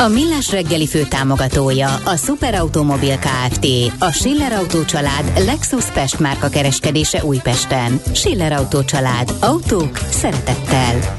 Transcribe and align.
A 0.00 0.08
Millás 0.08 0.50
reggeli 0.50 0.86
fő 0.86 1.02
támogatója 1.08 1.94
a 1.94 2.16
Superautomobil 2.16 3.18
KFT, 3.18 3.66
a 3.98 4.10
Schiller 4.12 4.52
Auto 4.52 4.84
család 4.84 5.32
Lexus 5.44 5.90
Pest 5.90 6.18
márka 6.18 6.48
kereskedése 6.48 7.24
Újpesten. 7.24 8.00
Schiller 8.12 8.52
Auto 8.52 8.84
család. 8.84 9.32
Autók 9.40 9.96
szeretettel. 9.96 11.16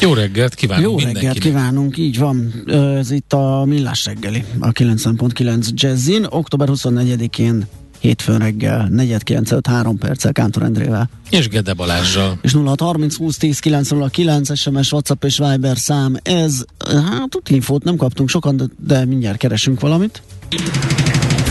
Jó 0.00 0.14
reggelt 0.14 0.54
kívánunk 0.54 1.00
Jó 1.00 1.06
reggelt 1.06 1.38
kívánunk, 1.38 1.98
így 1.98 2.18
van. 2.18 2.64
Ez 2.96 3.10
itt 3.10 3.32
a 3.32 3.64
Millás 3.66 4.04
reggeli, 4.04 4.44
a 4.60 4.68
90.9 4.68 5.68
Jazzin, 5.74 6.26
október 6.28 6.68
24-én 6.72 7.66
hétfőn 8.02 8.38
reggel, 8.38 8.88
4.953 8.92 9.94
perccel 9.98 10.32
Kántor 10.32 10.62
Endrével. 10.62 11.08
És 11.30 11.48
Gede 11.48 11.72
Balázsral. 11.72 12.38
És 12.40 12.52
0630 12.52 13.16
20 13.16 13.36
10 13.36 13.58
909 13.58 14.58
SMS, 14.58 14.92
WhatsApp 14.92 15.24
és 15.24 15.38
Viber 15.38 15.76
szám. 15.78 16.16
Ez, 16.22 16.64
hát 16.86 17.38
infót 17.48 17.84
nem 17.84 17.96
kaptunk 17.96 18.28
sokan, 18.28 18.56
de, 18.56 18.64
de 18.86 19.04
mindjárt 19.04 19.36
keresünk 19.36 19.80
valamit. 19.80 20.22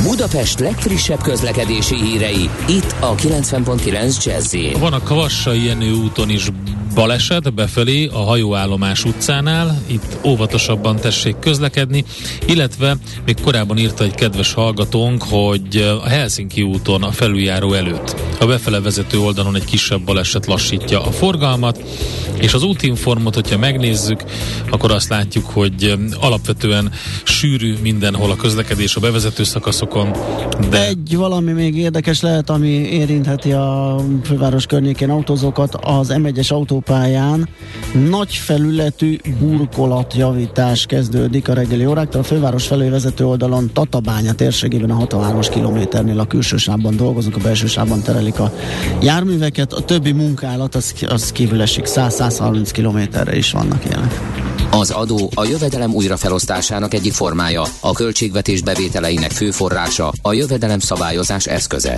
Budapest 0.03 0.59
legfrissebb 0.59 1.21
közlekedési 1.21 1.95
hírei, 1.95 2.49
itt 2.67 2.95
a 2.99 3.15
90.9 3.15 4.23
jazz 4.23 4.55
Van 4.79 4.93
a 4.93 5.03
Kavassai 5.03 5.65
Jenő 5.65 5.93
úton 5.93 6.29
is 6.29 6.49
baleset 6.93 7.53
befelé 7.53 8.09
a 8.13 8.17
hajóállomás 8.17 9.05
utcánál, 9.05 9.81
itt 9.87 10.17
óvatosabban 10.25 10.95
tessék 10.95 11.39
közlekedni, 11.39 12.05
illetve 12.45 12.97
még 13.25 13.41
korábban 13.41 13.77
írta 13.77 14.03
egy 14.03 14.15
kedves 14.15 14.53
hallgatónk, 14.53 15.23
hogy 15.23 15.99
a 16.03 16.07
Helsinki 16.07 16.61
úton 16.61 17.03
a 17.03 17.11
felüljáró 17.11 17.73
előtt 17.73 18.15
a 18.39 18.45
befele 18.45 18.79
vezető 18.81 19.19
oldalon 19.19 19.55
egy 19.55 19.65
kisebb 19.65 20.01
baleset 20.01 20.45
lassítja 20.45 21.03
a 21.03 21.11
forgalmat, 21.11 21.83
és 22.39 22.53
az 22.53 22.63
útinformot, 22.63 23.35
hogyha 23.35 23.57
megnézzük, 23.57 24.23
akkor 24.69 24.91
azt 24.91 25.09
látjuk, 25.09 25.45
hogy 25.45 25.93
alapvetően 26.19 26.91
sűrű 27.23 27.75
mindenhol 27.81 28.31
a 28.31 28.35
közlekedés 28.35 28.95
a 28.95 28.99
bevezető 28.99 29.43
szakaszokon. 29.43 30.11
De... 30.69 30.87
Egy 30.87 31.15
valami 31.15 31.51
még 31.51 31.77
érdekes 31.77 32.21
lehet, 32.21 32.49
ami 32.49 32.67
érintheti 32.67 33.51
a 33.51 33.99
főváros 34.23 34.65
környékén 34.65 35.09
autózókat, 35.09 35.75
az 35.81 36.13
M1-es 36.13 36.51
autópályán 36.81 37.49
nagy 38.09 38.33
felületű 38.33 39.17
burkolatjavítás 39.39 40.85
kezdődik 40.85 41.47
a 41.47 41.53
reggeli 41.53 41.85
óráktól. 41.85 42.21
A 42.21 42.23
főváros 42.23 42.67
felé 42.67 42.89
vezető 42.89 43.25
oldalon 43.25 43.69
Tatabánya 43.73 44.33
térségében 44.33 44.89
a 44.89 45.05
63-as 45.05 45.47
kilométernél 45.51 46.19
a 46.19 46.25
külső 46.25 46.57
sávban 46.57 46.95
dolgozunk, 46.95 47.35
a 47.35 47.39
belső 47.39 47.67
sávban 47.67 48.01
terelik 48.01 48.39
a 48.39 48.53
járműveket. 49.01 49.73
A 49.73 49.81
többi 49.81 50.11
munkálat 50.11 50.75
az, 50.75 50.93
az 51.07 51.31
kívül 51.31 51.61
esik 51.61 51.85
100-130 51.87 52.69
kilométerre 52.71 53.35
is 53.35 53.51
vannak 53.51 53.85
ilyenek. 53.85 54.19
Az 54.71 54.89
adó 54.89 55.31
a 55.35 55.45
jövedelem 55.45 55.93
újrafelosztásának 55.93 56.93
egyik 56.93 57.13
formája, 57.13 57.63
a 57.79 57.91
költségvetés 57.91 58.61
bevételeinek 58.61 59.31
fő 59.31 59.51
forrása, 59.51 60.11
a 60.21 60.33
jövedelem 60.33 60.79
szabályozás 60.79 61.45
eszköze. 61.45 61.97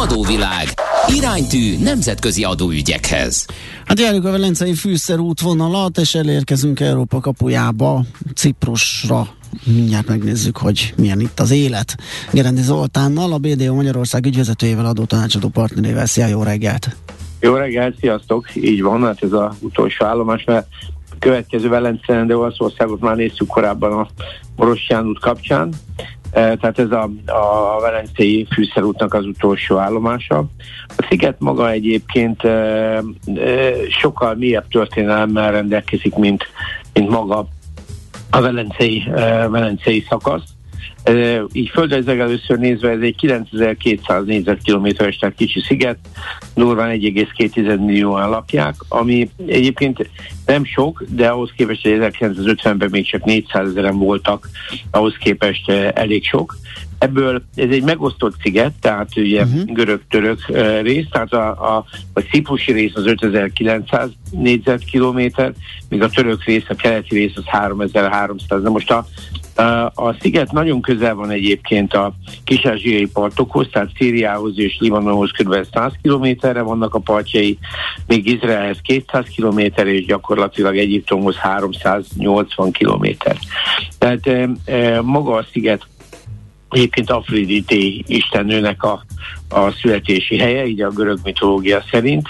Adóvilág. 0.00 0.66
Iránytű 1.06 1.78
nemzetközi 1.82 2.44
adóügyekhez. 2.44 3.46
Hát 3.84 4.00
járjuk 4.00 4.24
a 4.24 4.30
Velencei 4.30 4.74
fűszerútvonalat, 4.74 5.98
és 5.98 6.14
elérkezünk 6.14 6.80
Európa 6.80 7.20
kapujába, 7.20 8.04
Ciprusra. 8.34 9.28
Mindjárt 9.64 10.08
megnézzük, 10.08 10.56
hogy 10.56 10.94
milyen 10.96 11.20
itt 11.20 11.40
az 11.40 11.50
élet. 11.50 11.96
Gerendi 12.32 12.62
Zoltánnal, 12.62 13.32
a 13.32 13.38
BDO 13.38 13.74
Magyarország 13.74 14.26
ügyvezetőjével, 14.26 14.86
adó 14.86 15.04
tanácsadó 15.04 15.48
partnerével. 15.48 16.06
Szia, 16.06 16.26
jó 16.26 16.42
reggelt! 16.42 16.96
Jó 17.40 17.54
reggelt, 17.54 17.96
sziasztok! 17.98 18.54
Így 18.54 18.82
van, 18.82 19.02
hát 19.02 19.22
ez 19.22 19.32
az 19.32 19.54
utolsó 19.60 20.04
állomás, 20.04 20.44
mert 20.44 20.66
a 21.10 21.14
következő 21.18 21.68
Velencen, 21.68 22.26
de 22.26 22.36
Olaszországot 22.36 23.00
már 23.00 23.16
néztük 23.16 23.48
korábban 23.48 23.92
a 23.92 24.08
Oroszján 24.56 25.06
út 25.06 25.18
kapcsán, 25.18 25.74
tehát 26.32 26.78
ez 26.78 26.90
a, 26.90 27.10
a 27.26 27.80
Velencei 27.80 28.46
fűszerútnak 28.54 29.14
az 29.14 29.24
utolsó 29.24 29.76
állomása. 29.76 30.38
A 30.96 31.06
sziget 31.08 31.36
maga 31.38 31.70
egyébként 31.70 32.42
sokkal 33.88 34.34
mélyebb 34.34 34.68
történelemmel 34.68 35.52
rendelkezik, 35.52 36.14
mint, 36.14 36.44
mint 36.92 37.08
maga 37.08 37.46
a 38.30 38.40
Velencei, 38.40 39.02
Velencei 39.48 40.04
szakasz. 40.08 40.42
Így 41.52 41.68
földrajzilag 41.68 42.18
először 42.18 42.58
nézve 42.58 42.90
ez 42.90 43.00
egy 43.00 43.16
9200 43.16 44.24
négyzetkilométeres, 44.24 45.16
tehát 45.16 45.36
kicsi 45.36 45.60
sziget, 45.60 45.98
durván 46.54 46.98
1,2 47.00 47.84
millióan 47.84 48.28
lakják, 48.28 48.74
ami 48.88 49.30
egyébként 49.46 50.10
nem 50.46 50.64
sok, 50.64 51.04
de 51.08 51.28
ahhoz 51.28 51.50
képest, 51.56 51.82
hogy 51.82 51.98
1950-ben 52.00 52.88
még 52.90 53.06
csak 53.06 53.24
400 53.24 53.68
ezeren 53.68 53.98
voltak, 53.98 54.48
ahhoz 54.90 55.16
képest 55.16 55.70
elég 55.70 56.24
sok. 56.24 56.56
Ebből 57.00 57.42
ez 57.54 57.70
egy 57.70 57.82
megosztott 57.82 58.34
sziget, 58.42 58.72
tehát 58.80 59.16
ugye 59.16 59.42
uh-huh. 59.42 59.64
görög-török 59.64 60.46
rész, 60.82 61.06
tehát 61.10 61.32
a, 61.32 61.76
a, 61.76 61.84
a 62.12 62.20
ciprusi 62.20 62.72
rész 62.72 62.94
az 62.94 63.06
5900 63.06 64.10
négyzetkilométer, 64.30 65.52
míg 65.88 66.02
a 66.02 66.08
török 66.08 66.44
rész, 66.44 66.64
a 66.68 66.74
keleti 66.74 67.14
rész 67.14 67.32
az 67.34 67.44
3300. 67.46 68.62
Na 68.62 68.70
most 68.70 68.90
a, 68.90 69.06
a 69.94 70.14
sziget 70.20 70.52
nagyon 70.52 70.80
közel 70.80 71.14
van 71.14 71.30
egyébként 71.30 71.94
a 71.94 72.12
kis 72.44 72.60
partokhoz, 73.12 73.68
tehát 73.72 73.90
Szíriához 73.96 74.58
és 74.58 74.76
Libanonhoz 74.80 75.30
kb. 75.30 75.66
100 75.72 75.92
kilométerre 76.02 76.62
vannak 76.62 76.94
a 76.94 76.98
partjai, 76.98 77.58
még 78.06 78.26
Izraelhez 78.26 78.78
200 78.82 79.24
kilométer, 79.24 79.86
és 79.86 80.04
gyakorlatilag 80.04 80.78
Egyiptomhoz 80.78 81.36
380 81.36 82.72
kilométer. 82.72 83.36
Tehát 83.98 84.26
e, 84.26 84.48
e, 84.64 85.00
maga 85.00 85.34
a 85.34 85.46
sziget 85.52 85.86
egyébként 86.70 87.10
Afrodité 87.10 88.04
istennőnek 88.06 88.82
a, 88.82 89.04
a 89.50 89.70
születési 89.70 90.38
helye, 90.38 90.66
így 90.66 90.82
a 90.82 90.90
görög 90.90 91.18
mitológia 91.24 91.84
szerint, 91.90 92.28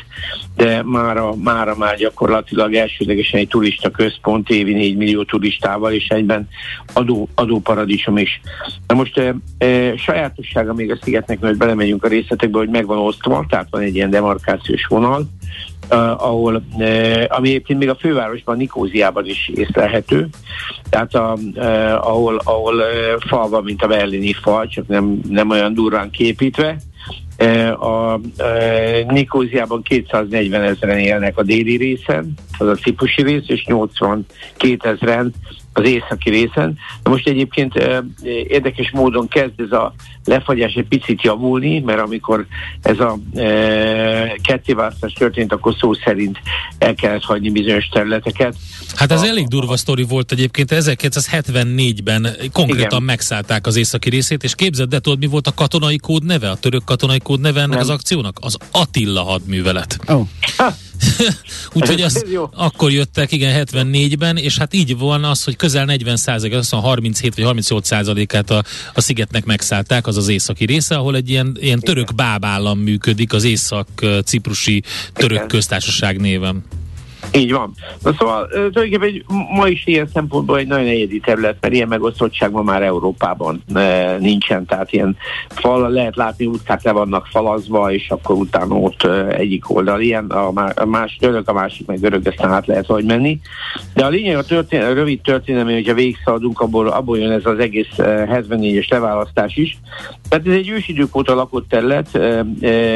de 0.56 0.82
mára, 0.82 1.34
mára 1.34 1.76
már 1.76 1.96
gyakorlatilag 1.96 2.74
elsődlegesen 2.74 3.40
egy 3.40 3.48
turista 3.48 3.90
központ, 3.90 4.48
évi 4.48 4.72
4 4.72 4.96
millió 4.96 5.22
turistával, 5.22 5.92
és 5.92 6.08
egyben 6.08 6.48
adó, 6.92 7.28
adóparadicsom 7.34 8.16
is. 8.16 8.40
Na 8.86 8.94
most 8.94 9.18
e, 9.18 9.34
e, 9.58 9.96
sajátossága 9.96 10.74
még 10.74 10.90
a 10.90 10.98
szigetnek, 11.02 11.40
mert 11.40 11.56
belemegyünk 11.56 12.04
a 12.04 12.08
részletekbe, 12.08 12.58
hogy 12.58 12.68
megvan 12.68 12.98
osztva, 12.98 13.44
tehát 13.48 13.66
van 13.70 13.80
egy 13.80 13.94
ilyen 13.94 14.10
demarkációs 14.10 14.86
vonal, 14.86 15.28
uh, 15.90 16.24
ahol, 16.24 16.62
uh, 16.76 17.24
ami 17.28 17.48
egyébként 17.48 17.78
még 17.78 17.88
a 17.88 17.94
fővárosban, 17.94 18.56
Nikóziában 18.56 19.26
is 19.26 19.50
észlelhető, 19.54 20.28
tehát 20.90 21.14
a, 21.14 21.38
uh, 21.54 22.08
ahol, 22.08 22.40
ahol 22.44 22.74
uh, 22.74 23.28
fal 23.28 23.48
van, 23.48 23.62
mint 23.64 23.82
a 23.82 23.86
berlini 23.86 24.32
fal, 24.32 24.66
csak 24.66 24.86
nem, 24.86 25.20
nem 25.28 25.50
olyan 25.50 25.74
durván 25.74 26.10
képítve, 26.10 26.76
a 27.78 28.20
Nikóziában 29.08 29.82
240 29.82 30.62
ezeren 30.62 30.98
élnek 30.98 31.38
a 31.38 31.42
déli 31.42 31.76
részen, 31.76 32.32
az 32.58 32.66
a 32.66 32.74
cipusi 32.74 33.22
rész, 33.22 33.48
és 33.48 33.64
82 33.64 34.88
ezeren 34.88 35.32
az 35.72 35.84
északi 35.84 36.30
részen. 36.30 36.78
De 37.02 37.10
most 37.10 37.28
egyébként 37.28 37.74
érdekes 38.48 38.90
módon 38.90 39.28
kezd 39.28 39.60
ez 39.60 39.72
a 39.72 39.94
lefagyás 40.24 40.74
egy 40.74 40.88
picit 40.88 41.22
javulni, 41.22 41.78
mert 41.80 42.00
amikor 42.00 42.46
ez 42.82 42.98
a 43.00 43.18
e, 43.34 44.36
kettéválasztás 44.42 45.12
történt, 45.12 45.52
akkor 45.52 45.74
szó 45.80 45.94
szerint 45.94 46.38
el 46.78 46.94
kellett 46.94 47.22
hagyni 47.22 47.50
bizonyos 47.50 47.88
területeket. 47.88 48.56
Hát 48.94 49.12
ez 49.12 49.22
a, 49.22 49.26
elég 49.26 49.48
durva 49.48 49.76
sztori 49.76 50.02
volt 50.02 50.32
egyébként. 50.32 50.68
1974-ben 50.74 52.28
konkrétan 52.52 52.86
igen. 52.86 53.02
megszállták 53.02 53.66
az 53.66 53.76
északi 53.76 54.10
részét, 54.10 54.42
és 54.42 54.54
képzeld, 54.54 54.88
de 54.88 54.98
tudod, 54.98 55.18
mi 55.18 55.26
volt 55.26 55.46
a 55.46 55.54
katonai 55.54 55.98
kód 55.98 56.24
neve, 56.24 56.50
a 56.50 56.56
török 56.56 56.84
katonai 56.84 57.18
kód 57.18 57.40
neve 57.40 57.58
ennek 57.58 57.70
Nem. 57.70 57.80
az 57.80 57.88
akciónak? 57.88 58.38
Az 58.40 58.56
Attila 58.70 59.22
hadművelet. 59.22 59.98
Oh. 60.06 60.28
Úgyhogy 61.72 62.00
az 62.00 62.24
akkor 62.54 62.92
jöttek, 62.92 63.32
igen, 63.32 63.64
74-ben, 63.66 64.36
és 64.36 64.58
hát 64.58 64.74
így 64.74 64.98
van 64.98 65.24
az, 65.24 65.44
hogy 65.44 65.56
közel 65.56 65.84
40 65.84 66.16
százalék, 66.16 66.54
azt 66.54 66.70
37 66.70 67.34
vagy 67.34 67.44
38 67.44 67.86
százalékát 67.86 68.50
a, 68.50 68.64
a 68.94 69.00
szigetnek 69.00 69.44
megszállták, 69.44 70.06
az 70.06 70.16
az 70.16 70.28
északi 70.28 70.64
része, 70.64 70.94
ahol 70.94 71.16
egy 71.16 71.30
ilyen, 71.30 71.56
ilyen 71.60 71.80
török 71.80 72.14
bábállam 72.14 72.78
működik, 72.78 73.32
az 73.32 73.44
észak-ciprusi 73.44 74.82
török 75.12 75.36
igen. 75.36 75.48
köztársaság 75.48 76.20
néven. 76.20 76.64
Így 77.32 77.52
van. 77.52 77.72
Na 78.02 78.12
szóval 78.18 78.48
tulajdonképpen 78.48 79.22
ma 79.54 79.68
is 79.68 79.86
ilyen 79.86 80.08
szempontból 80.12 80.58
egy 80.58 80.66
nagyon 80.66 80.86
egyedi 80.86 81.20
terület, 81.20 81.56
mert 81.60 81.74
ilyen 81.74 81.88
megosztottság 81.88 82.50
ma 82.50 82.62
már 82.62 82.82
Európában 82.82 83.62
e, 83.74 84.16
nincsen, 84.18 84.66
tehát 84.66 84.92
ilyen 84.92 85.16
fal, 85.48 85.90
lehet 85.90 86.16
látni 86.16 86.46
útkák 86.46 86.82
le 86.82 86.92
vannak 86.92 87.26
falazva, 87.26 87.92
és 87.92 88.08
akkor 88.08 88.36
utána 88.36 88.74
ott 88.74 89.02
e, 89.02 89.26
egyik 89.26 89.70
oldal 89.70 90.00
ilyen, 90.00 90.26
a, 90.26 90.84
más 90.84 91.16
török, 91.20 91.48
a 91.48 91.52
másik 91.52 91.86
meg 91.86 92.00
görög, 92.00 92.26
aztán 92.26 92.52
át 92.52 92.66
lehet 92.66 92.86
hogy 92.86 93.04
menni. 93.04 93.40
De 93.94 94.04
a 94.04 94.08
lényeg 94.08 94.36
a, 94.36 94.44
történ- 94.44 94.82
a 94.82 94.92
rövid 94.92 95.20
történelmi, 95.20 95.72
hogyha 95.72 95.94
végigszaladunk, 95.94 96.60
abból, 96.60 96.88
abból 96.88 97.18
jön 97.18 97.30
ez 97.30 97.46
az 97.46 97.58
egész 97.58 97.94
74-es 97.96 98.90
leválasztás 98.90 99.56
is. 99.56 99.78
Tehát 100.28 100.46
ez 100.46 100.52
egy 100.52 100.68
ősidők 100.68 101.16
óta 101.16 101.34
lakott 101.34 101.68
terület, 101.68 102.14
e, 102.14 102.44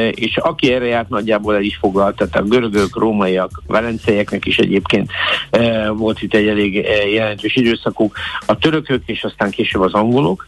és 0.09 0.37
aki 0.37 0.73
erre 0.73 0.85
járt, 0.85 1.09
nagyjából 1.09 1.55
el 1.55 1.63
is 1.63 1.75
foglalt, 1.75 2.15
tehát 2.15 2.35
a 2.35 2.43
görögök, 2.43 2.97
rómaiak, 2.97 3.61
velenceiek, 3.67 4.24
törököknek 4.25 4.45
is 4.45 4.57
egyébként 4.57 5.11
e, 5.49 5.89
volt 5.89 6.21
itt 6.21 6.33
egy 6.33 6.47
elég 6.47 6.77
e, 6.77 7.07
jelentős 7.07 7.55
időszakuk, 7.55 8.17
a 8.45 8.57
törökök 8.57 9.01
és 9.05 9.23
aztán 9.23 9.49
később 9.49 9.81
az 9.81 9.93
angolok. 9.93 10.45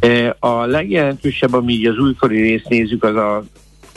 E, 0.00 0.36
a 0.40 0.64
legjelentősebb, 0.64 1.52
ami 1.52 1.72
így 1.72 1.86
az 1.86 1.98
újkori 1.98 2.40
részt 2.40 2.68
nézzük, 2.68 3.04
az 3.04 3.16
a 3.16 3.44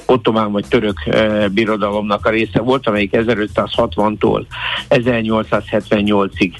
ottomán 0.05 0.51
vagy 0.51 0.65
török 0.67 1.05
e, 1.05 1.47
birodalomnak 1.47 2.25
a 2.25 2.29
része 2.29 2.59
volt, 2.59 2.87
amelyik 2.87 3.11
1560-tól 3.13 4.45
1878-ig 4.89 6.51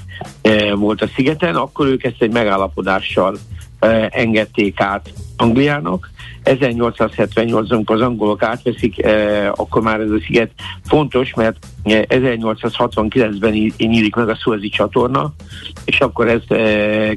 e, 0.42 0.74
volt 0.74 1.02
a 1.02 1.08
szigeten, 1.14 1.54
akkor 1.54 1.86
ők 1.86 2.04
ezt 2.04 2.22
egy 2.22 2.32
megállapodással 2.32 3.36
engedték 4.10 4.80
át 4.80 5.12
Angliának, 5.36 6.10
1878 6.42 7.70
amikor 7.70 7.96
az 7.96 8.02
angolok 8.02 8.42
átveszik, 8.42 9.04
eh, 9.04 9.48
akkor 9.54 9.82
már 9.82 10.00
ez 10.00 10.10
a 10.10 10.20
sziget 10.26 10.50
fontos, 10.84 11.34
mert 11.34 11.56
1869-ben 11.84 13.52
eh, 13.52 13.88
nyílik 13.88 14.14
meg 14.14 14.28
a 14.28 14.38
Szuezi 14.42 14.68
csatorna, 14.68 15.32
és 15.84 16.00
akkor 16.00 16.28
ez 16.28 16.40
eh, 16.48 17.10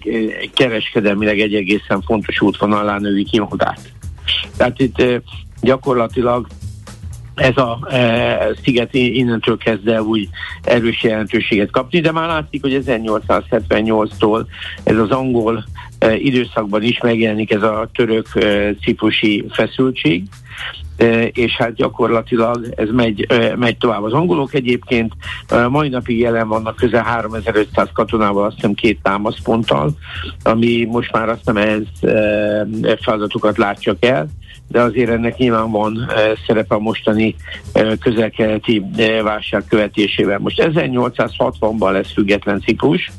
kereskedelmileg 0.53 1.39
egy 1.39 1.55
egészen 1.55 2.01
fontos 2.01 2.41
útvonalán 2.41 3.01
növi 3.01 3.23
ki 3.23 3.39
magát. 3.39 3.79
Tehát 4.57 4.79
itt 4.79 5.01
eh, 5.01 5.19
gyakorlatilag 5.61 6.47
ez 7.35 7.57
a 7.57 7.87
e, 7.89 8.47
sziget 8.63 8.93
innentől 8.93 9.57
kezd 9.57 9.87
el 9.87 10.01
úgy 10.01 10.29
erős 10.63 11.03
jelentőséget 11.03 11.71
kapni, 11.71 11.99
de 11.99 12.11
már 12.11 12.27
látszik, 12.27 12.61
hogy 12.61 12.83
1878-tól 12.85 14.45
ez 14.83 14.97
az 14.97 15.09
angol 15.09 15.65
időszakban 16.17 16.83
is 16.83 16.99
megjelenik 16.99 17.51
ez 17.51 17.61
a 17.61 17.89
török 17.93 18.27
e, 18.33 18.73
ciprusi 18.73 19.45
feszültség, 19.49 20.23
és 21.31 21.55
hát 21.55 21.73
gyakorlatilag 21.73 22.73
ez 22.75 22.89
megy, 22.91 23.27
megy 23.55 23.77
tovább. 23.77 24.03
Az 24.03 24.13
angolok 24.13 24.53
egyébként 24.53 25.13
mai 25.69 25.89
napig 25.89 26.19
jelen 26.19 26.47
vannak 26.47 26.75
közel 26.75 27.03
3500 27.03 27.89
katonával, 27.93 28.45
azt 28.45 28.55
hiszem 28.55 28.73
két 28.73 28.99
támaszponttal, 29.01 29.91
ami 30.43 30.87
most 30.91 31.11
már 31.11 31.29
azt 31.29 31.37
hiszem 31.37 31.57
ez 31.57 31.81
feladatokat 33.01 33.57
látja 33.57 33.95
el, 33.99 34.27
de 34.67 34.81
azért 34.81 35.09
ennek 35.09 35.37
nyilván 35.37 35.71
van 35.71 36.09
e, 36.09 36.37
szerepe 36.47 36.75
a 36.75 36.79
mostani 36.79 37.35
e, 37.73 37.97
közelkeleti 37.97 38.85
e, 38.97 39.21
válság 39.23 39.63
követésében. 39.69 40.41
Most 40.41 40.61
1860-ban 40.73 41.91
lesz 41.91 42.13
független 42.13 42.61
Ciprus, 42.61 43.11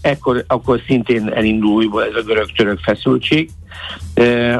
ekkor, 0.00 0.44
akkor 0.46 0.80
szintén 0.86 1.32
elindul 1.32 1.74
újból 1.74 2.04
ez 2.04 2.14
a 2.14 2.22
görög-török 2.22 2.78
feszültség, 2.78 3.50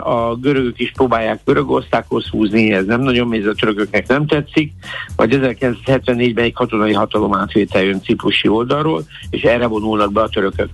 a 0.01 0.35
görögök 0.35 0.79
is 0.79 0.91
próbálják 0.91 1.41
Görögországhoz 1.45 2.29
húzni, 2.29 2.73
ez 2.73 2.85
nem 2.87 3.01
nagyon 3.01 3.29
mész, 3.29 3.47
a 3.47 3.55
törököknek 3.55 4.07
nem 4.07 4.27
tetszik, 4.27 4.73
vagy 5.17 5.39
1974-ben 5.41 6.45
egy 6.45 6.53
katonai 6.53 6.93
hatalom 6.93 7.35
átvétel 7.35 7.83
jön 7.83 8.03
ciprusi 8.03 8.49
oldalról, 8.49 9.03
és 9.31 9.43
erre 9.43 9.67
vonulnak 9.67 10.13
be 10.13 10.21
a 10.21 10.29
törökök. 10.29 10.69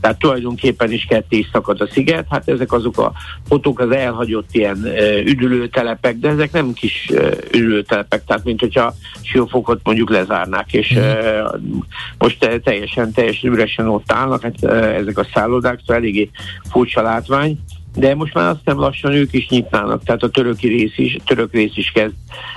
Tehát 0.00 0.18
tulajdonképpen 0.18 0.92
is 0.92 1.04
ketté 1.04 1.36
is 1.36 1.48
szakad 1.52 1.80
a 1.80 1.88
sziget, 1.90 2.26
hát 2.30 2.48
ezek 2.48 2.72
azok 2.72 2.98
a 2.98 3.12
fotók 3.48 3.80
az 3.80 3.90
elhagyott 3.90 4.48
ilyen 4.52 4.86
üdülőtelepek, 5.24 6.16
de 6.16 6.28
ezek 6.28 6.52
nem 6.52 6.72
kis 6.72 7.10
üdülőtelepek, 7.52 8.24
tehát 8.24 8.44
mint 8.44 8.60
hogyha 8.60 8.94
Siófokot 9.22 9.80
mondjuk 9.84 10.10
lezárnák, 10.10 10.72
és 10.72 10.98
mm. 10.98 11.78
most 12.18 12.60
teljesen, 12.64 13.12
teljesen 13.12 13.52
üresen 13.52 13.88
ott 13.88 14.12
állnak, 14.12 14.42
hát 14.42 14.64
ezek 14.72 15.18
a 15.18 15.26
szállodák, 15.34 15.78
szóval 15.80 15.96
eléggé 15.96 16.30
furcsa 16.70 17.02
látvány 17.02 17.58
de 17.96 18.14
most 18.14 18.34
már 18.34 18.48
azt 18.48 18.58
hiszem 18.64 18.78
lassan 18.78 19.12
ők 19.12 19.32
is 19.32 19.48
nyitnának, 19.48 20.04
tehát 20.04 20.22
a 20.22 20.28
töröki 20.28 20.68
rész 20.68 20.98
is, 20.98 21.16
török 21.24 21.52
rész 21.52 21.76
is 21.76 21.90
kezd 21.90 22.14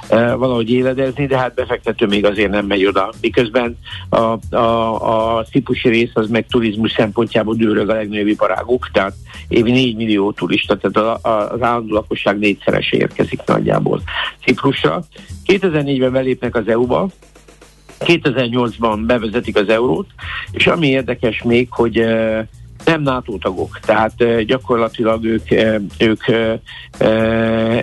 e, 0.09 0.33
valahogy 0.33 0.71
éledezni, 0.71 1.25
de 1.25 1.38
hát 1.38 1.53
befektető 1.53 2.06
még 2.06 2.25
azért 2.25 2.51
nem 2.51 2.65
megy 2.65 2.86
oda. 2.86 3.13
Miközben 3.21 3.77
a, 4.09 4.56
a, 4.56 5.38
a 5.38 5.44
cipusi 5.44 5.89
rész 5.89 6.12
az 6.13 6.30
meg 6.30 6.45
turizmus 6.47 6.91
szempontjából 6.91 7.56
dőrög 7.56 7.89
a 7.89 7.94
legnagyobb 7.94 8.27
iparáguk, 8.27 8.89
tehát 8.94 9.13
évi 9.47 9.71
4 9.71 9.95
millió 9.95 10.31
turista, 10.31 10.77
tehát 10.77 11.21
a, 11.24 11.30
a, 11.30 11.51
az 11.51 11.62
állandó 11.62 11.94
lakosság 11.94 12.39
négyszeres 12.39 12.91
érkezik 12.91 13.39
nagyjából 13.45 14.01
Ciprusra. 14.45 15.03
2004-ben 15.45 16.12
belépnek 16.12 16.56
az 16.56 16.68
EU-ba, 16.68 17.07
2008-ban 18.00 19.03
bevezetik 19.06 19.56
az 19.57 19.69
eurót, 19.69 20.07
és 20.51 20.68
ami 20.68 20.88
érdekes 20.88 21.44
még, 21.44 21.68
hogy 21.71 21.97
e, 21.97 22.47
nem 22.89 23.01
NATO 23.01 23.38
tagok, 23.38 23.80
tehát 23.80 24.44
gyakorlatilag 24.45 25.25
ők, 25.25 25.51
ők 25.97 26.24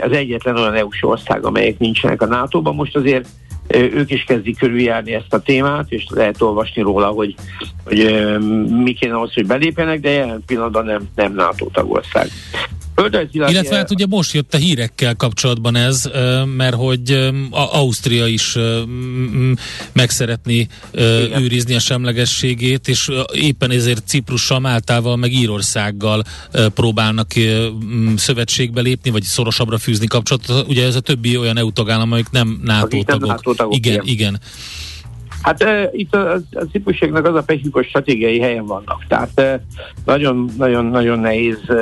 az 0.03 0.13
egyetlen 0.13 0.57
olyan 0.57 0.75
EU-s 0.75 1.03
ország, 1.03 1.45
amelyek 1.45 1.79
nincsenek 1.79 2.23
a 2.23 2.27
NATO-ban. 2.27 2.75
Most 2.75 2.97
azért 2.97 3.29
ők 3.69 4.11
is 4.11 4.25
kezdik 4.25 4.59
körüljárni 4.59 5.13
ezt 5.15 5.35
a 5.35 5.41
témát, 5.41 5.87
és 5.89 6.07
lehet 6.09 6.43
olvasni 6.43 6.83
róla, 6.83 7.07
hogy, 7.07 7.35
hogy 7.85 8.27
mi 8.83 8.93
kéne 8.93 9.15
ahhoz, 9.15 9.35
hogy 9.35 9.47
belépjenek, 9.47 10.01
de 10.01 10.11
jelen 10.11 10.43
pillanatban 10.47 10.85
nem, 10.85 11.09
nem 11.15 11.35
NATO 11.35 11.67
tagország. 11.73 12.29
Földrajzilag 12.97 13.51
Illetve 13.51 13.77
hát 13.77 13.91
ugye 13.91 14.07
most 14.09 14.33
jött 14.33 14.55
a 14.55 14.57
hírekkel 14.57 15.15
kapcsolatban 15.15 15.77
ez, 15.77 16.11
mert 16.57 16.75
hogy 16.75 17.31
Ausztria 17.51 18.27
is 18.27 18.57
meg 19.93 20.11
szeretné 20.11 20.67
Igen. 20.93 21.43
őrizni 21.43 21.75
a 21.75 21.79
semlegességét, 21.79 22.89
és 22.89 23.11
éppen 23.33 23.71
ezért 23.71 24.07
Ciprussal, 24.07 24.59
Máltával, 24.61 25.17
meg 25.17 25.33
Írországgal 25.33 26.25
próbálnak 26.75 27.33
szövetségbe 28.17 28.81
lépni, 28.81 29.11
vagy 29.11 29.23
szorosabbra 29.23 29.79
fűzni 29.79 30.07
kapcsolatot. 30.07 30.69
Ugye 30.69 30.85
ez 30.85 30.95
a 30.95 31.01
többi 31.01 31.37
olyan 31.37 31.59
EU 31.59 31.73
tagállam, 31.73 32.13
amik 32.13 32.31
nem 32.31 32.61
NATO 32.63 33.03
tagok. 33.03 33.29
NATO 33.29 33.55
tagok. 33.55 33.77
Igen, 33.77 33.93
igen. 33.93 34.07
igen. 34.07 34.41
Hát 35.43 35.63
e, 35.63 35.91
itt 35.93 36.15
a, 36.15 36.33
a 36.33 36.65
cipruségnek 36.73 37.27
az 37.27 37.35
a 37.35 37.43
pechük, 37.43 37.75
hogy 37.75 37.87
stratégiai 37.87 38.41
helyen 38.41 38.67
vannak. 38.67 39.05
Tehát 39.09 39.61
nagyon-nagyon 40.05 41.19
nehéz 41.19 41.69
e, 41.69 41.75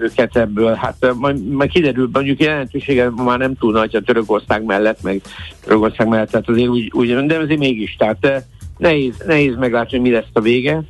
őket 0.00 0.36
ebből. 0.36 0.74
Hát 0.74 0.96
e, 1.00 1.12
majd, 1.12 1.48
majd 1.48 1.70
kiderül, 1.70 2.08
mondjuk 2.12 2.40
jelentősége 2.40 3.10
már 3.10 3.38
nem 3.38 3.54
túl 3.54 3.72
nagy 3.72 3.96
a 3.96 4.00
Törökország 4.00 4.64
mellett, 4.64 5.02
meg 5.02 5.22
Törökország 5.64 6.08
mellett, 6.08 6.30
tehát 6.30 6.48
azért 6.48 6.68
úgy, 6.68 6.90
úgy 6.94 7.26
de 7.26 7.36
azért 7.36 7.58
mégis. 7.58 7.96
Tehát 7.98 8.24
e, 8.24 8.46
nehéz, 8.78 9.22
nehéz 9.26 9.56
meglátni, 9.56 9.98
hogy 9.98 10.06
mi 10.06 10.14
lesz 10.14 10.30
a 10.32 10.40
vége. 10.40 10.82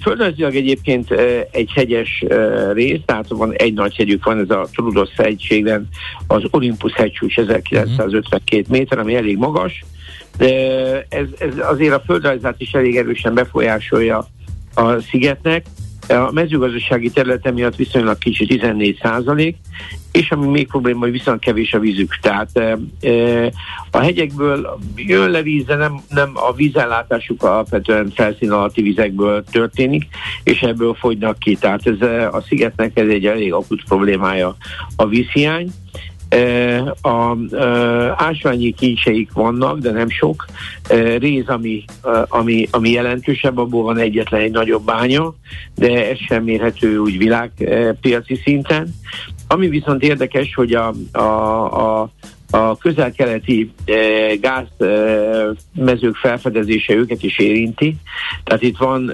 Földrajzilag 0.00 0.54
egyébként 0.54 1.10
egy 1.50 1.70
hegyes 1.74 2.24
rész, 2.72 3.00
tehát 3.04 3.28
van 3.28 3.52
egy 3.52 3.72
nagy 3.72 3.96
hegyük 3.96 4.24
van, 4.24 4.38
ez 4.38 4.50
a 4.50 4.68
Trudos 4.72 5.08
hegységben, 5.16 5.88
az 6.26 6.42
Olympus 6.50 6.92
hegycsúcs 6.92 7.38
1952 7.38 8.64
méter, 8.68 8.98
ami 8.98 9.14
elég 9.14 9.36
magas, 9.36 9.84
ez, 10.38 11.26
ez 11.38 11.54
azért 11.58 11.94
a 11.94 12.02
földrajzát 12.06 12.60
is 12.60 12.72
elég 12.72 12.96
erősen 12.96 13.34
befolyásolja 13.34 14.26
a 14.74 15.00
szigetnek. 15.00 15.66
A 16.08 16.32
mezőgazdasági 16.32 17.10
területe 17.10 17.50
miatt 17.50 17.76
viszonylag 17.76 18.18
kicsi 18.18 18.46
14 18.46 18.98
százalék, 19.02 19.56
és 20.12 20.30
ami 20.30 20.46
még 20.46 20.66
probléma, 20.66 20.98
hogy 20.98 21.10
viszont 21.10 21.40
kevés 21.40 21.72
a 21.72 21.78
vízük. 21.78 22.18
Tehát 22.20 22.56
e, 22.56 23.52
a 23.90 23.98
hegyekből 23.98 24.78
jön 24.96 25.30
le 25.30 25.42
víz, 25.42 25.64
de 25.64 25.74
nem, 25.74 26.00
nem 26.08 26.30
a 26.34 26.52
vízellátásuk 26.52 27.42
alapvetően 27.42 28.10
felszín 28.14 28.50
alatti 28.50 28.82
vizekből 28.82 29.44
történik, 29.44 30.06
és 30.42 30.62
ebből 30.62 30.94
fogynak 30.94 31.38
ki. 31.38 31.56
Tehát 31.56 31.86
ez 31.86 32.00
a 32.32 32.42
szigetnek 32.46 32.98
ez 32.98 33.08
egy 33.08 33.26
elég 33.26 33.52
akut 33.52 33.84
problémája 33.84 34.56
a 34.96 35.06
vízhiány. 35.06 35.70
A 37.02 37.36
ásványi 38.16 38.72
kincseik 38.72 39.32
vannak, 39.32 39.78
de 39.78 39.90
nem 39.90 40.08
sok. 40.08 40.44
Réz, 41.18 41.48
ami, 41.48 41.84
ami, 42.28 42.68
ami 42.70 42.90
jelentősebb, 42.90 43.58
abból 43.58 43.82
van 43.82 43.98
egyetlen 43.98 44.40
egy 44.40 44.50
nagyobb 44.50 44.84
bánya, 44.84 45.34
de 45.74 46.10
ez 46.10 46.18
sem 46.18 46.44
mérhető 46.44 46.98
úgy 46.98 47.18
világpiaci 47.18 48.40
szinten. 48.44 48.94
Ami 49.48 49.68
viszont 49.68 50.02
érdekes, 50.02 50.54
hogy 50.54 50.72
a, 50.72 50.92
a, 51.12 52.00
a 52.00 52.10
a 52.50 52.76
közel-keleti 52.76 53.72
gázmezők 54.40 56.16
felfedezése 56.16 56.94
őket 56.94 57.22
is 57.22 57.38
érinti. 57.38 57.96
Tehát 58.44 58.62
itt 58.62 58.76
van 58.76 59.12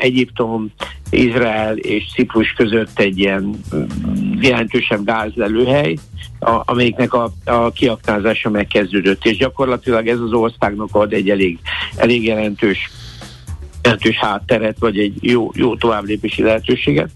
Egyiptom, 0.00 0.72
Izrael 1.10 1.76
és 1.76 2.04
Ciprus 2.14 2.52
között 2.52 2.98
egy 2.98 3.18
ilyen 3.18 3.42
mm, 3.74 3.82
jelentősebb 4.40 5.04
gázlelőhely, 5.04 5.96
a, 6.40 6.62
amelyiknek 6.64 7.14
a, 7.14 7.30
a 7.44 7.70
kiaknázása 7.70 8.50
megkezdődött, 8.50 9.24
és 9.24 9.36
gyakorlatilag 9.36 10.08
ez 10.08 10.20
az 10.20 10.32
országnak 10.32 10.94
ad 10.94 11.12
egy 11.12 11.30
elég, 11.30 11.58
elég 11.96 12.24
jelentős 12.24 12.90
jelentős 13.82 14.16
hátteret, 14.16 14.76
vagy 14.78 14.98
egy 14.98 15.14
jó, 15.20 15.50
jó 15.54 15.76
továbblépési 15.76 16.42
lehetőséget. 16.42 17.10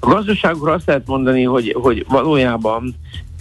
A 0.00 0.06
gazdaságokra 0.06 0.72
azt 0.72 0.86
lehet 0.86 1.06
mondani, 1.06 1.42
hogy, 1.42 1.76
hogy 1.80 2.04
valójában 2.08 2.94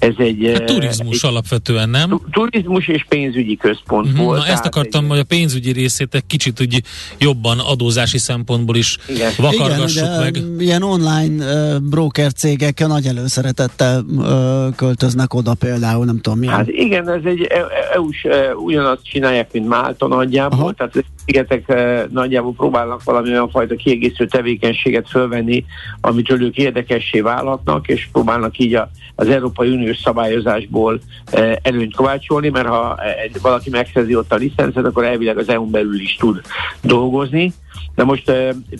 ez 0.03 0.13
egy... 0.17 0.51
Hát 0.53 0.63
turizmus 0.63 1.23
egy, 1.23 1.29
alapvetően, 1.29 1.89
nem? 1.89 2.21
Turizmus 2.31 2.87
és 2.87 3.05
pénzügyi 3.09 3.57
központ 3.57 4.07
uh-huh, 4.07 4.25
volt. 4.25 4.39
Na 4.39 4.45
ezt 4.45 4.65
akartam, 4.65 5.03
egy, 5.03 5.09
hogy 5.09 5.19
a 5.19 5.23
pénzügyi 5.23 5.71
részét 5.71 6.15
egy 6.15 6.25
kicsit 6.27 6.61
úgy 6.61 6.81
jobban 7.17 7.59
adózási 7.59 8.17
szempontból 8.17 8.75
is 8.75 8.97
igen. 9.07 9.31
vakargassuk 9.37 10.07
igen, 10.07 10.19
meg. 10.19 10.61
Ilyen 10.61 10.83
online 10.83 11.45
uh, 11.45 11.79
broker 11.81 12.33
cégek 12.33 12.87
nagy 12.87 13.05
előszeretettel 13.05 14.03
uh, 14.07 14.75
költöznek 14.75 15.33
oda 15.33 15.53
például, 15.53 16.05
nem 16.05 16.19
tudom 16.21 16.39
milyen. 16.39 16.55
Hát 16.55 16.67
igen, 16.67 17.09
ez 17.09 17.21
egy 17.23 17.47
EU-s, 17.93 18.23
uh, 18.23 18.63
ugyanazt 18.63 19.03
csinálják, 19.03 19.53
mint 19.53 19.67
Málta 19.67 20.07
nagyjából, 20.07 20.59
Aha. 20.59 20.71
tehát 20.71 21.05
szigetek 21.25 21.63
uh, 21.67 22.11
nagyjából 22.11 22.53
próbálnak 22.53 23.03
valami 23.03 23.29
olyan 23.29 23.49
fajta 23.49 23.75
kiegészítő 23.75 24.25
tevékenységet 24.25 25.09
fölvenni, 25.09 25.65
amitől 26.01 26.43
ők 26.43 26.57
érdekessé 26.57 27.19
válhatnak, 27.19 27.87
és 27.87 28.07
próbálnak 28.11 28.57
így 28.57 28.73
a, 28.73 28.89
az 29.15 29.27
Európai 29.27 29.69
Uniós 29.69 29.97
szabályozásból 29.97 30.99
uh, 31.31 31.55
előnyt 31.61 31.95
kovácsolni, 31.95 32.49
mert 32.49 32.67
ha 32.67 32.99
valaki 33.41 33.69
megszerzi 33.69 34.15
ott 34.15 34.33
a 34.33 34.35
licencet, 34.35 34.85
akkor 34.85 35.05
elvileg 35.05 35.37
az 35.37 35.49
EU-n 35.49 35.71
belül 35.71 35.99
is 35.99 36.15
tud 36.15 36.41
dolgozni. 36.81 37.53
De 37.95 38.03
most 38.03 38.31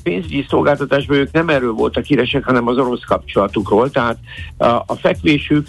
pénzügyi 0.04 0.46
szolgáltatásban 0.50 1.18
ők 1.18 1.32
nem 1.32 1.50
erről 1.50 1.72
voltak 1.72 2.04
híresek, 2.06 2.44
hanem 2.44 2.68
az 2.68 2.78
orosz 2.78 3.04
kapcsolatukról. 3.04 3.90
Tehát 3.90 4.18
a, 4.58 4.96
fekvésük 4.96 5.68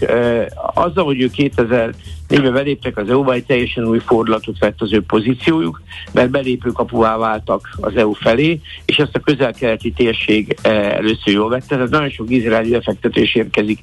azzal, 0.75 1.05
hogy 1.05 1.21
ők 1.21 1.31
2000 1.31 1.95
néve 2.29 2.51
beléptek 2.51 2.97
az 2.97 3.09
EU-ba, 3.09 3.33
egy 3.33 3.45
teljesen 3.45 3.85
új 3.85 3.99
fordulatot 3.99 4.59
vett 4.59 4.81
az 4.81 4.93
ő 4.93 5.03
pozíciójuk, 5.03 5.83
mert 6.13 6.31
belépő 6.31 6.71
kapuvá 6.71 7.17
váltak 7.17 7.69
az 7.81 7.97
EU 7.97 8.13
felé, 8.13 8.61
és 8.85 8.97
ezt 8.97 9.17
a 9.17 9.21
közel-keleti 9.21 9.93
térség 9.93 10.57
először 10.63 11.33
jól 11.35 11.49
vette. 11.49 11.75
Tehát 11.75 11.91
nagyon 11.91 12.11
sok 12.11 12.31
izraeli 12.31 12.71
befektetés 12.71 13.35
érkezik 13.35 13.79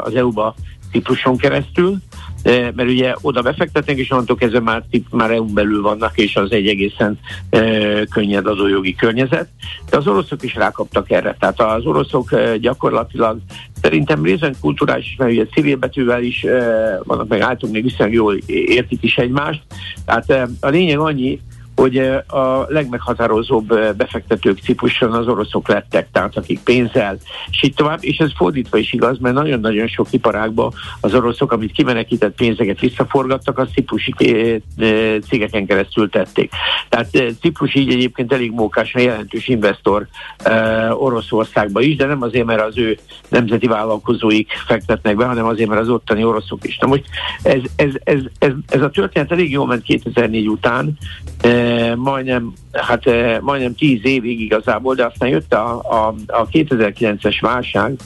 az 0.00 0.14
EU-ba 0.14 0.54
Cipruson 0.92 1.36
keresztül, 1.36 1.96
mert 2.42 2.88
ugye 2.88 3.14
oda 3.20 3.42
befektetnek, 3.42 3.96
és 3.96 4.10
onnantól 4.10 4.36
kezdve 4.36 4.60
már, 4.60 4.84
már 5.10 5.30
EU-n 5.30 5.54
belül 5.54 5.82
vannak, 5.82 6.18
és 6.18 6.36
az 6.36 6.52
egy 6.52 6.66
egészen 6.66 7.18
e, 7.50 7.60
könnyed 8.04 8.46
adójogi 8.46 8.94
környezet. 8.94 9.48
De 9.90 9.96
az 9.96 10.06
oroszok 10.06 10.42
is 10.42 10.54
rákaptak 10.54 11.10
erre. 11.10 11.36
Tehát 11.38 11.60
az 11.60 11.86
oroszok 11.86 12.32
e, 12.32 12.56
gyakorlatilag 12.56 13.38
szerintem 13.82 14.24
részben 14.24 14.54
kulturális, 14.60 15.14
mert 15.18 15.30
ugye 15.30 15.46
civil 15.46 15.76
betűvel 15.76 16.22
is 16.22 16.44
e, 16.44 17.00
vannak 17.04 17.28
meg 17.28 17.40
általunk 17.40 17.74
még 17.74 17.82
viszonylag 17.84 18.14
jól 18.14 18.36
értik 18.46 19.02
is 19.02 19.16
egymást. 19.16 19.62
Tehát 20.04 20.30
e, 20.30 20.48
a 20.60 20.68
lényeg 20.68 20.98
annyi, 20.98 21.40
hogy 21.78 21.98
a 22.26 22.64
legmeghatározóbb 22.68 23.66
befektetők 23.96 24.58
Cipruson 24.58 25.12
az 25.12 25.28
oroszok 25.28 25.68
lettek, 25.68 26.08
tehát 26.12 26.36
akik 26.36 26.60
pénzzel, 26.60 27.18
és 27.50 27.62
így 27.62 27.74
tovább, 27.74 27.98
és 28.00 28.16
ez 28.16 28.30
fordítva 28.36 28.78
is 28.78 28.92
igaz, 28.92 29.18
mert 29.18 29.34
nagyon-nagyon 29.34 29.86
sok 29.86 30.06
iparágban 30.10 30.72
az 31.00 31.14
oroszok, 31.14 31.52
amit 31.52 31.72
kimenekített 31.72 32.34
pénzeket 32.34 32.80
visszaforgattak, 32.80 33.58
az 33.58 33.68
ciprusi 33.74 34.14
cégeken 35.28 35.66
keresztül 35.66 36.10
tették. 36.10 36.52
Tehát 36.88 37.08
Ciprus 37.40 37.74
így 37.74 37.92
egyébként 37.92 38.32
elég 38.32 38.52
mókásan 38.52 39.02
jelentős 39.02 39.48
investor 39.48 40.06
Oroszországba 40.90 41.80
is, 41.80 41.96
de 41.96 42.06
nem 42.06 42.22
azért, 42.22 42.46
mert 42.46 42.60
az 42.60 42.78
ő 42.78 42.98
nemzeti 43.28 43.66
vállalkozóik 43.66 44.52
fektetnek 44.66 45.16
be, 45.16 45.24
hanem 45.24 45.46
azért, 45.46 45.68
mert 45.68 45.80
az 45.80 45.88
ottani 45.88 46.24
oroszok 46.24 46.64
is. 46.64 46.78
Na 46.78 46.86
most 46.86 47.04
ez, 47.42 47.60
ez, 47.76 47.90
ez, 48.04 48.20
ez, 48.38 48.52
ez 48.68 48.82
a 48.82 48.90
történet 48.90 49.32
elég 49.32 49.50
jól 49.50 49.66
ment 49.66 49.82
2004 49.82 50.48
után, 50.48 50.98
majdnem, 51.96 52.52
hát 52.72 53.04
majdnem 53.40 53.74
tíz 53.74 54.00
évig 54.02 54.40
igazából, 54.40 54.94
de 54.94 55.04
aztán 55.04 55.28
jött 55.28 55.54
a, 55.54 55.78
a, 55.78 56.14
a 56.26 56.46
2009-es 56.48 57.36
válság, 57.40 57.96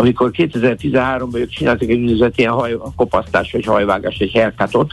amikor 0.00 0.30
2013-ban 0.32 1.34
ők 1.34 1.50
csináltak 1.50 1.88
egy 1.88 1.98
úgynevezett 1.98 2.38
ilyen 2.38 2.52
haj, 2.52 2.76
kopasztás, 2.96 3.52
vagy 3.52 3.64
hajvágás, 3.64 4.16
egy 4.18 4.32
herkatot, 4.32 4.92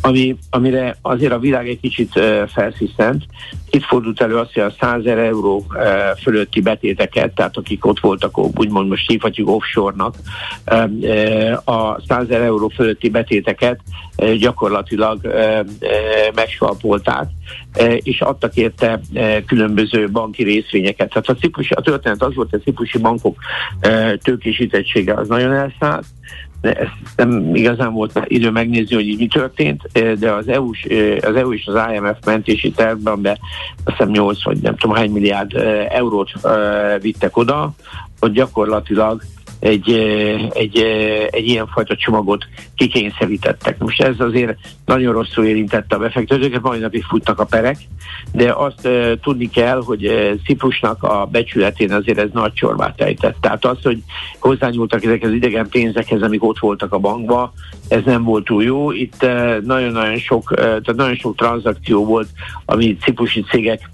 ami, 0.00 0.36
amire 0.50 0.96
azért 1.02 1.32
a 1.32 1.38
világ 1.38 1.68
egy 1.68 1.80
kicsit 1.80 2.16
uh, 2.16 2.46
felszisztent. 2.46 3.24
Itt 3.70 3.84
fordult 3.84 4.20
elő 4.20 4.36
az, 4.36 4.52
hogy 4.52 4.62
a 4.62 4.74
100 4.80 5.06
euró 5.06 5.56
uh, 5.56 5.84
fölötti 6.22 6.60
betéteket, 6.60 7.34
tehát 7.34 7.56
akik 7.56 7.86
ott 7.86 8.00
voltak, 8.00 8.38
úgymond 8.38 8.88
most 8.88 9.08
hívhatjuk 9.08 9.48
offshore-nak, 9.48 10.14
uh, 10.66 11.68
a 11.68 12.00
100 12.08 12.30
euró 12.30 12.68
fölötti 12.68 13.08
betéteket 13.08 13.80
gyakorlatilag 14.38 15.34
megsalpolták, 16.34 17.28
és 17.96 18.20
adtak 18.20 18.56
érte 18.56 19.00
különböző 19.46 20.10
banki 20.10 20.42
részvényeket. 20.42 21.08
Tehát 21.08 21.28
a, 21.28 21.34
ciprusi, 21.34 21.72
a 21.72 21.80
történet 21.80 22.22
az 22.22 22.34
volt, 22.34 22.50
hogy 22.50 22.58
a 22.60 22.64
ciprusi 22.64 22.98
bankok 22.98 23.36
tőkésítettsége 24.22 25.14
az 25.14 25.28
nagyon 25.28 25.52
elszállt, 25.52 26.04
ezt 26.64 26.90
nem 27.16 27.54
igazán 27.54 27.92
volt 27.92 28.20
idő 28.24 28.50
megnézni, 28.50 28.94
hogy 28.94 29.06
így 29.06 29.18
mi 29.18 29.26
történt, 29.26 29.82
de 30.18 30.32
az 30.32 30.48
EU, 30.48 30.70
az 31.20 31.36
EU 31.36 31.52
és 31.52 31.66
az 31.66 31.92
IMF 31.92 32.16
mentési 32.26 32.70
tervben 32.70 33.22
be 33.22 33.38
azt 33.84 33.96
hiszem 33.96 34.12
8 34.12 34.44
vagy 34.44 34.58
nem 34.58 34.76
tudom 34.76 34.96
hány 34.96 35.10
milliárd 35.10 35.54
eurót 35.88 36.30
vittek 37.00 37.36
oda, 37.36 37.72
hogy 38.20 38.32
gyakorlatilag 38.32 39.22
egy, 39.64 39.92
egy, 40.52 40.78
egy 41.30 41.46
ilyenfajta 41.46 41.96
csomagot 41.96 42.46
kikényszerítettek. 42.76 43.78
Most 43.78 44.02
ez 44.02 44.14
azért 44.18 44.58
nagyon 44.84 45.12
rosszul 45.12 45.44
érintette 45.44 45.96
a 45.96 45.98
befektetőket, 45.98 46.62
majd 46.62 46.80
napig 46.80 47.04
futnak 47.04 47.40
a 47.40 47.44
perek, 47.44 47.76
de 48.32 48.52
azt 48.52 48.86
uh, 48.86 49.12
tudni 49.22 49.50
kell, 49.50 49.82
hogy 49.84 50.06
uh, 50.06 50.30
Ciprusnak 50.44 51.02
a 51.02 51.28
becsületén 51.30 51.92
azért 51.92 52.18
ez 52.18 52.28
nagy 52.32 52.52
csorbát 52.52 53.00
ejtett. 53.00 53.36
Tehát 53.40 53.64
az, 53.64 53.78
hogy 53.82 54.02
hozzányúltak 54.38 55.04
ezek 55.04 55.22
az 55.22 55.32
idegen 55.32 55.68
pénzekhez, 55.68 56.22
amik 56.22 56.44
ott 56.44 56.58
voltak 56.58 56.92
a 56.92 56.98
bankba, 56.98 57.52
ez 57.88 58.02
nem 58.04 58.22
volt 58.22 58.44
túl 58.44 58.62
jó. 58.62 58.92
Itt 58.92 59.22
uh, 59.22 59.60
nagyon-nagyon 59.62 60.18
sok, 60.18 60.50
uh, 60.50 60.56
tehát 60.58 60.94
nagyon 60.96 61.16
sok 61.16 61.36
tranzakció 61.36 62.04
volt, 62.04 62.28
ami 62.64 62.96
ciprusi 62.96 63.42
cégek 63.42 63.88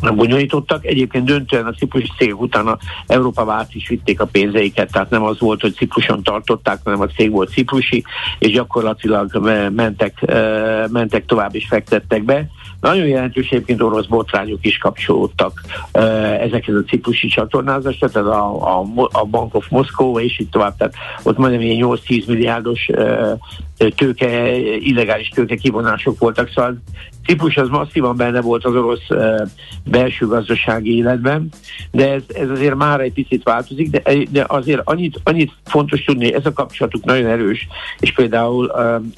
bonyolítottak. 0.00 0.86
Egyébként 0.86 1.24
döntően 1.24 1.66
a 1.66 1.72
ciprusi 1.72 2.10
cégek 2.18 2.40
utána 2.40 2.78
Európába 3.06 3.52
át 3.52 3.74
is 3.74 3.88
vitték 3.88 4.20
a 4.20 4.26
pénzeiket, 4.26 4.92
tehát 4.92 5.10
nem 5.10 5.22
az 5.22 5.38
volt, 5.40 5.60
hogy 5.60 5.74
Cipruson 5.74 6.22
tartották, 6.22 6.80
hanem 6.84 7.00
a 7.00 7.06
cég 7.06 7.30
volt 7.30 7.50
ciprusi, 7.50 8.04
és 8.38 8.52
gyakorlatilag 8.52 9.38
mentek, 9.74 10.24
mentek 10.88 11.26
tovább 11.26 11.54
és 11.54 11.66
fektettek 11.68 12.24
be. 12.24 12.46
Nagyon 12.80 13.06
jelentős 13.06 13.50
egyébként 13.50 13.82
orosz 13.82 14.06
botrányok 14.06 14.66
is 14.66 14.78
kapcsolódtak 14.78 15.60
ezekhez 16.40 16.74
a 16.74 16.82
ciprusi 16.82 17.28
csatornázásra, 17.28 18.08
tehát 18.08 18.28
a, 18.28 18.78
a, 18.78 18.84
a 19.12 19.24
Bank 19.24 19.54
of 19.54 19.68
Moscow 19.68 20.18
és 20.18 20.38
így 20.38 20.48
tovább, 20.48 20.76
tehát 20.76 20.94
ott 21.22 21.38
majdnem 21.38 21.60
ilyen 21.60 21.88
8-10 22.06 22.26
milliárdos 22.26 22.90
tőke, 23.96 24.56
illegális 24.78 25.28
tőke 25.28 25.56
kivonások 25.56 26.18
voltak, 26.18 26.50
szóval 26.54 26.82
Ciprus 27.26 27.56
az 27.56 27.68
masszívan 27.68 28.16
benne 28.16 28.40
volt 28.40 28.64
az 28.64 28.74
orosz 28.74 29.08
belső 29.84 30.26
gazdasági 30.26 30.96
életben, 30.96 31.48
de 31.90 32.12
ez, 32.12 32.22
ez 32.28 32.50
azért 32.50 32.74
már 32.74 33.00
egy 33.00 33.12
picit 33.12 33.42
változik, 33.42 33.90
de, 33.90 34.02
de 34.30 34.44
azért 34.48 34.80
annyit, 34.84 35.20
annyit 35.24 35.52
fontos 35.64 36.04
tudni, 36.04 36.34
ez 36.34 36.46
a 36.46 36.52
kapcsolatuk 36.52 37.04
nagyon 37.04 37.26
erős, 37.26 37.68
és 37.98 38.12
például 38.12 38.66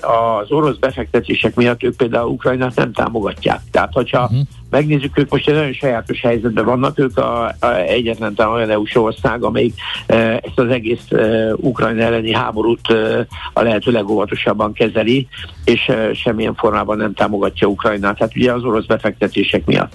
az 0.00 0.50
orosz 0.50 0.76
befektetések 0.76 1.54
miatt 1.54 1.82
ők 1.82 1.96
például 1.96 2.28
Ukrajnát 2.28 2.74
nem 2.74 2.92
támogatják. 2.92 3.60
Tehát, 3.70 3.92
hogyha 3.92 4.22
uh-huh 4.22 4.46
megnézzük, 4.72 5.18
ők 5.18 5.30
most 5.30 5.48
egy 5.48 5.54
nagyon 5.54 5.72
sajátos 5.72 6.20
helyzetben 6.20 6.64
vannak, 6.64 6.98
ők 6.98 7.18
a, 7.18 7.44
a 7.60 7.74
egyetlen 7.76 8.34
olyan 8.38 8.70
EU-s 8.70 8.96
ország, 8.96 9.42
amelyik 9.42 9.74
e, 10.06 10.16
ezt 10.16 10.58
az 10.58 10.68
egész 10.68 11.10
e, 11.10 11.52
Ukrajna 11.56 12.02
elleni 12.02 12.32
háborút 12.32 12.90
e, 12.90 13.26
a 13.52 13.62
lehető 13.62 13.90
legóvatosabban 13.90 14.72
kezeli, 14.72 15.28
és 15.64 15.88
e, 15.88 16.14
semmilyen 16.14 16.54
formában 16.54 16.96
nem 16.96 17.14
támogatja 17.14 17.68
Ukrajnát, 17.68 18.18
tehát 18.18 18.36
ugye 18.36 18.52
az 18.52 18.64
orosz 18.64 18.86
befektetések 18.86 19.64
miatt. 19.64 19.92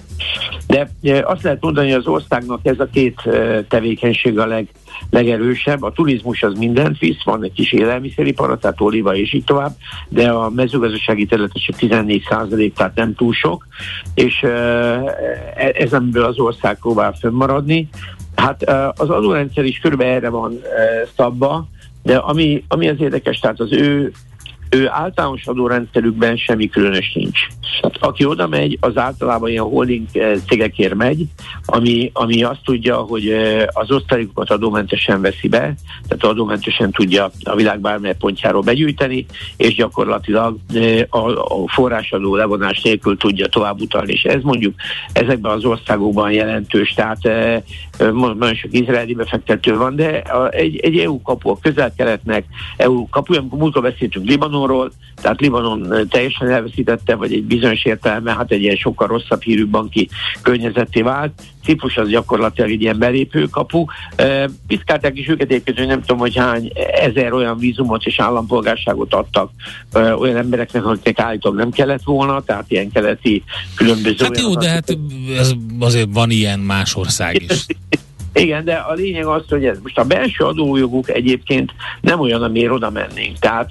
De 0.66 0.88
e, 1.02 1.24
azt 1.24 1.42
lehet 1.42 1.62
mondani, 1.62 1.90
hogy 1.90 1.98
az 1.98 2.06
országnak 2.06 2.60
ez 2.62 2.80
a 2.80 2.88
két 2.92 3.20
e, 3.26 3.62
tevékenység 3.62 4.38
a 4.38 4.46
leg, 4.46 4.68
legerősebb. 5.10 5.82
A 5.82 5.92
turizmus 5.92 6.42
az 6.42 6.58
mindent 6.58 6.98
visz, 6.98 7.22
van 7.24 7.44
egy 7.44 7.52
kis 7.52 7.72
élelmiszeripar, 7.72 8.58
tehát 8.58 8.80
oliva 8.80 9.16
és 9.16 9.32
így 9.32 9.44
tovább, 9.44 9.72
de 10.08 10.30
a 10.30 10.50
mezőgazdasági 10.50 11.26
terület 11.26 11.52
csak 11.52 11.76
14 11.76 12.24
százalék, 12.28 12.74
tehát 12.74 12.94
nem 12.94 13.14
túl 13.14 13.32
sok, 13.32 13.66
és 14.14 14.42
e, 14.42 14.50
ez 15.74 15.92
amiből 15.92 16.24
az 16.24 16.38
ország 16.38 16.78
próbál 16.78 17.12
fönnmaradni. 17.12 17.88
Hát 18.36 18.62
az 18.96 19.10
adórendszer 19.10 19.64
is 19.64 19.78
körülbelül 19.78 20.12
erre 20.12 20.28
van 20.28 20.60
szabva, 21.16 21.68
de 22.02 22.16
ami, 22.16 22.64
ami 22.68 22.88
az 22.88 23.00
érdekes, 23.00 23.38
tehát 23.38 23.60
az 23.60 23.72
ő 23.72 24.12
ő 24.70 24.88
általános 24.88 25.46
adórendszerükben 25.46 26.36
semmi 26.36 26.68
különös 26.68 27.12
nincs. 27.12 27.40
Aki 28.00 28.24
oda 28.24 28.46
megy, 28.46 28.78
az 28.80 28.96
általában 28.96 29.50
ilyen 29.50 29.64
holding 29.64 30.06
cégekért 30.48 30.94
megy, 30.94 31.24
ami, 31.64 32.10
ami 32.12 32.42
azt 32.42 32.64
tudja, 32.64 32.96
hogy 32.96 33.34
az 33.66 33.90
osztalékokat 33.90 34.50
adómentesen 34.50 35.20
veszi 35.20 35.48
be, 35.48 35.74
tehát 36.08 36.24
adómentesen 36.24 36.90
tudja 36.90 37.30
a 37.44 37.54
világ 37.54 37.80
bármely 37.80 38.14
pontjáról 38.18 38.62
begyűjteni, 38.62 39.26
és 39.56 39.74
gyakorlatilag 39.74 40.56
a, 41.08 41.18
a 41.28 41.68
forrásadó 41.68 42.36
levonás 42.36 42.82
nélkül 42.82 43.16
tudja 43.16 43.46
tovább 43.46 43.80
utalni. 43.80 44.12
És 44.12 44.22
ez 44.22 44.42
mondjuk 44.42 44.74
ezekben 45.12 45.52
az 45.52 45.64
országokban 45.64 46.32
jelentős, 46.32 46.94
tehát 46.94 47.18
nagyon 48.14 48.54
sok 48.54 48.72
izraeli 48.72 49.14
befektető 49.14 49.76
van, 49.76 49.96
de 49.96 50.22
egy, 50.50 50.76
egy 50.76 50.98
EU 50.98 51.22
kapu 51.22 51.50
a 51.50 51.58
közel-keletnek, 51.62 52.44
EU 52.76 53.08
kapu, 53.08 53.34
amikor 53.36 53.58
múltkor 53.58 53.82
beszéltünk 53.82 54.26
Libanonról, 54.26 54.90
tehát 55.22 55.40
Libanon 55.40 56.08
teljesen 56.10 56.50
elveszítette, 56.50 57.14
vagy 57.14 57.32
egy 57.32 57.44
bizonyos 57.58 57.84
értelemben, 57.84 58.36
hát 58.36 58.50
egy 58.52 58.62
ilyen 58.62 58.76
sokkal 58.76 59.06
rosszabb 59.06 59.42
hírű 59.42 59.66
banki 59.66 60.08
környezeté 60.42 61.02
vált. 61.02 61.42
Ciprus 61.64 61.96
az 61.96 62.08
gyakorlatilag 62.08 62.70
egy 62.70 62.82
ilyen 62.82 62.98
belépő 62.98 63.46
kapu. 63.46 63.84
Piszkálták 64.66 65.18
is 65.18 65.28
őket 65.28 65.50
egyébként, 65.50 65.78
hogy 65.78 65.86
nem 65.86 66.00
tudom, 66.00 66.18
hogy 66.18 66.36
hány 66.36 66.72
ezer 66.92 67.32
olyan 67.32 67.58
vízumot 67.58 68.04
és 68.04 68.20
állampolgárságot 68.20 69.14
adtak 69.14 69.50
olyan 69.94 70.36
embereknek, 70.36 70.84
akiknek 70.84 71.18
állítólag 71.18 71.58
nem 71.58 71.70
kellett 71.70 72.02
volna, 72.04 72.42
tehát 72.42 72.64
ilyen 72.68 72.92
keleti 72.92 73.42
különböző... 73.74 74.24
Hát 74.24 74.40
jó, 74.40 74.54
de 74.54 74.68
hát 74.68 74.98
ez 75.38 75.52
azért 75.78 76.08
van 76.12 76.30
ilyen 76.30 76.58
más 76.58 76.96
ország 76.96 77.42
is. 77.42 77.66
Igen, 78.32 78.64
de 78.64 78.74
a 78.74 78.92
lényeg 78.92 79.26
az, 79.26 79.42
hogy 79.48 79.64
ez 79.64 79.78
most 79.82 79.98
a 79.98 80.04
belső 80.04 80.44
adójoguk 80.44 81.10
egyébként 81.10 81.72
nem 82.00 82.20
olyan, 82.20 82.42
amiért 82.42 82.72
oda 82.72 82.90
mennénk. 82.90 83.38
Tehát 83.38 83.70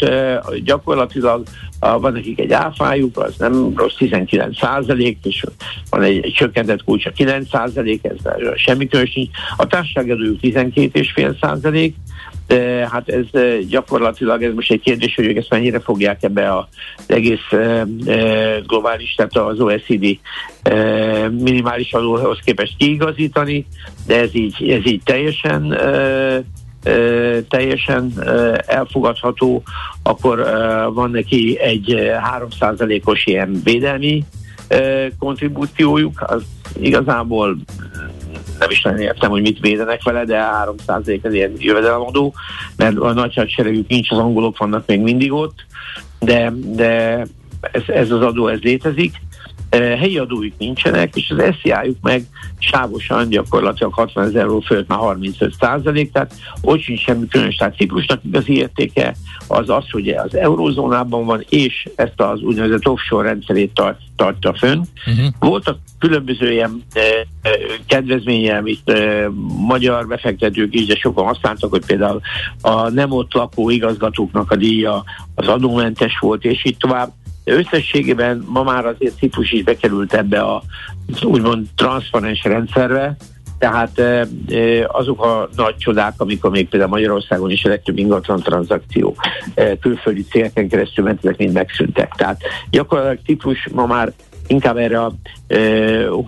gyakorlatilag 0.64 1.44
van 1.80 2.14
nekik 2.14 2.40
egy 2.40 2.52
áfájuk, 2.52 3.18
az 3.18 3.36
nem 3.38 3.74
rossz 3.76 3.96
19 3.98 4.58
százalék, 4.58 5.18
és 5.24 5.44
van 5.90 6.02
egy, 6.02 6.20
egy 6.24 6.34
csökkentett 6.34 6.84
kulcsa 6.84 7.12
9 7.12 7.50
százalék, 7.50 8.04
ez 8.04 8.16
semmi 8.56 8.88
különös 8.88 9.14
nincs. 9.14 9.30
A 9.58 9.68
társaságadójuk 9.68 10.40
12,5 10.42 11.40
százalék, 11.42 11.96
hát 12.92 13.10
ez 13.10 13.26
gyakorlatilag, 13.68 14.44
ez 14.44 14.54
most 14.54 14.72
egy 14.72 14.82
kérdés, 14.82 15.16
hogy 15.16 15.26
ők 15.26 15.38
ezt 15.38 15.50
mennyire 15.50 15.80
fogják 15.80 16.24
ebbe 16.24 16.58
az 16.58 16.66
egész 17.08 17.48
globális, 18.68 19.14
tehát 19.16 19.38
az 19.38 19.60
OECD 19.60 20.20
minimális 21.32 21.94
adóhoz 21.94 22.40
képest 22.46 22.78
kiigazítani, 22.78 23.66
de 24.06 24.20
ez 24.20 24.36
így, 24.36 24.70
ez 24.70 24.86
így 24.86 25.02
teljesen 25.04 25.78
teljesen 27.50 28.14
elfogadható, 28.66 29.64
akkor 30.04 30.38
van 30.94 31.12
neki 31.12 31.60
egy 31.60 31.96
3%-os 32.60 33.26
ilyen 33.26 33.62
védelmi 33.64 34.24
kontribúciójuk, 35.20 36.24
az 36.28 36.44
igazából 36.80 37.58
nem 38.60 38.70
is 38.70 38.82
nagyon 38.82 39.00
értem, 39.00 39.30
hogy 39.30 39.42
mit 39.42 39.60
védenek 39.60 40.04
vele, 40.04 40.26
de 40.26 40.50
3% 40.88 41.22
az 41.22 41.34
ilyen 41.34 41.52
jövedelemadó, 41.58 42.34
mert 42.76 42.98
a 42.98 43.14
nagy 43.14 43.34
hadseregük 43.36 43.88
nincs, 43.88 44.12
az 44.12 44.18
angolok 44.18 44.58
vannak 44.58 44.88
még 44.88 45.00
mindig 45.00 45.32
ott, 45.32 45.66
de, 46.20 46.54
de 46.56 47.26
ez, 47.62 47.82
ez 47.88 48.12
az 48.12 48.22
adó, 48.22 48.48
ez 48.48 48.60
létezik 48.60 49.22
helyi 49.80 50.18
adóik 50.18 50.54
nincsenek, 50.58 51.16
és 51.16 51.34
az 51.38 51.56
SZIA-juk 51.62 51.98
meg 52.02 52.24
sávosan 52.60 53.30
gyakorlatilag 53.30 53.94
60 53.94 54.26
ezer 54.26 54.42
euró 54.42 54.60
fölött 54.60 54.88
már 54.88 55.00
35 55.00 55.54
százalék, 55.60 56.12
tehát 56.12 56.34
ott 56.62 56.82
sincs 56.82 57.02
semmi 57.04 57.28
különös. 57.28 57.56
Tehát 57.56 57.76
Ciprusnak 57.76 58.24
igazi 58.24 58.56
értéke 58.56 59.16
az 59.48 59.70
az, 59.70 59.90
hogy 59.92 60.10
az 60.10 60.36
eurózónában 60.36 61.26
van, 61.26 61.46
és 61.50 61.90
ezt 61.96 62.22
az 62.22 62.42
úgynevezett 62.42 62.88
offshore 62.88 63.28
rendszerét 63.28 63.74
tart, 63.74 64.00
tartja 64.16 64.54
fönn. 64.54 64.82
Uh-huh. 65.08 65.26
Voltak 65.40 65.78
különböző 66.00 66.52
ilyen 66.52 66.84
e, 66.94 67.02
e, 67.42 67.50
kedvezménye, 67.88 68.58
amit 68.58 68.90
e, 68.90 69.30
magyar 69.68 70.08
befektetők 70.08 70.74
is, 70.74 70.86
de 70.86 70.96
sokan 70.96 71.26
használtak, 71.26 71.70
hogy 71.70 71.86
például 71.86 72.22
a 72.62 72.90
nem 72.90 73.12
ott 73.12 73.34
lakó 73.34 73.70
igazgatóknak 73.70 74.52
a 74.52 74.56
díja 74.56 75.04
az 75.36 75.48
adómentes 75.48 76.20
volt, 76.20 76.46
és 76.46 76.66
így 76.66 76.78
tovább 76.78 77.12
de 77.48 77.54
összességében 77.54 78.46
ma 78.48 78.64
már 78.64 78.86
azért 78.86 79.18
Ciprus 79.18 79.52
is 79.52 79.64
bekerült 79.64 80.14
ebbe 80.14 80.40
a 80.40 80.64
úgymond 81.24 81.68
transzparens 81.76 82.44
rendszerbe, 82.44 83.16
tehát 83.60 84.02
azok 84.88 85.26
a 85.26 85.50
nagy 85.56 85.76
csodák, 85.78 86.14
amikor 86.18 86.52
még 86.52 86.70
például 86.70 86.92
Magyarországon 86.92 87.52
is 87.52 87.66
a 87.66 87.70
legtöbb 87.70 87.98
ingatlan 87.98 88.42
tranzakció 88.42 89.16
külföldi 89.80 90.24
cégeken 90.24 90.68
keresztül 90.68 91.04
ment, 91.04 91.20
ezek 91.24 91.38
mind 91.38 91.54
megszűntek. 91.54 92.14
Tehát 92.18 92.42
gyakorlatilag 92.70 93.20
Ciprus 93.26 93.68
ma 93.74 93.86
már 93.86 94.14
inkább 94.48 94.78
erre 94.78 95.00
a 95.00 95.14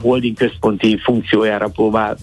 holding 0.02 0.38
központi 0.38 1.00
funkciójára 1.04 1.68
próbál 1.68 2.18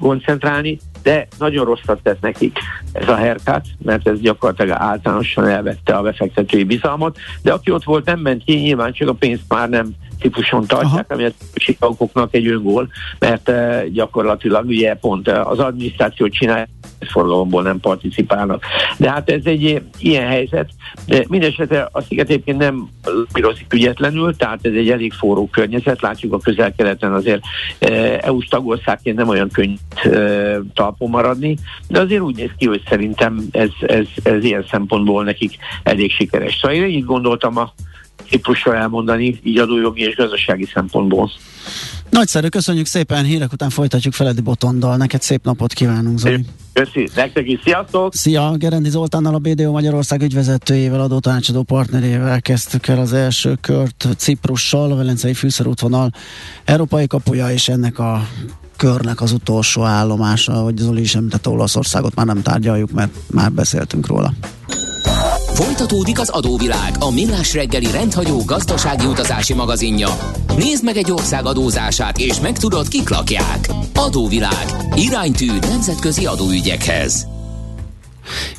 koncentrálni, 0.00 0.78
de 1.02 1.26
nagyon 1.38 1.64
rosszat 1.64 2.02
tett 2.02 2.20
nekik 2.20 2.58
ez 2.92 3.08
a 3.08 3.16
herkát, 3.16 3.66
mert 3.82 4.08
ez 4.08 4.20
gyakorlatilag 4.20 4.76
általánosan 4.80 5.46
elvette 5.46 5.94
a 5.94 6.02
befektetői 6.02 6.64
bizalmat, 6.64 7.18
de 7.42 7.52
aki 7.52 7.70
ott 7.70 7.84
volt, 7.84 8.04
nem 8.04 8.20
ment 8.20 8.44
ki, 8.44 8.54
nyilván 8.54 8.92
csak 8.92 9.08
a 9.08 9.12
pénzt 9.12 9.44
már 9.48 9.68
nem 9.68 9.94
típuson 10.20 10.66
tartják, 10.66 11.10
Aha. 11.10 11.14
ami 11.14 11.24
a 11.24 11.32
bankoknak 11.78 12.34
egy 12.34 12.46
öngól, 12.46 12.88
mert 13.18 13.48
uh, 13.48 13.84
gyakorlatilag 13.84 14.66
ugye 14.66 14.94
pont 14.94 15.28
uh, 15.28 15.50
az 15.50 15.58
adminisztrációt 15.58 16.32
csinálja, 16.32 16.66
forgalomból 17.08 17.62
nem 17.62 17.80
participálnak. 17.80 18.64
De 18.96 19.10
hát 19.10 19.30
ez 19.30 19.44
egy 19.44 19.82
ilyen 19.98 20.26
helyzet. 20.26 20.70
De 21.06 21.24
mindesetre 21.28 21.88
a 21.92 22.00
sziget 22.00 22.28
egyébként 22.28 22.58
nem 22.58 22.88
pirozik 23.32 23.72
ügyetlenül, 23.72 24.36
tehát 24.36 24.58
ez 24.62 24.72
egy 24.72 24.90
elég 24.90 25.12
forró 25.12 25.48
környezet. 25.48 26.00
Látjuk 26.00 26.32
a 26.32 26.38
közel-keleten 26.38 27.12
azért 27.12 27.42
uh, 27.80 28.18
EU-s 28.20 28.46
tagországként 28.46 29.16
nem 29.16 29.28
olyan 29.28 29.50
könnyű 29.50 29.74
talpon 30.74 31.10
maradni, 31.10 31.56
de 31.88 32.00
azért 32.00 32.22
úgy 32.22 32.36
néz 32.36 32.50
ki, 32.56 32.66
hogy 32.66 32.82
szerintem 32.88 33.44
ez, 33.52 33.70
ez, 33.80 34.06
ez 34.22 34.44
ilyen 34.44 34.64
szempontból 34.70 35.24
nekik 35.24 35.56
elég 35.82 36.10
sikeres. 36.10 36.58
Szóval 36.60 36.76
én 36.76 36.84
így 36.84 37.04
gondoltam 37.04 37.56
a 37.56 37.72
Ciprusra 38.30 38.76
elmondani, 38.76 39.40
így 39.42 39.58
adójogi 39.58 40.02
és 40.02 40.14
gazdasági 40.14 40.68
szempontból. 40.74 41.30
Nagyszerű, 42.10 42.48
köszönjük 42.48 42.86
szépen, 42.86 43.24
hírek 43.24 43.52
után 43.52 43.70
folytatjuk 43.70 44.14
Feledi 44.14 44.40
Botondal. 44.40 44.96
Neked 44.96 45.22
szép 45.22 45.44
napot 45.44 45.72
kívánunk, 45.72 46.18
Zoli. 46.18 46.44
Köszi, 46.72 47.08
nektek 47.14 47.48
is, 47.48 47.60
sziasztok! 47.64 48.14
Szia, 48.14 48.54
Gerendi 48.56 48.88
Zoltánnal, 48.88 49.34
a 49.34 49.38
BDO 49.38 49.70
Magyarország 49.70 50.22
ügyvezetőjével, 50.22 51.00
adótanácsadó 51.00 51.62
partnerével 51.62 52.42
kezdtük 52.42 52.86
el 52.86 52.98
az 52.98 53.12
első 53.12 53.54
kört 53.60 54.08
Ciprussal, 54.16 54.92
a 54.92 54.96
Velencei 54.96 55.34
fűszerútvonal 55.34 56.10
európai 56.64 57.06
kapuja, 57.06 57.50
és 57.50 57.68
ennek 57.68 57.98
a 57.98 58.28
körnek 58.76 59.20
az 59.20 59.32
utolsó 59.32 59.82
állomása, 59.82 60.52
hogy 60.52 60.76
Zoli 60.76 61.00
is 61.00 61.14
említette 61.14 61.50
Olaszországot, 61.50 62.14
már 62.14 62.26
nem 62.26 62.42
tárgyaljuk, 62.42 62.90
mert 62.90 63.10
már 63.30 63.52
beszéltünk 63.52 64.06
róla. 64.06 64.32
Folytatódik 65.64 66.20
az 66.20 66.28
adóvilág, 66.28 66.94
a 66.98 67.10
millás 67.10 67.54
reggeli 67.54 67.90
rendhagyó 67.90 68.44
gazdasági 68.44 69.06
utazási 69.06 69.54
magazinja. 69.54 70.08
Nézd 70.56 70.84
meg 70.84 70.96
egy 70.96 71.10
ország 71.10 71.46
adózását, 71.46 72.18
és 72.18 72.40
megtudod, 72.40 72.88
kik 72.88 73.08
lakják. 73.08 73.68
Adóvilág. 73.94 74.66
Iránytű 74.94 75.46
nemzetközi 75.60 76.26
adóügyekhez. 76.26 77.26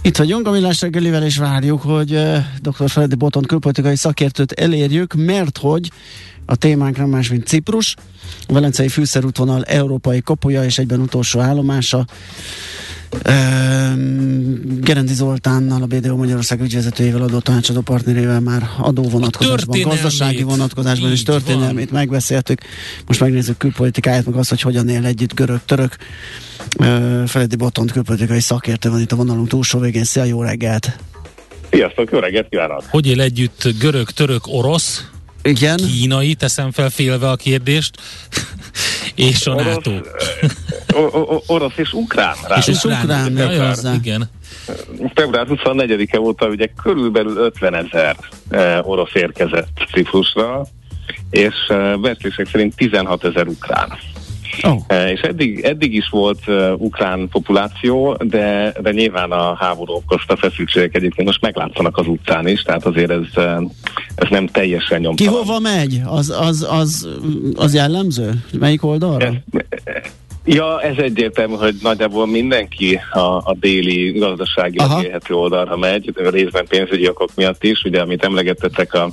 Itt 0.02 0.18
vagyunk 0.18 0.48
a 0.48 0.52
Millás 0.52 0.82
reggelivel, 0.82 1.24
és 1.24 1.38
várjuk, 1.38 1.82
hogy 1.82 2.14
uh, 2.14 2.38
dr. 2.62 2.90
Feledi 2.90 3.16
Boton 3.16 3.44
külpolitikai 3.44 3.96
szakértőt 3.96 4.52
elérjük, 4.52 5.14
mert 5.14 5.58
hogy 5.58 5.92
a 6.46 6.56
témánk 6.56 6.98
nem 6.98 7.10
más, 7.10 7.30
mint 7.30 7.48
Ciprus, 7.48 7.96
a 8.48 8.54
Velencei 8.54 8.88
fűszerútvonal 8.88 9.64
európai 9.64 10.22
kopolya 10.22 10.64
és 10.64 10.78
egyben 10.78 11.00
utolsó 11.00 11.40
állomása. 11.40 12.06
Gerendi 14.80 15.13
Zoltánnal, 15.13 15.82
a 15.82 15.86
BDO 15.86 16.15
Magyarország 16.15 16.62
ügyvezetőjével, 16.62 17.21
adó 17.21 17.39
tanácsadó 17.39 17.82
partnerével 17.82 18.39
már 18.39 18.69
adó 18.78 19.04
vonatkozásban, 19.04 19.82
gazdasági 19.82 20.43
vonatkozásban 20.43 21.12
és 21.12 21.24
történelmét 21.24 21.89
van. 21.89 22.00
megbeszéltük. 22.00 22.62
Most 23.08 23.19
megnézzük 23.19 23.58
külpolitikáját, 23.58 24.26
meg 24.26 24.36
azt, 24.36 24.50
hogy 24.50 24.62
hogyan 24.62 24.89
él 24.89 25.06
együtt 25.06 25.34
görög-török. 25.34 25.95
Feledi 27.26 27.56
Botont 27.56 27.91
külpolitikai 27.91 28.39
szakértő 28.39 28.89
van 28.89 29.02
itt 29.02 29.12
a 29.12 29.15
vonalunk 29.15 29.47
túlsó 29.47 29.80
végén. 29.80 30.04
Szia, 30.04 30.24
jó 30.24 30.41
reggelt! 30.41 30.97
Sziasztok, 31.71 32.12
jó 32.12 32.19
reggelt 32.19 32.50
kívánok! 32.50 32.84
Hogy 32.89 33.08
él 33.08 33.21
együtt 33.21 33.67
görög, 33.80 34.10
török, 34.10 34.41
orosz? 34.47 35.06
Igen. 35.43 35.78
Kínai, 35.78 36.34
teszem 36.34 36.71
fel 36.71 36.89
félve 36.89 37.30
a 37.30 37.36
kérdést, 37.36 37.97
és 39.16 39.48
a 39.48 39.52
orosz, 39.52 39.66
NATO. 39.66 39.92
orosz 41.46 41.78
és 41.78 41.94
ukrán. 41.94 42.36
Rá. 42.48 42.58
És, 42.58 42.68
és 42.68 42.84
ukrán, 42.84 43.32
ukrán 43.32 43.76
ja, 43.84 43.94
igen. 43.94 44.30
Február 45.14 45.48
24-e 45.50 46.20
óta 46.20 46.48
ugye 46.48 46.70
körülbelül 46.84 47.38
50 47.38 47.76
ezer 47.76 48.16
orosz 48.82 49.14
érkezett 49.14 49.88
Ciprusra, 49.94 50.66
és 51.30 51.56
becslések 52.02 52.48
szerint 52.48 52.76
16 52.76 53.24
ezer 53.24 53.48
ukrán. 53.48 53.98
Oh. 54.64 55.10
És 55.12 55.20
eddig, 55.22 55.60
eddig 55.60 55.94
is 55.94 56.10
volt 56.10 56.40
uh, 56.48 56.72
ukrán 56.78 57.28
populáció, 57.30 58.18
de, 58.20 58.74
de 58.82 58.92
nyilván 58.92 59.32
a 59.32 59.56
háború 59.56 59.94
okozta 59.94 60.36
feszültségek 60.36 60.96
egyébként 60.96 61.28
most 61.28 61.42
meglátszanak 61.42 61.98
az 61.98 62.08
utcán 62.08 62.48
is, 62.48 62.62
tehát 62.62 62.86
azért 62.86 63.12
ez, 63.12 63.44
ez 64.16 64.28
nem 64.30 64.48
teljesen 64.48 65.00
nyomtalan. 65.00 65.34
Ki 65.34 65.38
hova 65.40 65.60
megy? 65.60 66.02
Az, 66.06 66.30
az, 66.40 66.68
az, 66.70 67.08
az 67.56 67.74
jellemző? 67.74 68.32
Melyik 68.60 68.84
oldalra? 68.84 69.26
Ez, 69.26 69.34
Ja, 70.46 70.82
ez 70.82 70.98
egyértelmű, 70.98 71.56
hogy 71.56 71.76
nagyjából 71.82 72.28
mindenki 72.28 73.00
a, 73.12 73.20
a 73.20 73.56
déli 73.60 74.12
gazdasági 74.12 74.78
élhető 75.04 75.34
oldalra 75.34 75.78
megy, 75.78 76.14
részben 76.16 76.66
pénzügyi 76.68 77.10
okok 77.10 77.30
miatt 77.36 77.64
is, 77.64 77.84
ugye 77.84 78.02
amit 78.02 78.24
emlegettetek 78.24 78.94
a 78.94 79.12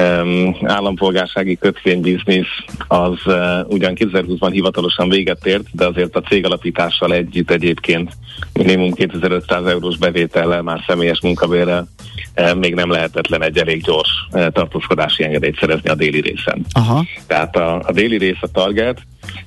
um, 0.00 0.56
állampolgársági 0.62 1.56
kötvénybiznisz 1.56 2.64
az 2.88 3.18
uh, 3.24 3.34
ugyan 3.68 3.92
2020-ban 3.94 4.48
hivatalosan 4.52 5.08
véget 5.08 5.46
ért, 5.46 5.64
de 5.72 5.86
azért 5.86 6.16
a 6.16 6.20
cég 6.20 6.44
alapítással 6.44 7.14
együtt 7.14 7.50
egyébként 7.50 8.12
minimum 8.52 8.92
2500 8.92 9.66
eurós 9.66 9.96
bevétellel, 9.96 10.62
már 10.62 10.84
személyes 10.86 11.20
munkabérrel 11.20 11.88
uh, 12.36 12.54
még 12.54 12.74
nem 12.74 12.90
lehetetlen 12.90 13.42
egy 13.42 13.58
elég 13.58 13.82
gyors 13.82 14.10
uh, 14.32 14.46
tartózkodási 14.46 15.24
engedélyt 15.24 15.58
szerezni 15.58 15.88
a 15.88 15.94
déli 15.94 16.20
részen. 16.20 16.64
Aha. 16.72 17.04
Tehát 17.26 17.56
a, 17.56 17.82
a 17.84 17.92
déli 17.92 18.18
rész 18.18 18.40
a 18.40 18.48
target, 18.52 19.00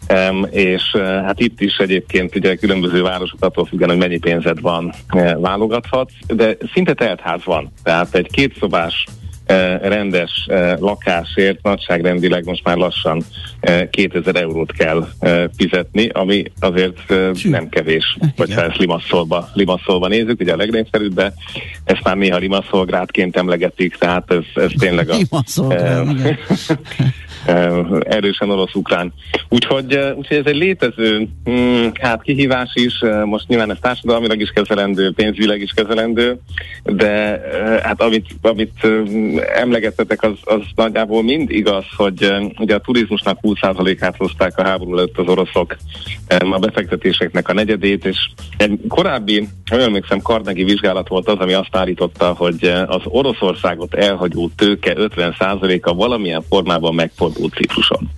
Um, 0.10 0.48
és 0.52 0.84
uh, 0.94 1.02
hát 1.04 1.40
itt 1.40 1.62
is 1.62 1.78
egyébként 1.78 2.36
ugye 2.36 2.56
különböző 2.56 3.02
városok 3.02 3.42
attól 3.42 3.66
függően, 3.66 3.90
hogy 3.90 4.00
mennyi 4.00 4.18
pénzed 4.18 4.62
van, 4.62 4.94
uh, 5.14 5.42
válogathatsz, 5.42 6.14
de 6.28 6.58
szinte 6.74 6.94
teltház 6.94 7.44
van. 7.44 7.72
Tehát 7.84 8.16
egy 8.16 8.32
kétszobás 8.32 9.06
rendes 9.82 10.46
uh, 10.48 10.80
lakásért 10.80 11.62
nagyságrendileg 11.62 12.46
most 12.46 12.64
már 12.64 12.78
lassan 12.78 13.24
uh, 13.62 13.90
2000 13.90 14.36
eurót 14.36 14.72
kell 14.72 15.08
fizetni, 15.58 16.08
ami 16.08 16.44
azért 16.60 17.14
nem 17.44 17.70
kevés, 17.70 18.18
hogyha 18.38 18.64
ezt 18.64 18.78
Limasszolba, 18.78 19.50
Limasszolba 19.54 20.08
nézzük, 20.08 20.40
ugye 20.40 20.54
a 20.54 20.56
legnépszerűbb, 20.56 21.14
de 21.14 21.34
ezt 21.84 22.04
már 22.04 22.18
néha 22.18 22.38
Limaszolgrádként 22.38 23.38
emlegetik, 23.38 23.96
tehát 23.96 24.32
ez, 24.32 24.64
ez 24.64 24.72
tényleg 24.80 25.10
a... 25.10 25.16
erősen 28.04 28.50
orosz-ukrán. 28.50 29.14
Úgyhogy, 29.50 30.00
úgyhogy 30.16 30.38
ez 30.38 30.46
egy 30.46 30.56
létező 30.56 31.28
hmm, 31.44 31.92
hát 31.94 32.22
kihívás 32.22 32.72
is, 32.74 32.94
most 33.26 33.48
nyilván 33.48 33.72
ez 33.72 33.78
társadalmilag 33.82 34.42
is 34.42 34.50
kezelendő, 34.50 35.12
pénzügyileg 35.12 35.62
is 35.62 35.72
kezelendő, 35.72 36.40
de 36.84 37.42
hát 37.84 38.02
amit, 38.02 38.26
amit 38.42 38.88
emlegettetek, 39.56 40.24
az, 40.24 40.38
az 40.42 40.62
nagyjából 40.76 41.24
mind 41.24 41.50
igaz, 41.50 41.86
hogy 41.96 42.34
ugye 42.58 42.76
a 42.76 42.80
turizmusnak 42.80 43.40
20%-át 43.42 44.16
hozták 44.18 44.58
a 44.58 44.64
háború 44.64 44.98
előtt 44.98 45.18
az 45.18 45.28
oroszok, 45.28 45.76
a 46.28 46.60
befektetéseknek 46.60 47.50
a 47.50 47.54
negyedét, 47.54 48.06
és 48.06 48.18
egy 48.58 48.80
korábbi, 48.88 49.48
ha 49.70 49.80
emlékszem, 49.80 50.22
Karnegi 50.22 50.64
vizsgálat 50.64 51.08
volt 51.08 51.28
az, 51.28 51.40
ami 51.40 51.54
azt 51.54 51.76
állította, 51.76 52.34
hogy 52.34 52.74
az 52.88 53.02
Oroszországot 53.04 53.94
elhagyó 53.94 54.50
tőke 54.56 54.94
50%-a 54.98 55.94
valamilyen 55.94 56.44
formában 56.50 56.96
megfordul 56.96 57.35
fordult 57.36 57.54
Cipruson. 57.54 58.10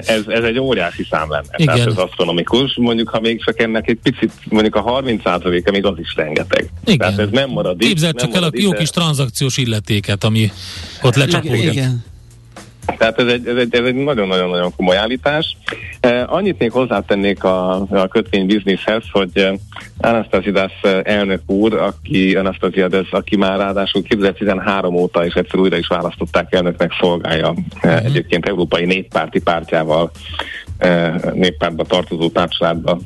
Ez, 0.00 0.26
ez 0.26 0.44
egy 0.44 0.58
óriási 0.58 1.06
szám 1.10 1.30
lenne. 1.30 1.54
Igen. 1.56 1.74
Tehát 1.74 1.90
ez 1.90 1.96
asztronomikus. 1.96 2.74
Mondjuk, 2.76 3.08
ha 3.08 3.20
még 3.20 3.44
csak 3.44 3.60
ennek 3.60 3.88
egy 3.88 3.98
picit, 4.02 4.32
mondjuk 4.48 4.74
a 4.74 4.84
30%-a 4.84 5.70
még 5.70 5.84
az 5.84 5.98
is 5.98 6.14
rengeteg. 6.16 6.70
Igen. 6.84 6.98
Tehát 6.98 7.18
ez 7.18 7.28
nem 7.30 7.50
marad 7.50 7.78
Képzeld 7.78 8.16
csak 8.16 8.34
el 8.34 8.42
a 8.42 8.50
jó 8.52 8.70
kis 8.70 8.90
tranzakciós 8.90 9.56
illetéket, 9.56 10.24
ami 10.24 10.50
ott 11.02 11.14
lecsapódik. 11.14 11.72
Igen. 11.72 12.04
Tehát 12.96 13.18
ez 13.18 13.26
egy, 13.26 13.46
ez 13.46 13.56
egy, 13.56 13.74
ez 13.74 13.84
egy 13.84 13.94
nagyon-nagyon-nagyon 13.94 14.72
komoly 14.76 14.96
állítás. 14.96 15.56
Eh, 16.00 16.32
annyit 16.32 16.58
még 16.58 16.70
hozzátennék 16.70 17.44
a, 17.44 17.74
a 17.80 18.08
kötvénybizniszhez, 18.08 19.02
hogy 19.12 19.30
eh, 19.32 19.52
Anastasidas 19.98 20.72
elnök 21.02 21.40
úr, 21.46 21.74
aki 21.74 22.36
Anastasiades, 22.36 23.10
aki 23.10 23.36
már 23.36 23.58
ráadásul 23.58 24.02
2013 24.02 24.94
óta 24.94 25.26
és 25.26 25.34
egyszer 25.34 25.58
újra 25.58 25.76
is 25.76 25.86
választották 25.86 26.54
elnöknek 26.54 26.92
szolgálja 27.00 27.50
uh-huh. 27.50 28.04
egyébként 28.04 28.46
Európai 28.46 28.84
Néppárti 28.84 29.40
pártjával 29.40 30.10
néppártba 31.32 31.84
tartozó 31.84 32.28
társadalma 32.28 32.98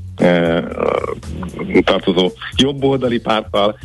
tartozó 1.84 2.30
jobboldali 2.56 3.20
párttal 3.20 3.78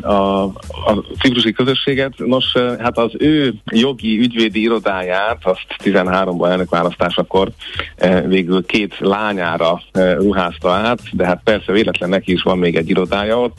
a, 0.00 0.12
a 0.12 1.04
ciprusi 1.20 1.52
közösséget. 1.52 2.12
Nos, 2.16 2.52
hát 2.78 2.98
az 2.98 3.10
ő 3.18 3.54
jogi 3.72 4.18
ügyvédi 4.18 4.60
irodáját 4.60 5.38
azt 5.42 5.66
13-ban 5.84 6.50
elnökválasztásakor 6.50 7.50
végül 8.26 8.64
két 8.66 8.94
lányára 8.98 9.82
ruházta 9.92 10.70
át, 10.70 11.00
de 11.12 11.26
hát 11.26 11.40
persze 11.44 11.72
véletlen 11.72 12.08
neki 12.08 12.32
is 12.32 12.42
van 12.42 12.58
még 12.58 12.76
egy 12.76 12.90
irodája 12.90 13.40
ott, 13.40 13.58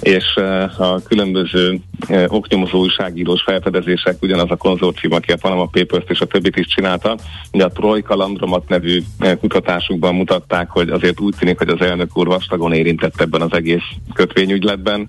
és 0.00 0.36
a 0.78 1.02
különböző 1.02 1.80
oknyomozó 2.26 2.78
újságírós 2.78 3.42
felfedezések 3.42 4.22
ugyanaz 4.22 4.50
a 4.50 4.56
konzorcium, 4.56 5.12
aki 5.12 5.32
a 5.32 5.36
Panama 5.40 5.64
Papers-t 5.64 6.10
és 6.10 6.20
a 6.20 6.26
többit 6.26 6.56
is 6.56 6.66
csinálta. 6.66 7.16
Ugye 7.52 7.64
a 7.64 7.68
Trojka 7.68 8.14
Landromat 8.14 8.68
nevű 8.68 9.02
kutatásukban 9.40 10.14
mutatták, 10.14 10.70
hogy 10.70 10.88
azért 10.88 11.19
úgy 11.20 11.34
tűnik, 11.38 11.58
hogy 11.58 11.68
az 11.68 11.80
elnök 11.80 12.16
úr 12.16 12.26
vastagon 12.26 12.72
érintett 12.72 13.20
ebben 13.20 13.40
az 13.40 13.52
egész 13.52 13.82
kötvényügyletben. 14.12 15.08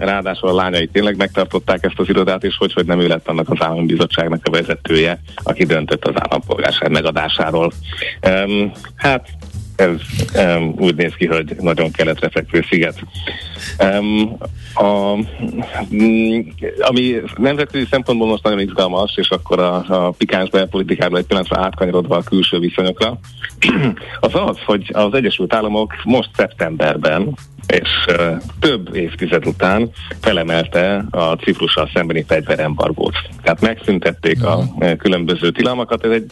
Ráadásul 0.00 0.48
a 0.48 0.54
lányai 0.54 0.86
tényleg 0.86 1.16
megtartották 1.16 1.84
ezt 1.84 1.98
az 1.98 2.08
irodát, 2.08 2.44
és 2.44 2.56
hogy, 2.56 2.72
hogy 2.72 2.86
nem 2.86 3.00
ő 3.00 3.06
lett 3.06 3.28
annak 3.28 3.50
az 3.50 3.62
állambizottságnak 3.62 4.40
a 4.44 4.50
vezetője, 4.50 5.20
aki 5.42 5.64
döntött 5.64 6.04
az 6.04 6.14
állampolgárság 6.14 6.90
megadásáról. 6.90 7.72
Hát 8.96 9.28
ez 9.78 10.00
um, 10.34 10.74
úgy 10.78 10.94
néz 10.94 11.14
ki, 11.14 11.26
hogy 11.26 11.56
nagyon 11.60 11.90
keletre 11.90 12.28
fekvő 12.28 12.64
sziget. 12.68 13.02
Um, 13.82 14.36
a, 14.74 15.14
mm, 15.94 16.40
ami 16.78 17.14
nemzetközi 17.36 17.86
szempontból 17.90 18.28
most 18.28 18.42
nagyon 18.42 18.60
izgalmas, 18.60 19.16
és 19.16 19.28
akkor 19.28 19.58
a, 19.60 20.06
a 20.06 20.10
pikáns 20.10 20.50
belpolitikáról 20.50 21.18
egy 21.18 21.26
pillanatra 21.26 21.62
átkanyarodva 21.62 22.16
a 22.16 22.22
külső 22.22 22.58
viszonyokra, 22.58 23.18
az 24.20 24.34
az, 24.34 24.58
hogy 24.64 24.90
az 24.92 25.14
Egyesült 25.14 25.54
Államok 25.54 25.94
most 26.04 26.30
szeptemberben 26.36 27.34
és 27.68 28.06
uh, 28.08 28.42
több 28.60 28.94
évtized 28.94 29.46
után 29.46 29.90
felemelte 30.20 31.04
a 31.10 31.22
Ciprussal 31.32 31.90
szembeni 31.94 32.24
fegyverembargót. 32.28 33.14
Tehát 33.42 33.60
megszüntették 33.60 34.44
a 34.44 34.58
uh, 34.58 34.96
különböző 34.96 35.50
tilalmakat. 35.50 36.04
Ez 36.04 36.10
egy, 36.10 36.30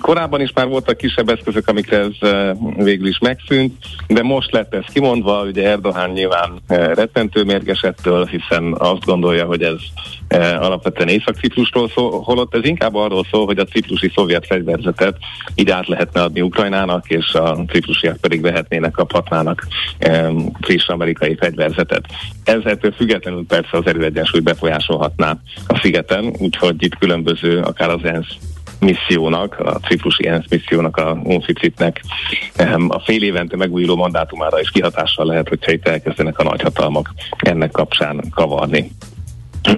korábban 0.00 0.40
is 0.40 0.52
már 0.54 0.66
voltak 0.66 0.96
kisebb 0.96 1.28
eszközök, 1.28 1.68
amikre 1.68 1.98
ez 1.98 2.30
uh, 2.30 2.84
végül 2.84 3.06
is 3.06 3.18
megszűnt, 3.18 3.74
de 4.06 4.22
most 4.22 4.52
lett 4.52 4.74
ez 4.74 4.84
kimondva, 4.92 5.42
ugye 5.42 5.68
Erdogan 5.68 6.10
nyilván 6.10 6.60
rettentő 6.94 7.44
mérgesettől, 7.44 8.26
hiszen 8.26 8.74
azt 8.78 9.04
gondolja, 9.04 9.44
hogy 9.44 9.62
ez 9.62 9.80
alapvetően 10.38 11.08
Észak-Ciprusról 11.08 11.88
szól, 11.88 12.20
holott 12.20 12.54
ez 12.54 12.64
inkább 12.64 12.94
arról 12.94 13.26
szól, 13.30 13.46
hogy 13.46 13.58
a 13.58 13.64
ciprusi 13.64 14.12
szovjet 14.14 14.46
fegyverzetet 14.46 15.16
így 15.54 15.70
át 15.70 15.86
lehetne 15.86 16.22
adni 16.22 16.40
Ukrajnának, 16.40 17.08
és 17.08 17.32
a 17.32 17.58
ciprusiak 17.68 18.16
pedig 18.16 18.40
vehetnének, 18.40 18.90
kaphatnának 18.90 19.66
friss 20.60 20.88
amerikai 20.88 21.36
fegyverzetet. 21.36 22.04
Ez 22.44 22.64
ettől 22.64 22.92
függetlenül 22.92 23.46
persze 23.46 23.76
az 23.76 23.86
erőegyensúly 23.86 24.40
befolyásolhatná 24.40 25.36
a 25.66 25.78
szigeten, 25.78 26.34
úgyhogy 26.38 26.82
itt 26.82 26.98
különböző, 26.98 27.60
akár 27.60 27.90
az 27.90 28.04
ENSZ 28.04 28.36
missziónak, 28.80 29.58
a 29.58 29.78
ciprusi 29.78 30.26
ENSZ 30.26 30.48
missziónak, 30.50 30.96
a 30.96 31.20
UNFICIT-nek 31.24 32.02
a 32.88 33.00
fél 33.00 33.22
évente 33.22 33.56
megújuló 33.56 33.96
mandátumára 33.96 34.60
is 34.60 34.70
kihatással 34.70 35.26
lehet, 35.26 35.48
hogyha 35.48 35.72
itt 35.72 35.88
elkezdenek 35.88 36.38
a 36.38 36.42
nagyhatalmak 36.42 37.14
ennek 37.38 37.70
kapcsán 37.70 38.24
kavarni. 38.34 38.90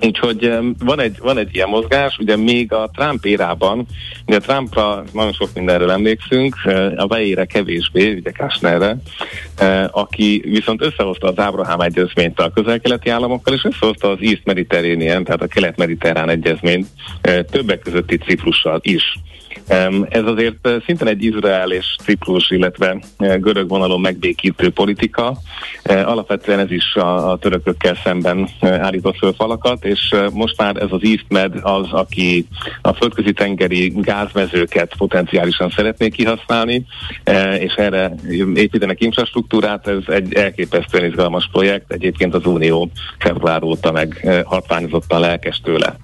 Úgyhogy 0.00 0.52
van 0.78 1.00
egy, 1.00 1.18
van 1.18 1.38
egy 1.38 1.54
ilyen 1.54 1.68
mozgás, 1.68 2.18
ugye 2.18 2.36
még 2.36 2.72
a 2.72 2.90
Trump 2.94 3.24
érában, 3.24 3.86
ugye 4.26 4.38
Trumpra 4.38 5.04
nagyon 5.12 5.32
sok 5.32 5.48
mindenről 5.54 5.90
emlékszünk, 5.90 6.56
a 6.96 7.06
vejére 7.06 7.44
kevésbé, 7.44 8.12
ugye 8.12 8.30
Kashnerre, 8.30 8.96
eh, 9.56 9.84
aki 9.90 10.42
viszont 10.44 10.82
összehozta 10.82 11.28
az 11.28 11.38
Ábrahám 11.38 11.80
egyezményt 11.80 12.40
a 12.40 12.50
közel-keleti 12.50 13.08
államokkal, 13.08 13.54
és 13.54 13.64
összehozta 13.64 14.10
az 14.10 14.18
East 14.20 14.44
Mediterranean, 14.44 15.24
tehát 15.24 15.42
a 15.42 15.46
kelet-mediterrán 15.46 16.28
egyezményt 16.28 16.86
többek 17.50 17.78
között 17.78 18.10
itt 18.12 18.22
Ciprussal 18.22 18.80
is. 18.82 19.18
Ez 20.08 20.24
azért 20.24 20.66
eh, 20.66 20.74
szintén 20.86 21.08
egy 21.08 21.24
Izrael 21.24 21.72
és 21.72 21.96
Ciprus, 22.02 22.50
illetve 22.50 22.98
eh, 23.16 23.36
görög 23.36 23.68
vonalon 23.68 24.00
megbékítő 24.00 24.70
politika. 24.70 25.36
Eh, 25.82 26.08
alapvetően 26.08 26.58
ez 26.58 26.70
is 26.70 26.94
a, 26.94 27.38
törökökkel 27.40 27.96
szemben 28.04 28.48
állított 28.60 29.16
föl 29.16 29.32
falakat, 29.32 29.84
és 29.84 30.14
most 30.32 30.58
már 30.58 30.76
ez 30.76 30.88
az 30.90 31.00
EastMed 31.02 31.54
az, 31.62 31.86
aki 31.90 32.46
a 32.82 32.92
földközi 32.92 33.32
tengeri 33.32 33.92
gázmezőket 33.96 34.94
potenciálisan 34.96 35.70
szeretné 35.70 36.08
kihasználni, 36.08 36.86
és 37.58 37.74
erre 37.74 38.14
építenek 38.54 39.00
infrastruktúrát, 39.00 39.88
ez 39.88 40.02
egy 40.06 40.34
elképesztően 40.34 41.04
izgalmas 41.04 41.48
projekt, 41.52 41.92
egyébként 41.92 42.34
az 42.34 42.46
Unió 42.46 42.90
február 43.18 43.62
óta 43.62 43.92
meg 43.92 44.42
hatványozottan 44.44 45.20
lelkes 45.20 45.60
tőle. 45.64 45.96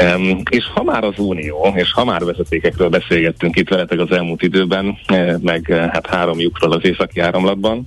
Um, 0.00 0.42
és 0.50 0.64
ha 0.74 0.82
már 0.82 1.04
az 1.04 1.18
Unió, 1.18 1.72
és 1.76 1.92
ha 1.92 2.04
már 2.04 2.24
vezetékekről 2.24 2.88
beszélgettünk 2.88 3.56
itt 3.56 3.68
veletek 3.68 3.98
az 3.98 4.10
elmúlt 4.10 4.42
időben, 4.42 4.98
meg 5.40 5.88
hát 5.92 6.06
három 6.06 6.40
lyukról 6.40 6.72
az 6.72 6.84
északi 6.84 7.20
áramlatban, 7.20 7.86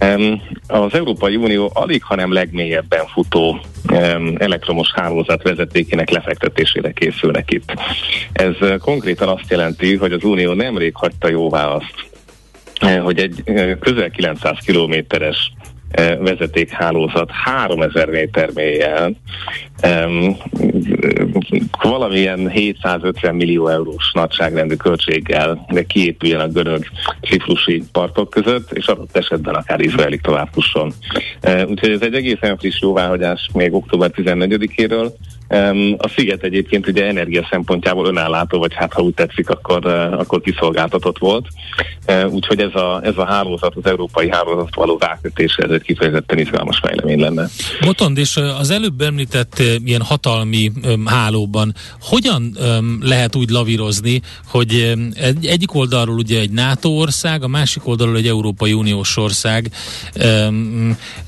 um, 0.00 0.42
az 0.66 0.94
Európai 0.94 1.36
Unió 1.36 1.70
alig, 1.74 2.02
hanem 2.02 2.32
legmélyebben 2.32 3.06
futó 3.06 3.60
um, 3.90 4.34
elektromos 4.38 4.92
hálózat 4.92 5.42
vezetékének 5.42 6.10
lefektetésére 6.10 6.92
készülnek 6.92 7.50
itt. 7.50 7.74
Ez 8.32 8.78
konkrétan 8.80 9.28
azt 9.28 9.50
jelenti, 9.50 9.96
hogy 9.96 10.12
az 10.12 10.24
Unió 10.24 10.52
nemrég 10.52 10.94
hagyta 10.94 11.28
jóvá 11.28 11.66
azt, 11.66 12.08
hogy 13.02 13.18
egy 13.18 13.42
közel 13.80 14.10
900 14.10 14.58
kilométeres 14.64 15.52
vezetékhálózat 16.18 17.30
3000 17.30 18.08
méter 18.08 18.50
mélyen 18.54 19.16
um, 19.82 20.36
valamilyen 21.82 22.50
750 22.50 23.34
millió 23.34 23.68
eurós 23.68 24.10
nagyságrendű 24.12 24.74
költséggel 24.74 25.66
de 25.68 25.82
kiépüljen 25.82 26.40
a 26.40 26.48
görög 26.48 26.84
ciprusi 27.22 27.84
partok 27.92 28.30
között, 28.30 28.72
és 28.72 28.86
adott 28.86 29.16
esetben 29.16 29.54
akár 29.54 29.80
izraeli 29.80 30.18
tovább 30.18 30.48
fusson. 30.52 30.92
Uh, 31.42 31.62
úgyhogy 31.68 31.90
ez 31.90 32.02
egy 32.02 32.14
egészen 32.14 32.58
friss 32.58 32.80
jóváhagyás 32.80 33.48
még 33.52 33.74
október 33.74 34.10
14-éről, 34.16 35.12
a 35.98 36.08
sziget 36.16 36.42
egyébként 36.42 36.86
ugye 36.88 37.06
energia 37.06 37.46
szempontjából 37.50 38.06
önállátó, 38.06 38.58
vagy 38.58 38.74
hát 38.74 38.92
ha 38.92 39.02
úgy 39.02 39.14
tetszik, 39.14 39.48
akkor, 39.50 39.86
akkor 40.12 40.40
kiszolgáltatott 40.40 41.18
volt. 41.18 41.46
Úgyhogy 42.30 42.60
ez 42.60 42.74
a, 42.74 43.00
ez 43.02 43.16
a 43.16 43.24
hálózat, 43.24 43.74
az 43.76 43.86
európai 43.90 44.30
hálózat 44.30 44.74
való 44.74 44.96
rákötése, 45.00 45.62
ez 45.62 45.70
egy 45.70 45.82
kifejezetten 45.82 46.38
izgalmas 46.38 46.78
fejlemény 46.78 47.20
lenne. 47.20 47.48
Botond, 47.80 48.18
és 48.18 48.36
az 48.58 48.70
előbb 48.70 49.00
említett 49.00 49.62
ilyen 49.84 50.02
hatalmi 50.02 50.72
hálóban 51.04 51.74
hogyan 52.00 52.56
lehet 53.00 53.36
úgy 53.36 53.50
lavírozni, 53.50 54.20
hogy 54.46 54.96
egy, 55.14 55.46
egyik 55.46 55.74
oldalról 55.74 56.16
ugye 56.16 56.40
egy 56.40 56.50
NATO 56.50 56.88
ország, 56.88 57.42
a 57.42 57.48
másik 57.48 57.86
oldalról 57.86 58.16
egy 58.16 58.26
Európai 58.26 58.72
Uniós 58.72 59.16
ország 59.16 59.70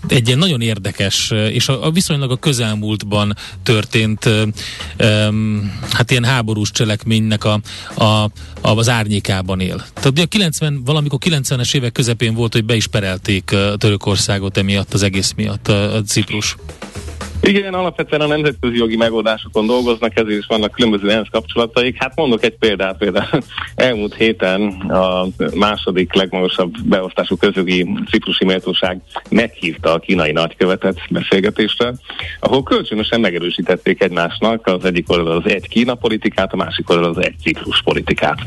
egy 0.08 0.26
ilyen 0.26 0.38
nagyon 0.38 0.60
érdekes, 0.60 1.30
és 1.30 1.68
a, 1.68 1.86
a 1.86 1.90
viszonylag 1.90 2.30
a 2.30 2.36
közelmúltban 2.36 3.36
történt 3.62 4.09
történt 4.16 4.58
hát 5.92 6.10
ilyen 6.10 6.24
háborús 6.24 6.70
cselekménynek 6.70 7.44
a, 7.44 7.60
a, 7.94 8.04
a, 8.04 8.30
az 8.60 8.88
árnyékában 8.88 9.60
él. 9.60 9.76
Tehát 9.76 10.10
ugye 10.10 10.22
a 10.22 10.26
90, 10.26 10.82
valamikor 10.84 11.18
90-es 11.24 11.74
évek 11.74 11.92
közepén 11.92 12.34
volt, 12.34 12.52
hogy 12.52 12.64
be 12.64 12.74
is 12.74 12.86
perelték 12.86 13.44
Törökországot 13.76 14.56
emiatt, 14.56 14.94
az 14.94 15.02
egész 15.02 15.32
miatt 15.36 15.68
a 15.68 16.02
Ciprus. 16.06 16.56
Igen, 17.42 17.74
alapvetően 17.74 18.20
a 18.20 18.26
nemzetközi 18.26 18.76
jogi 18.76 18.96
megoldásokon 18.96 19.66
dolgoznak, 19.66 20.18
ezért 20.18 20.38
is 20.38 20.46
vannak 20.46 20.72
különböző 20.72 21.10
ENSZ 21.10 21.28
kapcsolataik. 21.30 21.96
Hát 21.98 22.16
mondok 22.16 22.44
egy 22.44 22.56
példát, 22.58 22.98
például 22.98 23.42
elmúlt 23.74 24.14
héten 24.14 24.62
a 24.90 25.26
második 25.54 26.14
legmagasabb 26.14 26.72
beosztású 26.84 27.36
közjogi 27.36 27.88
ciprusi 28.10 28.44
méltóság 28.44 29.00
meghívta 29.30 29.92
a 29.92 29.98
kínai 29.98 30.32
nagykövetet 30.32 30.98
beszélgetésre, 31.10 31.92
ahol 32.40 32.62
kölcsönösen 32.62 33.20
megerősítették 33.20 34.02
egymásnak 34.02 34.66
az 34.66 34.84
egyik 34.84 35.10
oldal 35.10 35.36
az 35.36 35.50
egy 35.50 35.68
Kína 35.68 35.94
politikát, 35.94 36.52
a 36.52 36.56
másik 36.56 36.90
oldal 36.90 37.10
az 37.10 37.24
egy 37.24 37.34
Ciprus 37.42 37.82
politikát. 37.82 38.38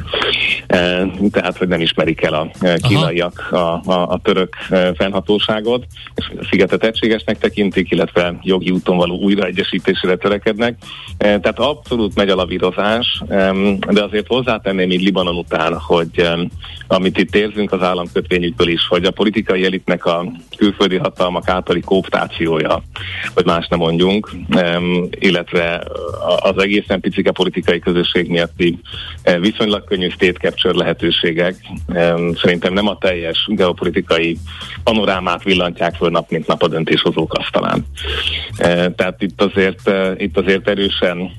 E, 0.67 1.08
tehát, 1.32 1.58
hogy 1.58 1.67
nem 1.67 1.82
ismerik 1.82 2.21
el 2.21 2.34
a 2.34 2.51
kínaiak 2.88 3.47
a, 3.51 3.58
a, 3.58 4.08
a 4.10 4.19
török 4.23 4.56
e, 4.69 4.93
fennhatóságot, 4.93 5.86
és 6.15 6.32
a 6.39 6.47
szigetet 6.49 6.84
egységesnek 6.84 7.38
tekintik, 7.38 7.91
illetve 7.91 8.39
jogi 8.41 8.71
úton 8.83 8.97
való 8.97 9.17
újraegyesítésére 9.17 10.15
törekednek. 10.15 10.77
E, 11.17 11.39
tehát 11.39 11.59
abszolút 11.59 12.15
megy 12.15 12.29
a 12.29 12.35
lavírozás, 12.35 13.23
de 13.89 14.03
azért 14.03 14.27
hozzátenném 14.27 14.91
így 14.91 15.03
Libanon 15.03 15.35
után, 15.35 15.77
hogy 15.77 16.27
amit 16.87 17.17
itt 17.17 17.35
érzünk 17.35 17.71
az 17.71 17.81
államkötvényükből 17.81 18.67
is, 18.67 18.87
hogy 18.87 19.05
a 19.05 19.11
politikai 19.11 19.65
elitnek 19.65 20.05
a 20.05 20.25
külföldi 20.57 20.97
hatalmak 20.97 21.47
általi 21.49 21.79
kooptációja, 21.79 22.83
hogy 23.33 23.45
más 23.45 23.67
nem 23.67 23.79
mondjunk, 23.79 24.31
illetve 25.09 25.83
az 26.39 26.61
egészen 26.63 26.99
picike 26.99 27.31
politikai 27.31 27.79
közösség 27.79 28.29
miatti 28.29 28.79
e, 29.23 29.39
viszonylag 29.39 29.83
könnyű 29.83 30.09
state 30.09 30.39
capture 30.39 30.77
lehetőségek 30.77 31.55
szerintem 32.41 32.73
nem 32.73 32.87
a 32.87 32.97
teljes 32.97 33.47
geopolitikai 33.47 34.37
panorámát 34.83 35.43
villantják 35.43 35.95
föl 35.95 36.09
nap, 36.09 36.29
mint 36.29 36.47
nap 36.47 36.63
a 36.63 36.67
döntéshozók 36.67 37.33
asztalán. 37.33 37.85
E, 38.73 38.91
tehát 38.91 39.21
itt 39.21 39.41
azért, 39.41 39.88
e, 39.88 40.13
itt 40.17 40.38
azért 40.38 40.67
erősen 40.67 41.31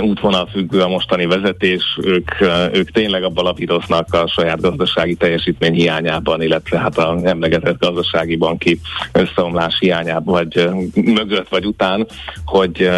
útvonal 0.00 0.46
függő 0.46 0.80
a 0.80 0.88
mostani 0.88 1.26
vezetés, 1.26 1.98
ők, 2.02 2.30
ők 2.72 2.90
tényleg 2.90 3.24
abban 3.24 3.44
lapíroznak 3.44 4.14
a 4.14 4.26
saját 4.26 4.60
gazdasági 4.60 5.14
teljesítmény 5.14 5.72
hiányában, 5.72 6.42
illetve 6.42 6.78
hát 6.78 6.98
a 6.98 7.18
emlegetett 7.22 7.78
gazdasági 7.78 8.36
banki 8.36 8.80
összeomlás 9.12 9.76
hiányában, 9.78 10.34
vagy 10.34 10.68
mögött, 10.94 11.48
vagy 11.48 11.66
után, 11.66 12.06
hogy, 12.44 12.90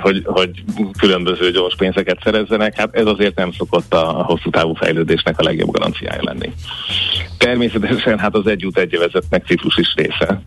hogy, 0.00 0.22
hogy 0.24 0.50
különböző 0.98 1.50
gyors 1.50 1.76
pénzeket 1.76 2.18
szerezzenek. 2.22 2.76
Hát 2.76 2.94
ez 2.94 3.06
azért 3.06 3.36
nem 3.36 3.52
szokott 3.52 3.94
a, 3.94 4.22
hosszú 4.24 4.50
távú 4.50 4.74
fejlődésnek 4.74 5.40
a 5.40 5.42
legjobb 5.42 5.70
garanciája 5.70 6.22
lenni. 6.22 6.52
Természetesen 7.38 8.18
hát 8.18 8.34
az 8.34 8.46
együtt 8.46 8.78
egyövezetnek 8.78 9.46
Ciprus 9.46 9.76
is 9.76 9.94
része, 9.96 10.42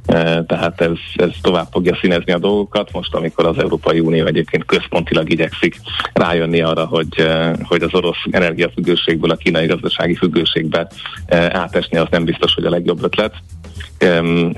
tehát 0.47 0.82
ez, 0.82 0.97
ez 1.15 1.30
tovább 1.41 1.67
fogja 1.71 1.97
színezni 2.01 2.32
a 2.32 2.38
dolgokat, 2.38 2.91
most 2.91 3.15
amikor 3.15 3.45
az 3.45 3.58
Európai 3.58 3.99
Unió 3.99 4.25
egyébként 4.25 4.65
központilag 4.65 5.32
igyekszik 5.32 5.81
rájönni 6.13 6.62
arra, 6.62 6.86
hogy, 6.86 7.08
eh, 7.17 7.54
hogy 7.63 7.82
az 7.82 7.94
orosz 7.94 8.24
energiafüggőségből 8.32 9.32
a 9.32 9.36
kínai 9.36 9.65
gazdasági 9.65 10.15
függőségbe 10.15 10.88
eh, 11.26 11.46
átesni, 11.54 11.98
az 11.98 12.08
nem 12.10 12.26
biztos, 12.26 12.54
hogy 12.54 12.65
a 12.65 12.70
legjobb 12.70 13.04
ötlet. 13.04 13.34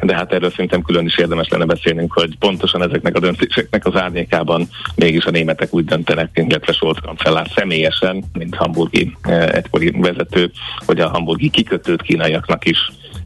De 0.01 0.15
hát 0.15 0.33
erről 0.33 0.49
szerintem 0.49 0.81
külön 0.81 1.05
is 1.05 1.17
érdemes 1.17 1.47
lenne 1.47 1.65
beszélnünk, 1.65 2.13
hogy 2.13 2.37
pontosan 2.37 2.83
ezeknek 2.83 3.15
a 3.15 3.19
döntéseknek 3.19 3.85
az 3.85 3.95
árnyékában 3.95 4.69
mégis 4.95 5.25
a 5.25 5.31
németek 5.31 5.73
úgy 5.73 5.85
döntenek, 5.85 6.29
illetve 6.33 6.73
Scholz 6.73 6.97
kancellár 7.05 7.47
személyesen, 7.55 8.23
mint 8.33 8.55
hamburgi 8.55 9.17
eh, 9.21 9.47
egykori 9.47 9.91
vezető, 9.91 10.51
hogy 10.85 10.99
a 10.99 11.09
hamburgi 11.09 11.49
kikötőt 11.49 12.01
kínaiaknak 12.01 12.65
is 12.65 12.77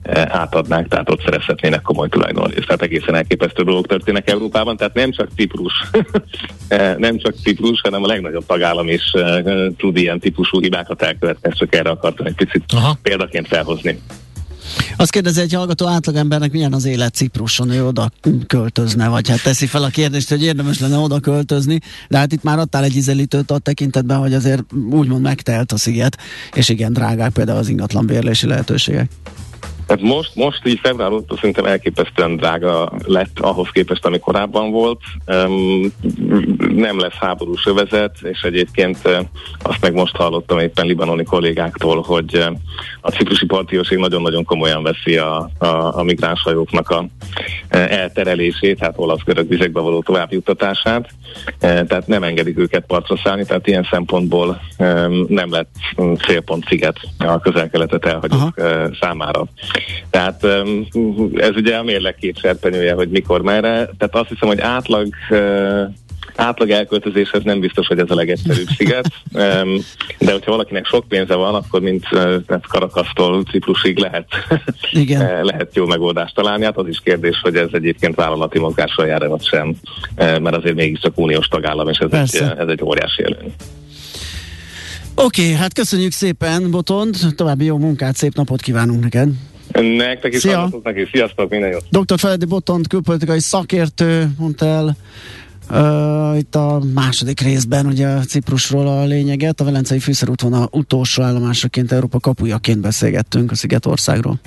Eh, 0.02 0.36
átadnák, 0.36 0.88
tehát 0.88 1.10
ott 1.10 1.24
szerezhetnének 1.24 1.82
komoly 1.82 2.10
tulajdonrészt. 2.10 2.66
Tehát 2.66 2.82
egészen 2.82 3.16
elképesztő 3.16 3.64
dolgok 3.64 3.88
történnek 3.88 4.30
Európában, 4.30 4.78
tehát 4.78 4.94
nem 4.94 5.12
csak 5.12 5.30
Ciprus, 5.36 5.74
eh, 6.68 6.96
nem 6.98 7.18
csak 7.18 7.36
Ciprus, 7.44 7.82
hanem 7.82 8.04
a 8.04 8.08
legnagyobb 8.08 8.46
tagállam 8.46 8.90
is 8.90 9.12
eh, 9.12 9.44
tud 9.78 9.98
ilyen 9.98 10.20
típusú 10.20 10.62
hibákat 10.62 11.02
elkövetni, 11.02 11.52
csak 11.54 11.76
erre 11.76 11.90
akartam 11.90 12.26
egy 12.26 12.36
picit 12.36 12.64
Aha. 12.74 12.98
példaként 13.02 13.48
felhozni. 13.48 14.00
Azt 14.96 15.12
kérdezi 15.12 15.42
egy 15.42 15.54
hallgató 15.54 15.88
átlagembernek, 15.88 16.52
milyen 16.52 16.74
az 16.74 16.86
élet 16.86 17.14
Cipruson, 17.14 17.70
ő 17.70 17.86
oda 17.86 18.12
költözne, 18.48 19.08
vagy 19.08 19.30
hát 19.30 19.44
teszi 19.44 19.66
fel 19.66 19.84
a 19.84 19.90
kérdést, 19.90 20.30
hogy 20.30 20.44
érdemes 20.44 20.80
lenne 20.80 20.98
oda 20.98 21.20
költözni, 21.20 21.80
de 22.10 22.18
hát 22.18 22.32
itt 22.32 22.44
már 22.44 22.60
adtál 22.60 22.84
egy 22.84 22.96
ízelítőt 22.96 23.52
a 23.52 23.58
tekintetben, 23.58 24.18
hogy 24.18 24.34
azért 24.34 24.64
úgymond 24.90 25.22
megtelt 25.22 25.72
a 25.72 25.78
sziget, 25.78 26.18
és 26.54 26.70
igen, 26.70 26.94
drágák 26.94 27.32
például 27.32 27.58
az 27.58 27.70
ingatlan 27.70 28.06
bérlési 28.06 28.48
lehetőségek. 28.48 29.10
Tehát 29.88 30.04
most, 30.04 30.36
most 30.36 30.62
így 30.65 30.80
február 30.80 31.12
óta 31.12 31.36
szerintem 31.36 31.65
elképesztően 31.65 32.36
drága 32.36 32.91
lett 33.06 33.39
ahhoz 33.39 33.69
képest, 33.69 34.06
ami 34.06 34.19
korábban 34.19 34.71
volt. 34.71 35.00
Um, 35.28 35.91
nem 36.76 37.00
lesz 37.00 37.13
háborús 37.19 37.65
övezet, 37.65 38.17
és 38.21 38.41
egyébként 38.41 38.97
azt 39.62 39.82
meg 39.82 39.93
most 39.93 40.15
hallottam 40.15 40.60
éppen 40.60 40.86
libanoni 40.86 41.23
kollégáktól, 41.23 42.02
hogy 42.02 42.43
a 43.02 43.10
ciprusi 43.10 43.45
partióség 43.45 43.97
nagyon-nagyon 43.97 44.43
komolyan 44.43 44.84
veszi 44.84 45.17
a, 45.17 45.50
a, 45.58 45.97
a 45.97 46.04
migránshajóknak 46.04 46.89
a 46.89 47.06
elterelését, 47.69 48.80
tehát 48.80 48.97
olasz-görög 48.97 49.47
vizekbe 49.47 49.80
való 49.80 50.02
továbbjuttatását, 50.02 51.10
uh, 51.45 51.58
tehát 51.60 52.08
nem 52.08 52.23
engedik 52.23 52.60
őket 52.60 52.86
partra 52.86 53.17
szállni, 53.23 53.45
tehát 53.45 53.67
ilyen 53.67 53.88
szempontból 53.91 54.62
nem 55.28 55.52
lett 55.52 55.69
célpont 56.28 56.67
sziget 56.67 57.00
a 57.17 57.39
közel-keletet 57.39 58.06
elhagyók 58.06 58.58
uh, 58.58 58.95
számára. 59.00 59.47
Tehát 60.10 60.44
ez 61.36 61.56
ugye 61.56 61.76
a 61.76 61.84
mérleg 61.84 62.16
két 62.16 62.40
serpenyője, 62.40 62.94
hogy 62.94 63.10
mikor 63.10 63.42
merre. 63.42 63.70
Tehát 63.98 64.16
azt 64.16 64.30
hiszem, 64.30 64.48
hogy 64.48 64.60
átlag 64.60 65.08
átlag 66.38 66.70
elköltözéshez 66.70 67.44
nem 67.44 67.60
biztos, 67.60 67.88
hogy 67.88 68.00
ez 68.00 68.12
a 68.12 68.16
legegyszerűbb 68.16 68.68
sziget, 68.78 69.12
de 70.20 70.32
hogyha 70.32 70.52
valakinek 70.52 70.86
sok 70.86 71.08
pénze 71.08 71.36
van, 71.36 71.56
akkor 71.56 71.82
mint 71.82 72.06
Karakasztól 72.68 73.44
Ciprusig 73.44 73.98
lehet, 73.98 74.28
Igen. 74.92 75.44
lehet 75.46 75.76
jó 75.76 75.86
megoldást 75.86 76.36
találni. 76.36 76.63
Hát 76.63 76.78
az 76.78 76.88
is 76.88 77.00
kérdés, 77.04 77.40
hogy 77.42 77.56
ez 77.56 77.70
egyébként 77.72 78.16
vállalati 78.16 78.60
mozgással 78.60 79.06
jár 79.06 79.28
vagy 79.28 79.46
sem, 79.46 79.76
mert 80.16 80.56
azért 80.56 80.76
mégiscsak 80.76 81.18
uniós 81.18 81.48
tagállam, 81.48 81.90
és 81.90 81.98
ez, 81.98 82.12
egy, 82.12 82.44
ez 82.58 82.68
egy 82.68 82.84
óriási 82.84 83.24
előny. 83.24 83.54
Oké, 85.16 85.42
okay, 85.42 85.54
hát 85.54 85.74
köszönjük 85.74 86.12
szépen, 86.12 86.72
Botond, 86.72 87.16
további 87.36 87.66
jó 87.66 87.78
munkát, 87.78 88.16
szép 88.16 88.36
napot 88.36 88.62
kívánunk 88.62 89.04
neked! 89.04 89.30
Nektek 89.82 90.34
is 90.34 90.40
Szia. 90.40 90.70
is. 90.96 91.10
Sziasztok, 91.12 91.50
minden 91.50 91.70
jót. 91.70 91.84
Dr. 91.90 92.20
Feledi 92.20 92.46
Botont, 92.46 92.88
külpolitikai 92.88 93.40
szakértő, 93.40 94.30
mondta 94.38 94.66
el 94.66 94.98
Uh, 95.70 96.38
itt 96.38 96.56
a 96.56 96.82
második 96.94 97.40
részben 97.40 97.86
ugye 97.86 98.08
a 98.08 98.20
Ciprusról 98.20 98.88
a 98.88 99.04
lényeget, 99.04 99.60
a 99.60 99.63
Velencei 99.63 100.00
fűszerútvonal 100.00 100.68
utolsó 100.72 101.24
állomásaként 101.24 101.92
Európa 101.92 102.20
kapujaként 102.20 102.80
beszélgettünk 102.80 103.52
a 103.52 103.56
Szigetországról. 103.56 104.40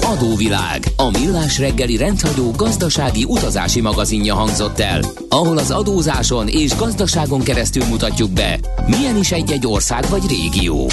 Adóvilág, 0.00 0.84
a 0.96 1.10
millás 1.10 1.58
reggeli 1.58 1.96
rendhagyó 1.96 2.50
gazdasági 2.50 3.24
utazási 3.24 3.80
magazinja 3.80 4.34
hangzott 4.34 4.78
el, 4.78 5.00
ahol 5.28 5.58
az 5.58 5.70
adózáson 5.70 6.48
és 6.48 6.76
gazdaságon 6.76 7.40
keresztül 7.40 7.84
mutatjuk 7.84 8.30
be, 8.30 8.58
milyen 8.86 9.16
is 9.16 9.32
egy-egy 9.32 9.66
ország 9.66 10.04
vagy 10.08 10.22
régió. 10.28 10.90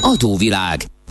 Adóvilág, 0.00 0.80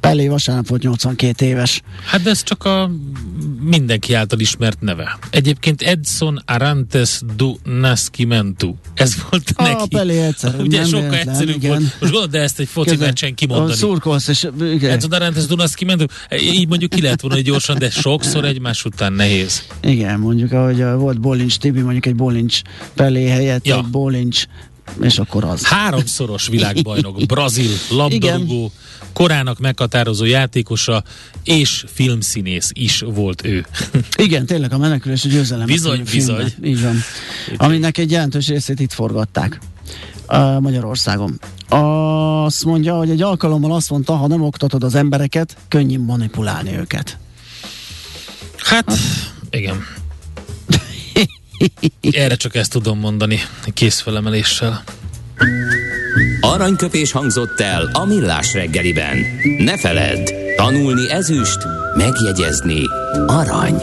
Pelé 0.00 0.28
vasárnap 0.28 0.66
volt 0.68 0.82
82 0.82 1.46
éves. 1.46 1.82
Hát 2.04 2.26
ez 2.26 2.42
csak 2.42 2.64
a 2.64 2.90
mindenki 3.60 4.14
által 4.14 4.38
ismert 4.40 4.80
neve. 4.80 5.18
Egyébként 5.30 5.82
Edson 5.82 6.42
Arantes 6.46 7.20
do 7.36 7.54
Nascimento. 7.64 8.74
Ez 8.94 9.14
volt 9.30 9.52
a 9.54 9.62
neki. 9.62 9.88
Pelé 9.88 10.18
egyszer, 10.22 10.54
Ugye 10.60 10.78
nem 10.78 10.86
sokkal 10.86 11.08
véletlen, 11.08 11.28
egyszerűbb 11.34 11.56
igen. 11.56 11.68
volt. 11.70 11.82
Most 11.82 11.98
gondolod, 12.00 12.30
de 12.30 12.38
ezt 12.40 12.58
egy 12.60 12.68
foci 12.68 12.88
Közben- 12.88 13.06
meccsen 13.08 13.34
kimondani. 13.34 13.74
Szurkolsz, 13.74 14.28
és 14.28 14.46
igen, 14.60 14.90
Edson 14.90 15.12
Arantes 15.12 15.46
do 15.46 15.54
Nascimento. 15.54 16.04
Így 16.40 16.68
mondjuk 16.68 16.90
ki 16.90 17.00
lehet 17.02 17.20
volna 17.20 17.40
gyorsan, 17.40 17.78
de 17.78 17.90
sokszor 17.90 18.44
egymás 18.44 18.84
után 18.84 19.12
nehéz. 19.12 19.62
igen, 19.82 20.18
mondjuk, 20.20 20.52
ahogy 20.52 20.82
volt 20.82 21.20
Bolincs 21.20 21.56
Tibi, 21.58 21.80
mondjuk 21.80 22.06
egy 22.06 22.14
Bolincs 22.14 22.60
Pelé 22.94 23.26
helyett, 23.28 23.66
Ja. 23.66 23.76
egy 23.78 23.84
Bolincs, 23.84 24.46
és 25.00 25.18
akkor 25.18 25.44
az. 25.44 25.64
Háromszoros 25.64 26.46
világbajnok, 26.46 27.26
brazil, 27.32 27.70
labdarúgó, 27.90 28.72
korának 29.12 29.58
meghatározó 29.58 30.24
játékosa 30.24 31.02
és 31.44 31.84
filmszínész 31.92 32.70
is 32.72 33.00
volt 33.00 33.44
ő. 33.44 33.66
Igen, 34.16 34.46
tényleg 34.46 34.72
a 34.72 34.78
menekülés 34.78 35.24
a 35.24 35.28
győzelem. 35.28 35.66
Bizony, 35.66 36.02
bizony. 36.10 36.52
Így 36.64 36.82
van. 36.82 36.96
Aminek 37.56 37.98
egy 37.98 38.10
jelentős 38.10 38.48
részét 38.48 38.80
itt 38.80 38.92
forgatták. 38.92 39.60
Magyarországon. 40.60 41.40
Azt 41.68 42.64
mondja, 42.64 42.96
hogy 42.96 43.10
egy 43.10 43.22
alkalommal 43.22 43.72
azt 43.72 43.90
mondta, 43.90 44.16
ha 44.16 44.26
nem 44.26 44.42
oktatod 44.42 44.84
az 44.84 44.94
embereket, 44.94 45.56
könnyű 45.68 45.98
manipulálni 45.98 46.76
őket. 46.76 47.18
Hát, 48.56 48.92
igen. 49.50 49.84
Erre 52.10 52.34
csak 52.34 52.54
ezt 52.54 52.70
tudom 52.70 52.98
mondani, 52.98 53.40
készfelemeléssel. 53.74 54.82
Aranyköpés 56.40 57.12
hangzott 57.12 57.60
el 57.60 57.90
a 57.92 58.04
millás 58.04 58.52
reggeliben. 58.52 59.18
Ne 59.58 59.78
feledd, 59.78 60.28
tanulni 60.56 61.10
ezüst, 61.10 61.58
megjegyezni 61.96 62.82
arany. 63.26 63.82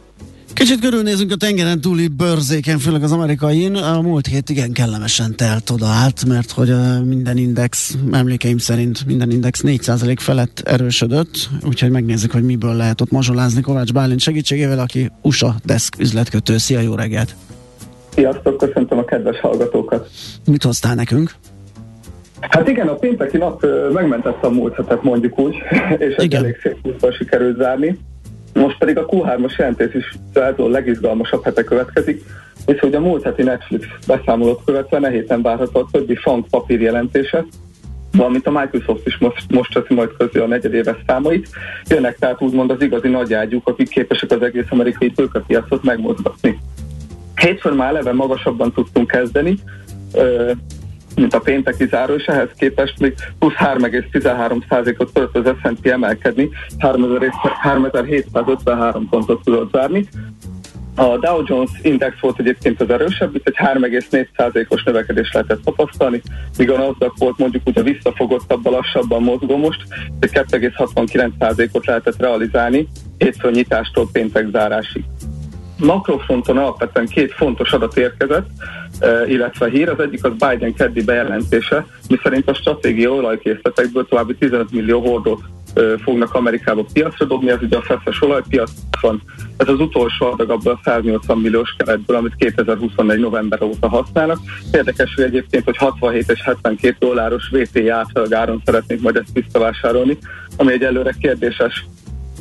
Kicsit 0.61 0.79
körülnézünk 0.79 1.31
a 1.31 1.35
tengeren 1.35 1.81
túli 1.81 2.07
bőrzéken, 2.07 2.77
főleg 2.77 3.03
az 3.03 3.11
amerikain. 3.11 3.75
A 3.75 4.01
múlt 4.01 4.27
hét 4.27 4.49
igen 4.49 4.71
kellemesen 4.71 5.35
telt 5.35 5.69
oda 5.69 5.85
át, 5.85 6.25
mert 6.25 6.51
hogy 6.51 6.73
minden 7.05 7.37
index, 7.37 7.95
emlékeim 8.11 8.57
szerint 8.57 9.05
minden 9.05 9.31
index 9.31 9.61
4% 9.65 10.15
felett 10.19 10.59
erősödött, 10.65 11.49
úgyhogy 11.67 11.91
megnézzük, 11.91 12.31
hogy 12.31 12.43
miből 12.43 12.75
lehet 12.75 13.01
ott 13.01 13.11
mazsolázni 13.11 13.61
Kovács 13.61 13.93
Bálint 13.93 14.19
segítségével, 14.19 14.79
aki 14.79 15.11
USA 15.21 15.55
Desk 15.65 15.99
üzletkötő. 15.99 16.57
Szia, 16.57 16.79
jó 16.79 16.95
reggelt! 16.95 17.35
Sziasztok, 18.09 18.57
köszöntöm 18.57 18.97
a 18.97 19.05
kedves 19.05 19.39
hallgatókat. 19.39 20.09
Mit 20.45 20.63
hoztál 20.63 20.95
nekünk? 20.95 21.31
Hát 22.39 22.67
igen, 22.67 22.87
a 22.87 22.93
pénteki 22.93 23.37
nap 23.37 23.65
megmentette 23.93 24.47
a 24.47 24.49
múlt 24.49 24.75
hetet, 24.75 25.03
mondjuk 25.03 25.39
úgy, 25.39 25.55
és 25.97 26.15
ez 26.15 26.23
Igen. 26.23 26.43
elég 26.43 26.55
szép 26.61 27.13
sikerült 27.17 27.57
zárni. 27.57 27.99
Most 28.53 28.77
pedig 28.77 28.97
a 28.97 29.05
Q3-as 29.05 29.57
jelentés 29.57 29.93
is 29.93 30.13
a 30.33 30.67
legizgalmasabb 30.69 31.43
hete 31.43 31.63
következik, 31.63 32.23
és 32.65 32.79
hogy 32.79 32.95
a 32.95 32.99
múlt 32.99 33.23
heti 33.23 33.43
Netflix 33.43 33.87
beszámolót 34.07 34.61
követve 34.65 34.99
ne 34.99 35.09
héten 35.09 35.41
várható 35.41 35.79
a 35.79 35.87
többi 35.91 36.15
fang 36.15 36.45
papír 36.49 36.81
jelentése, 36.81 37.45
valamint 38.11 38.47
a 38.47 38.51
Microsoft 38.51 39.07
is 39.07 39.17
most, 39.17 39.51
most 39.51 39.73
teszi 39.73 39.93
majd 39.93 40.09
közé 40.17 40.39
a 40.39 40.47
negyedéves 40.47 40.97
számait. 41.07 41.49
Jönnek 41.89 42.17
tehát 42.19 42.41
úgymond 42.41 42.71
az 42.71 42.81
igazi 42.81 43.07
nagyágyúk, 43.07 43.67
akik 43.67 43.89
képesek 43.89 44.31
az 44.31 44.41
egész 44.41 44.65
amerikai 44.69 45.11
tőkepiacot 45.11 45.83
megmozgatni. 45.83 46.59
Hétfőn 47.35 47.73
már 47.73 47.89
eleve 47.89 48.13
magasabban 48.13 48.73
tudtunk 48.73 49.07
kezdeni, 49.07 49.57
mint 51.21 51.33
a 51.33 51.39
pénteki 51.39 51.87
záró, 51.87 52.13
és 52.13 52.25
ehhez 52.25 52.49
képest 52.57 52.99
még 52.99 53.13
plusz 53.39 53.53
3,13%-ot 53.53 55.13
tudott 55.13 55.37
az 55.37 55.53
S&P 55.63 55.85
emelkedni, 55.85 56.49
3753 56.79 59.09
pontot 59.09 59.43
tudott 59.43 59.71
zárni. 59.71 60.07
A 60.95 61.17
Dow 61.17 61.43
Jones 61.45 61.71
Index 61.81 62.19
volt 62.19 62.39
egyébként 62.39 62.81
az 62.81 62.89
erősebb, 62.89 63.35
itt 63.35 63.47
egy 63.47 63.55
3,4%-os 63.57 64.83
növekedés 64.83 65.31
lehetett 65.31 65.63
tapasztalni, 65.63 66.21
míg 66.57 66.71
a 66.71 66.77
Nasdaq 66.77 67.13
volt 67.17 67.37
mondjuk 67.37 67.63
úgy 67.65 67.79
a 67.79 67.83
visszafogottabban, 67.83 68.73
lassabban 68.73 69.23
mozgó 69.23 69.57
most, 69.57 69.81
egy 70.19 70.29
2,69%-ot 70.33 71.85
lehetett 71.85 72.17
realizálni 72.17 72.87
hétfőn 73.17 73.51
nyitástól 73.51 74.09
péntek 74.11 74.47
zárásig 74.51 75.03
makrofronton 75.81 76.57
alapvetően 76.57 77.07
két 77.07 77.33
fontos 77.33 77.71
adat 77.71 77.97
érkezett, 77.97 78.49
illetve 79.27 79.69
hír. 79.69 79.89
Az 79.89 79.99
egyik 79.99 80.23
az 80.23 80.31
Biden 80.31 80.73
keddi 80.73 81.03
bejelentése, 81.03 81.85
miszerint 82.09 82.49
a 82.49 82.53
stratégiai 82.53 83.11
olajkészletekből 83.11 84.07
további 84.07 84.35
15 84.35 84.71
millió 84.71 84.99
hordót 84.99 85.41
fognak 86.03 86.33
Amerikába 86.33 86.85
piacra 86.93 87.25
dobni, 87.25 87.49
ez 87.49 87.61
ugye 87.61 87.77
a 87.77 87.81
feszes 87.81 88.21
olajpiac 88.21 88.71
van. 89.01 89.21
Ez 89.57 89.67
az 89.67 89.79
utolsó 89.79 90.25
adag 90.25 90.49
abból 90.49 90.71
a 90.71 90.79
180 90.83 91.37
milliós 91.37 91.75
keretből, 91.77 92.17
amit 92.17 92.35
2024 92.35 93.19
november 93.19 93.61
óta 93.61 93.89
használnak. 93.89 94.37
Érdekes, 94.71 95.13
hogy 95.15 95.23
egyébként, 95.23 95.63
hogy 95.63 95.77
67 95.77 96.29
és 96.31 96.41
72 96.43 96.95
dolláros 96.99 97.49
VT 97.51 97.89
átlag 97.89 98.33
áron 98.33 98.61
szeretnék 98.65 99.01
majd 99.01 99.15
ezt 99.15 99.33
visszavásárolni, 99.33 100.17
ami 100.57 100.71
egy 100.71 100.83
előre 100.83 101.15
kérdéses 101.19 101.85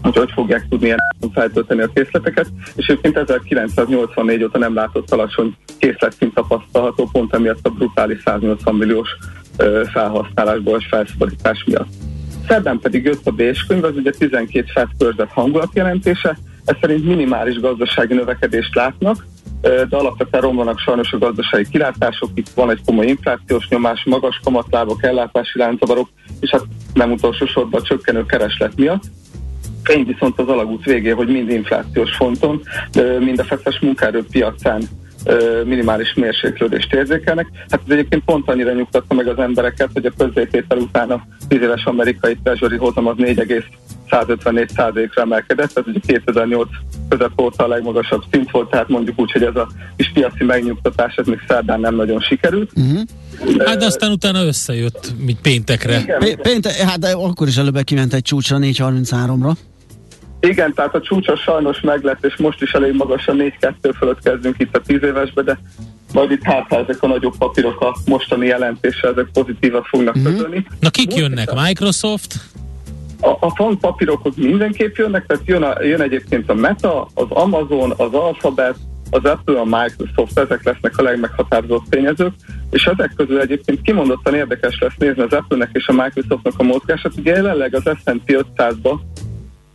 hogy 0.03 0.17
hogy 0.17 0.31
fogják 0.35 0.67
tudni 0.69 0.95
feltölteni 1.33 1.81
a 1.81 1.91
készleteket, 1.95 2.47
és 2.77 2.87
egyébként 2.87 3.17
1984 3.17 4.43
óta 4.43 4.59
nem 4.59 4.75
látott 4.75 5.11
alacsony 5.11 5.57
készletszint 5.79 6.35
tapasztalható, 6.35 7.09
pont 7.13 7.35
emiatt 7.35 7.67
a 7.67 7.71
brutális 7.71 8.23
180 8.25 8.75
milliós 8.75 9.09
felhasználásból 9.93 10.79
és 10.79 10.87
felszabadítás 10.87 11.65
miatt. 11.67 11.89
Szerdán 12.49 12.79
pedig 12.79 13.05
jött 13.05 13.27
a 13.27 13.31
Bés 13.31 13.65
könyv, 13.69 13.85
az 13.85 13.97
ugye 13.97 14.11
12 14.11 14.67
FED 14.75 14.89
körzet 14.99 15.31
hangulatjelentése, 15.33 16.39
ez 16.65 16.77
szerint 16.81 17.05
minimális 17.05 17.61
gazdasági 17.61 18.15
növekedést 18.15 18.75
látnak, 18.75 19.27
de 19.61 19.97
alapvetően 19.97 20.43
romlanak 20.43 20.79
sajnos 20.79 21.13
a 21.13 21.19
gazdasági 21.19 21.67
kilátások, 21.71 22.31
itt 22.35 22.49
van 22.49 22.71
egy 22.71 22.81
komoly 22.85 23.07
inflációs 23.07 23.69
nyomás, 23.69 24.05
magas 24.05 24.41
kamatlábok, 24.45 25.03
ellátási 25.03 25.59
lánczavarok, 25.59 26.09
és 26.41 26.51
hát 26.51 26.63
nem 26.95 27.13
utolsó 27.13 27.47
sorban 27.47 27.81
a 27.81 27.85
csökkenő 27.85 28.27
kereslet 28.27 28.77
miatt. 28.77 29.03
Fény 29.83 30.07
viszont 30.07 30.39
az 30.39 30.49
alagút 30.49 30.85
végé, 30.85 31.11
hogy 31.11 31.29
mind 31.29 31.51
inflációs 31.51 32.17
fonton, 32.17 32.63
mind 33.19 33.39
a 33.39 33.45
feszes 33.45 33.79
munkaerőpiacán 33.81 34.83
ö, 35.25 35.63
minimális 35.65 36.15
mérséklődést 36.15 36.95
érzékelnek. 36.95 37.47
Hát 37.71 37.81
ez 37.87 37.93
egyébként 37.93 38.25
pont 38.25 38.49
annyira 38.49 38.73
nyugtatta 38.73 39.15
meg 39.15 39.29
az 39.29 39.39
embereket, 39.39 39.91
hogy 39.93 40.07
a 40.07 40.13
közzététel 40.17 40.79
után 40.79 41.11
a 41.11 41.27
10 41.49 41.61
éves 41.61 41.85
amerikai 41.85 42.37
treasury 42.43 42.77
hozam 42.77 43.07
az 43.07 43.17
4,154 43.17 44.69
százalékra 44.75 45.23
emelkedett, 45.23 45.79
ez 45.79 45.85
ugye 45.87 45.99
2008 46.07 46.69
között 47.09 47.41
óta 47.41 47.65
a 47.65 47.69
legmagasabb 47.69 48.23
szint 48.31 48.51
volt, 48.51 48.71
tehát 48.71 48.89
mondjuk 48.89 49.21
úgy, 49.21 49.33
hogy 49.33 49.43
ez 49.43 49.57
a 49.57 49.69
kis 49.97 50.11
piaci 50.15 50.45
megnyugtatás, 50.45 51.15
ez 51.15 51.27
még 51.27 51.41
szerdán 51.49 51.81
nem 51.81 51.95
nagyon 51.95 52.21
sikerült. 52.21 52.71
Uh-huh. 52.77 53.01
Hát 53.67 53.79
de 53.79 53.85
aztán 53.85 54.11
utána 54.11 54.45
összejött, 54.45 55.13
mint 55.25 55.41
péntekre. 55.41 56.01
Igen, 56.01 56.19
P- 56.19 56.41
pénte, 56.41 56.87
hát 56.87 56.99
de 56.99 57.11
akkor 57.11 57.49
is 57.49 57.57
előbb 57.57 57.85
kiment 57.85 58.15
egy 58.15 58.23
csúcsra 58.23 58.59
4.33-ra. 58.59 59.53
Igen, 60.41 60.75
tehát 60.75 60.95
a 60.95 61.01
csúcsos 61.01 61.41
sajnos 61.41 61.81
meglett, 61.81 62.25
és 62.25 62.37
most 62.37 62.63
is 62.63 62.73
elég 62.73 62.95
magas 62.95 63.29
a 63.29 63.33
4-2 63.33 63.93
fölött 63.99 64.23
kezdünk 64.23 64.55
itt 64.59 64.77
a 64.77 64.81
10 64.81 65.03
évesbe, 65.03 65.43
de 65.43 65.59
majd 66.13 66.31
itt 66.31 66.43
hát, 66.43 66.73
ezek 66.73 67.03
a 67.03 67.07
nagyobb 67.07 67.37
papírok 67.39 67.81
a 67.81 67.97
mostani 68.07 68.47
jelentéssel, 68.47 69.11
ezek 69.11 69.29
pozitívat 69.33 69.87
fognak 69.87 70.19
mm-hmm. 70.19 70.33
közölni. 70.33 70.67
Na 70.81 70.91
kik 70.91 71.15
jönnek? 71.15 71.55
Microsoft? 71.55 72.35
A, 73.21 73.29
a 73.29 73.55
font 73.55 73.81
papírokhoz 73.81 74.35
mindenképp 74.37 74.97
jönnek, 74.97 75.27
tehát 75.27 75.43
jön, 75.47 75.63
a, 75.63 75.83
jön 75.83 76.01
egyébként 76.01 76.51
a 76.51 76.55
Meta, 76.55 77.09
az 77.15 77.27
Amazon, 77.29 77.93
az 77.97 78.13
Alphabet, 78.13 78.75
az 79.11 79.25
Apple, 79.25 79.61
a 79.61 79.65
Microsoft, 79.65 80.39
ezek 80.39 80.65
lesznek 80.65 80.99
a 80.99 81.03
legmeghatározóbb 81.03 81.83
tényezők, 81.89 82.33
és 82.71 82.85
ezek 82.85 83.13
közül 83.17 83.41
egyébként 83.41 83.83
kimondottan 83.83 84.35
érdekes 84.35 84.79
lesz 84.79 84.97
nézni 84.99 85.23
az 85.23 85.33
Apple-nek 85.33 85.71
és 85.73 85.87
a 85.87 85.93
Microsoftnak 85.93 86.55
a 86.57 86.63
mozgását. 86.63 87.13
Ugye 87.17 87.35
jelenleg 87.35 87.75
az 87.75 87.83
S&P 88.05 88.45
500-ba 88.57 88.99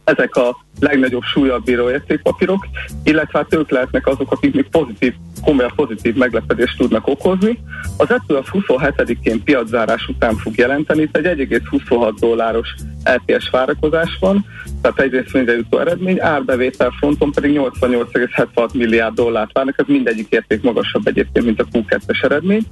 ezek 0.06 0.36
a 0.36 0.58
legnagyobb 0.80 1.24
súlyabb 1.24 1.64
bíró 1.64 1.90
értékpapírok, 1.90 2.68
illetve 3.04 3.40
hát 3.40 3.54
ők 3.54 3.70
lehetnek 3.70 4.08
azok, 4.08 4.32
akik 4.32 4.54
még 4.54 4.68
pozitív, 4.70 5.14
komolyabb 5.44 5.76
pozitív 5.76 6.16
meglepetést 6.16 6.78
tudnak 6.78 7.08
okozni. 7.08 7.60
Az 7.98 8.12
ettől 8.12 8.38
az 8.38 8.46
27-én 8.52 9.44
piaczárás 9.44 10.08
után 10.08 10.36
fog 10.36 10.58
jelenteni, 10.58 11.10
tehát 11.12 11.40
egy 11.40 11.48
1,26 11.50 12.14
dolláros 12.20 12.76
LTS 13.04 13.50
várakozás 13.50 14.18
van, 14.20 14.46
tehát 14.82 15.00
egyrészt 15.00 15.34
minden 15.34 15.56
jutó 15.56 15.80
eredmény, 15.80 16.22
árbevétel 16.22 16.94
fronton 16.98 17.32
pedig 17.32 17.58
88,76 17.58 18.74
milliárd 18.74 19.16
dollárt 19.16 19.54
várnak, 19.54 19.80
ez 19.80 19.86
mindegyik 19.88 20.28
érték 20.30 20.62
magasabb 20.62 21.08
egyébként, 21.08 21.46
mint 21.46 21.62
a 21.62 21.66
Q2-es 21.72 22.24
eredmény. 22.24 22.64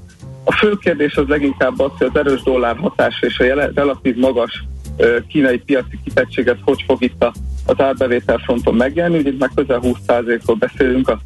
A 0.43 0.51
fő 0.51 0.77
kérdés 0.77 1.15
az 1.15 1.27
leginkább 1.27 1.79
az, 1.79 1.91
hogy 1.97 2.07
az 2.13 2.19
erős 2.19 2.41
dollár 2.41 2.75
hatása 2.77 3.25
és 3.25 3.39
a 3.39 3.71
relatív 3.73 4.15
magas 4.15 4.63
kínai 5.27 5.57
piaci 5.57 5.99
kitettséget 6.03 6.59
hogy 6.61 6.83
fog 6.87 7.03
itt 7.03 7.23
a, 7.23 7.33
az 7.65 7.79
árbevétel 7.79 8.37
fronton 8.37 8.75
megjelenni, 8.75 9.17
ugye 9.17 9.31
már 9.39 9.49
közel 9.55 9.79
20%-ról 9.83 10.55
beszélünk 10.55 11.09
a, 11.09 11.19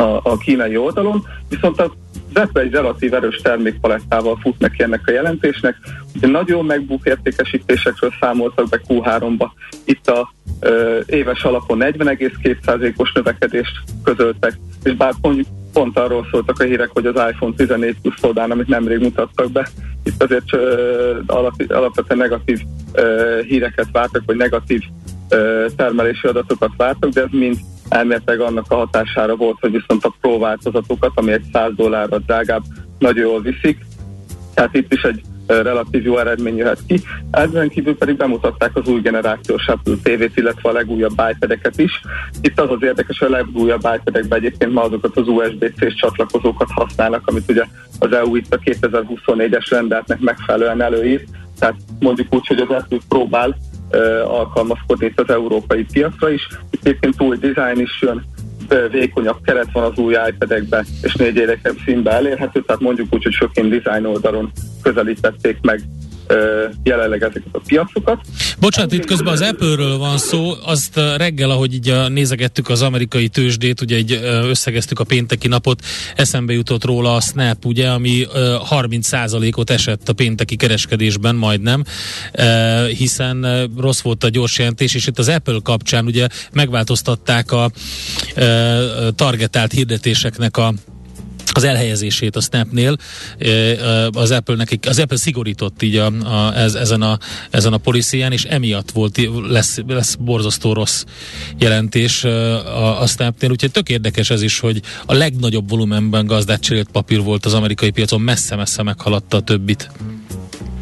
a, 0.00 0.20
a 0.22 0.36
kínai 0.36 0.76
oldalon, 0.76 1.26
viszont 1.48 1.80
az 1.80 1.90
Apple 2.34 2.62
egy 2.62 2.70
relatív 2.70 3.14
erős 3.14 3.36
termékpalettával 3.36 4.38
fut 4.40 4.58
neki 4.58 4.82
ennek 4.82 5.02
a 5.06 5.10
jelentésnek. 5.10 5.76
Ugye 6.14 6.26
nagyon 6.26 6.64
megbuk 6.64 7.06
értékesítésekről 7.06 8.12
számoltak 8.20 8.68
be 8.68 8.80
Q3-ba. 8.88 9.50
Itt 9.84 10.08
a 10.08 10.32
ö, 10.60 11.00
éves 11.06 11.42
alapon 11.42 11.78
40,2%-os 11.80 13.12
növekedést 13.12 13.82
közöltek, 14.04 14.58
és 14.82 14.94
bár 14.94 15.12
mondjuk 15.20 15.46
pont 15.72 15.98
arról 15.98 16.26
szóltak 16.30 16.60
a 16.60 16.64
hírek, 16.64 16.90
hogy 16.92 17.06
az 17.06 17.30
iPhone 17.30 17.54
14 17.56 17.96
Plus 18.02 18.14
szodán, 18.20 18.50
amit 18.50 18.68
nemrég 18.68 18.98
mutattak 18.98 19.50
be, 19.50 19.68
itt 20.04 20.22
azért 20.22 20.52
alap, 21.26 21.54
alapvetően 21.68 22.18
negatív 22.18 22.60
híreket 23.48 23.88
vártak, 23.92 24.22
vagy 24.26 24.36
negatív 24.36 24.80
termelési 25.76 26.26
adatokat 26.26 26.70
vártak, 26.76 27.10
de 27.10 27.20
ez 27.20 27.28
mind 27.30 27.56
elméletileg 27.88 28.40
annak 28.40 28.64
a 28.68 28.74
hatására 28.74 29.36
volt, 29.36 29.56
hogy 29.60 29.70
viszont 29.70 30.04
a 30.04 30.14
Pro 30.20 30.38
változatokat, 30.38 31.12
ami 31.14 31.32
egy 31.32 31.44
100 31.52 31.72
dollárra 31.76 32.18
drágább, 32.18 32.62
nagyon 32.98 33.26
jól 33.26 33.40
viszik. 33.40 33.86
Tehát 34.54 34.74
itt 34.74 34.92
is 34.92 35.02
egy 35.02 35.22
relatív 35.46 36.04
jó 36.04 36.18
eredmény 36.18 36.56
jöhet 36.56 36.78
ki. 36.86 37.00
Ezen 37.30 37.68
kívül 37.68 37.96
pedig 37.96 38.16
bemutatták 38.16 38.76
az 38.76 38.88
új 38.88 39.00
generációs 39.00 39.66
Apple 39.66 39.94
TV-t, 40.02 40.36
illetve 40.36 40.68
a 40.68 40.72
legújabb 40.72 41.22
iPad-eket 41.30 41.78
is. 41.78 42.00
Itt 42.40 42.60
az 42.60 42.70
az 42.70 42.82
érdekes, 42.82 43.18
hogy 43.18 43.28
a 43.28 43.36
legújabb 43.36 43.88
iPad-ekben 43.94 44.38
egyébként 44.38 44.72
már 44.72 44.84
azokat 44.84 45.16
az 45.16 45.28
USB-C-s 45.28 45.94
csatlakozókat 45.94 46.68
használnak, 46.70 47.26
amit 47.26 47.50
ugye 47.50 47.64
az 47.98 48.12
EU 48.12 48.36
itt 48.36 48.54
a 48.54 48.58
2024-es 48.58 49.66
rendeletnek 49.70 50.20
megfelelően 50.20 50.82
előír. 50.82 51.24
Tehát 51.58 51.74
mondjuk 52.00 52.34
úgy, 52.34 52.46
hogy 52.46 52.58
az 52.58 52.68
Apple 52.68 52.98
próbál 53.08 53.56
alkalmazkodni 54.26 55.06
itt 55.06 55.20
az 55.20 55.30
európai 55.30 55.84
piacra 55.92 56.30
is. 56.30 56.48
Itt 56.70 56.86
egyébként 56.86 57.22
új 57.22 57.36
design 57.36 57.80
is 57.80 57.98
jön, 58.00 58.24
vékonyabb 58.90 59.38
keret 59.44 59.72
van 59.72 59.84
az 59.84 59.98
új 59.98 60.14
iPad-ekben, 60.28 60.86
és 61.02 61.14
négy 61.14 61.36
érdekebb 61.36 61.76
színbe 61.84 62.10
elérhető, 62.10 62.60
tehát 62.60 62.82
mondjuk 62.82 63.14
úgy, 63.14 63.22
hogy 63.22 63.34
főként 63.34 63.68
design 63.68 64.04
oldalon 64.04 64.52
közelítették 64.82 65.58
meg 65.60 65.80
jelenleg 66.82 67.22
ezeket 67.22 67.48
a 67.52 67.60
piacokat. 67.66 68.20
Bocsánat, 68.58 68.92
itt 68.92 69.04
közben 69.04 69.32
az 69.32 69.40
Apple-ről 69.40 69.98
van 69.98 70.18
szó, 70.18 70.52
azt 70.64 71.00
reggel, 71.16 71.50
ahogy 71.50 71.74
így 71.74 71.94
nézegettük 72.08 72.68
az 72.68 72.82
amerikai 72.82 73.28
tőzsdét, 73.28 73.80
ugye 73.80 73.98
így 73.98 74.20
összegeztük 74.22 75.00
a 75.00 75.04
pénteki 75.04 75.48
napot, 75.48 75.84
eszembe 76.16 76.52
jutott 76.52 76.84
róla 76.84 77.14
a 77.14 77.20
Snap, 77.20 77.64
ugye, 77.64 77.88
ami 77.88 78.26
30%-ot 78.70 79.70
esett 79.70 80.08
a 80.08 80.12
pénteki 80.12 80.56
kereskedésben 80.56 81.34
majdnem, 81.34 81.84
hiszen 82.96 83.68
rossz 83.76 84.00
volt 84.00 84.24
a 84.24 84.28
gyors 84.28 84.58
jelentés, 84.58 84.94
és 84.94 85.06
itt 85.06 85.18
az 85.18 85.28
Apple 85.28 85.58
kapcsán 85.62 86.04
ugye 86.04 86.26
megváltoztatták 86.52 87.52
a 87.52 87.70
targetált 89.14 89.72
hirdetéseknek 89.72 90.56
a 90.56 90.74
az 91.52 91.64
elhelyezését 91.64 92.36
a 92.36 92.40
Snapnél 92.40 92.96
az 94.12 94.30
Apple-nek, 94.30 94.78
az 94.88 94.98
Apple 94.98 95.16
szigorított 95.16 95.82
így 95.82 95.96
a, 95.96 96.06
a, 96.06 96.56
ez, 96.56 96.74
ezen, 96.74 97.02
a, 97.02 97.18
ezen 97.50 97.72
a 97.72 97.78
policíján, 97.78 98.32
és 98.32 98.44
emiatt 98.44 98.90
volt, 98.90 99.28
lesz, 99.48 99.80
lesz 99.86 100.14
borzasztó 100.14 100.72
rossz 100.72 101.04
jelentés 101.58 102.24
a, 102.24 103.00
a 103.00 103.06
Snapnél, 103.06 103.50
úgyhogy 103.50 103.70
tök 103.70 103.88
érdekes 103.88 104.30
ez 104.30 104.42
is, 104.42 104.60
hogy 104.60 104.80
a 105.06 105.14
legnagyobb 105.14 105.70
volumenben 105.70 106.26
gazdát 106.26 106.60
cserélt 106.60 106.88
papír 106.92 107.22
volt 107.22 107.44
az 107.44 107.54
amerikai 107.54 107.90
piacon, 107.90 108.20
messze-messze 108.20 108.82
meghaladta 108.82 109.36
a 109.36 109.40
többit. 109.40 109.90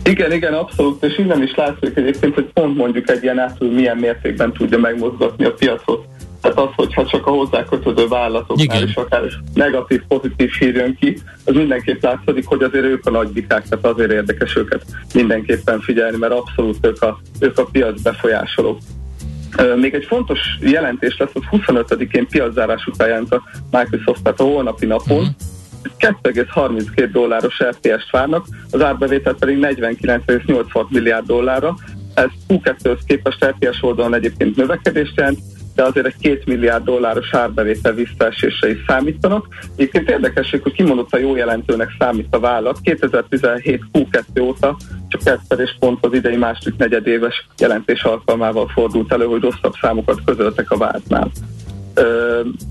Igen, 0.04 0.32
igen, 0.32 0.52
abszolút, 0.52 1.04
és 1.04 1.18
innen 1.18 1.42
is 1.42 1.54
látszik 1.54 1.96
egyébként, 1.96 2.34
hogy 2.34 2.44
pont 2.52 2.76
mondjuk 2.76 3.10
egy 3.10 3.22
ilyen 3.22 3.38
átül 3.38 3.72
milyen 3.72 3.96
mértékben 3.96 4.52
tudja 4.52 4.78
megmozgatni 4.78 5.44
a 5.44 5.52
piacot. 5.52 6.06
Tehát 6.42 6.58
az, 6.58 6.68
hogyha 6.76 7.06
csak 7.06 7.26
a 7.26 7.30
hozzá 7.30 7.64
kötődő 7.64 8.06
vállalatoknál 8.06 8.82
is 8.82 8.94
akár 8.94 9.22
negatív, 9.54 10.02
pozitív 10.08 10.50
hír 10.50 10.74
jön 10.74 10.96
ki, 11.00 11.18
az 11.44 11.54
mindenképp 11.54 12.02
látszik, 12.02 12.46
hogy 12.46 12.62
azért 12.62 12.84
ők 12.84 13.06
a 13.06 13.10
nagy 13.10 13.28
bikák, 13.28 13.68
tehát 13.68 13.86
azért 13.86 14.12
érdekes 14.12 14.56
őket 14.56 14.84
mindenképpen 15.14 15.80
figyelni, 15.80 16.16
mert 16.16 16.32
abszolút 16.32 16.86
ők 16.86 17.02
a, 17.02 17.20
ők 17.40 17.58
a 17.58 17.64
piac 17.64 18.02
befolyásolók. 18.02 18.78
Még 19.76 19.94
egy 19.94 20.04
fontos 20.04 20.38
jelentés 20.60 21.16
lesz, 21.16 21.32
hogy 21.32 21.42
25-én 21.50 22.26
piaczárás 22.26 22.86
után 22.86 23.08
jelent 23.08 23.32
a 23.32 23.42
Microsoft, 23.70 24.22
tehát 24.22 24.40
a 24.40 24.44
holnapi 24.44 24.86
napon, 24.86 25.18
uh-huh. 25.18 25.34
2,32 25.98 27.08
dolláros 27.12 27.62
RTS-t 27.62 28.10
várnak, 28.10 28.46
az 28.70 28.82
árbevétel 28.82 29.34
pedig 29.34 29.58
49,86 29.60 30.88
milliárd 30.88 31.26
dollárra. 31.26 31.74
Ez 32.14 32.28
Q2-höz 32.48 32.98
képest 33.06 33.44
RTS 33.44 33.82
oldalon 33.82 34.14
egyébként 34.14 34.56
növekedést 34.56 35.16
jelent, 35.16 35.38
de 35.74 35.82
azért 35.82 36.06
egy 36.06 36.16
két 36.20 36.46
milliárd 36.46 36.84
dolláros 36.84 37.34
árbevétel 37.34 37.92
visszaesésre 37.92 38.70
is 38.70 38.84
számítanak. 38.86 39.46
Egyébként 39.76 40.10
érdekesség, 40.10 40.62
hogy 40.62 40.72
kimondott 40.72 41.12
a 41.12 41.18
jó 41.18 41.36
jelentőnek 41.36 41.88
számít 41.98 42.34
a 42.34 42.40
vállalat. 42.40 42.80
2017 42.82 43.82
Q2 43.92 44.42
óta 44.42 44.76
csak 45.08 45.20
egyszer 45.24 45.58
és 45.58 45.76
pont 45.78 46.06
az 46.06 46.12
idei 46.12 46.36
második 46.36 46.78
negyedéves 46.78 47.46
jelentés 47.58 48.02
alkalmával 48.02 48.68
fordult 48.68 49.12
elő, 49.12 49.24
hogy 49.24 49.42
rosszabb 49.42 49.74
számokat 49.80 50.20
közöltek 50.24 50.70
a 50.70 50.76
vártnál. 50.76 51.30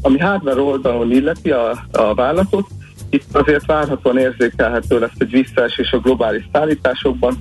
Ami 0.02 0.20
hardware 0.20 0.62
oldalon 0.62 1.12
illeti 1.12 1.52
a, 1.52 1.86
a 1.92 2.14
vállalatot, 2.14 2.68
itt 3.10 3.36
azért 3.36 3.66
várhatóan 3.66 4.18
érzékelhető 4.18 5.00
lesz 5.00 5.12
egy 5.18 5.32
visszaesés 5.32 5.92
a 5.92 6.00
globális 6.00 6.50
szállításokban, 6.52 7.38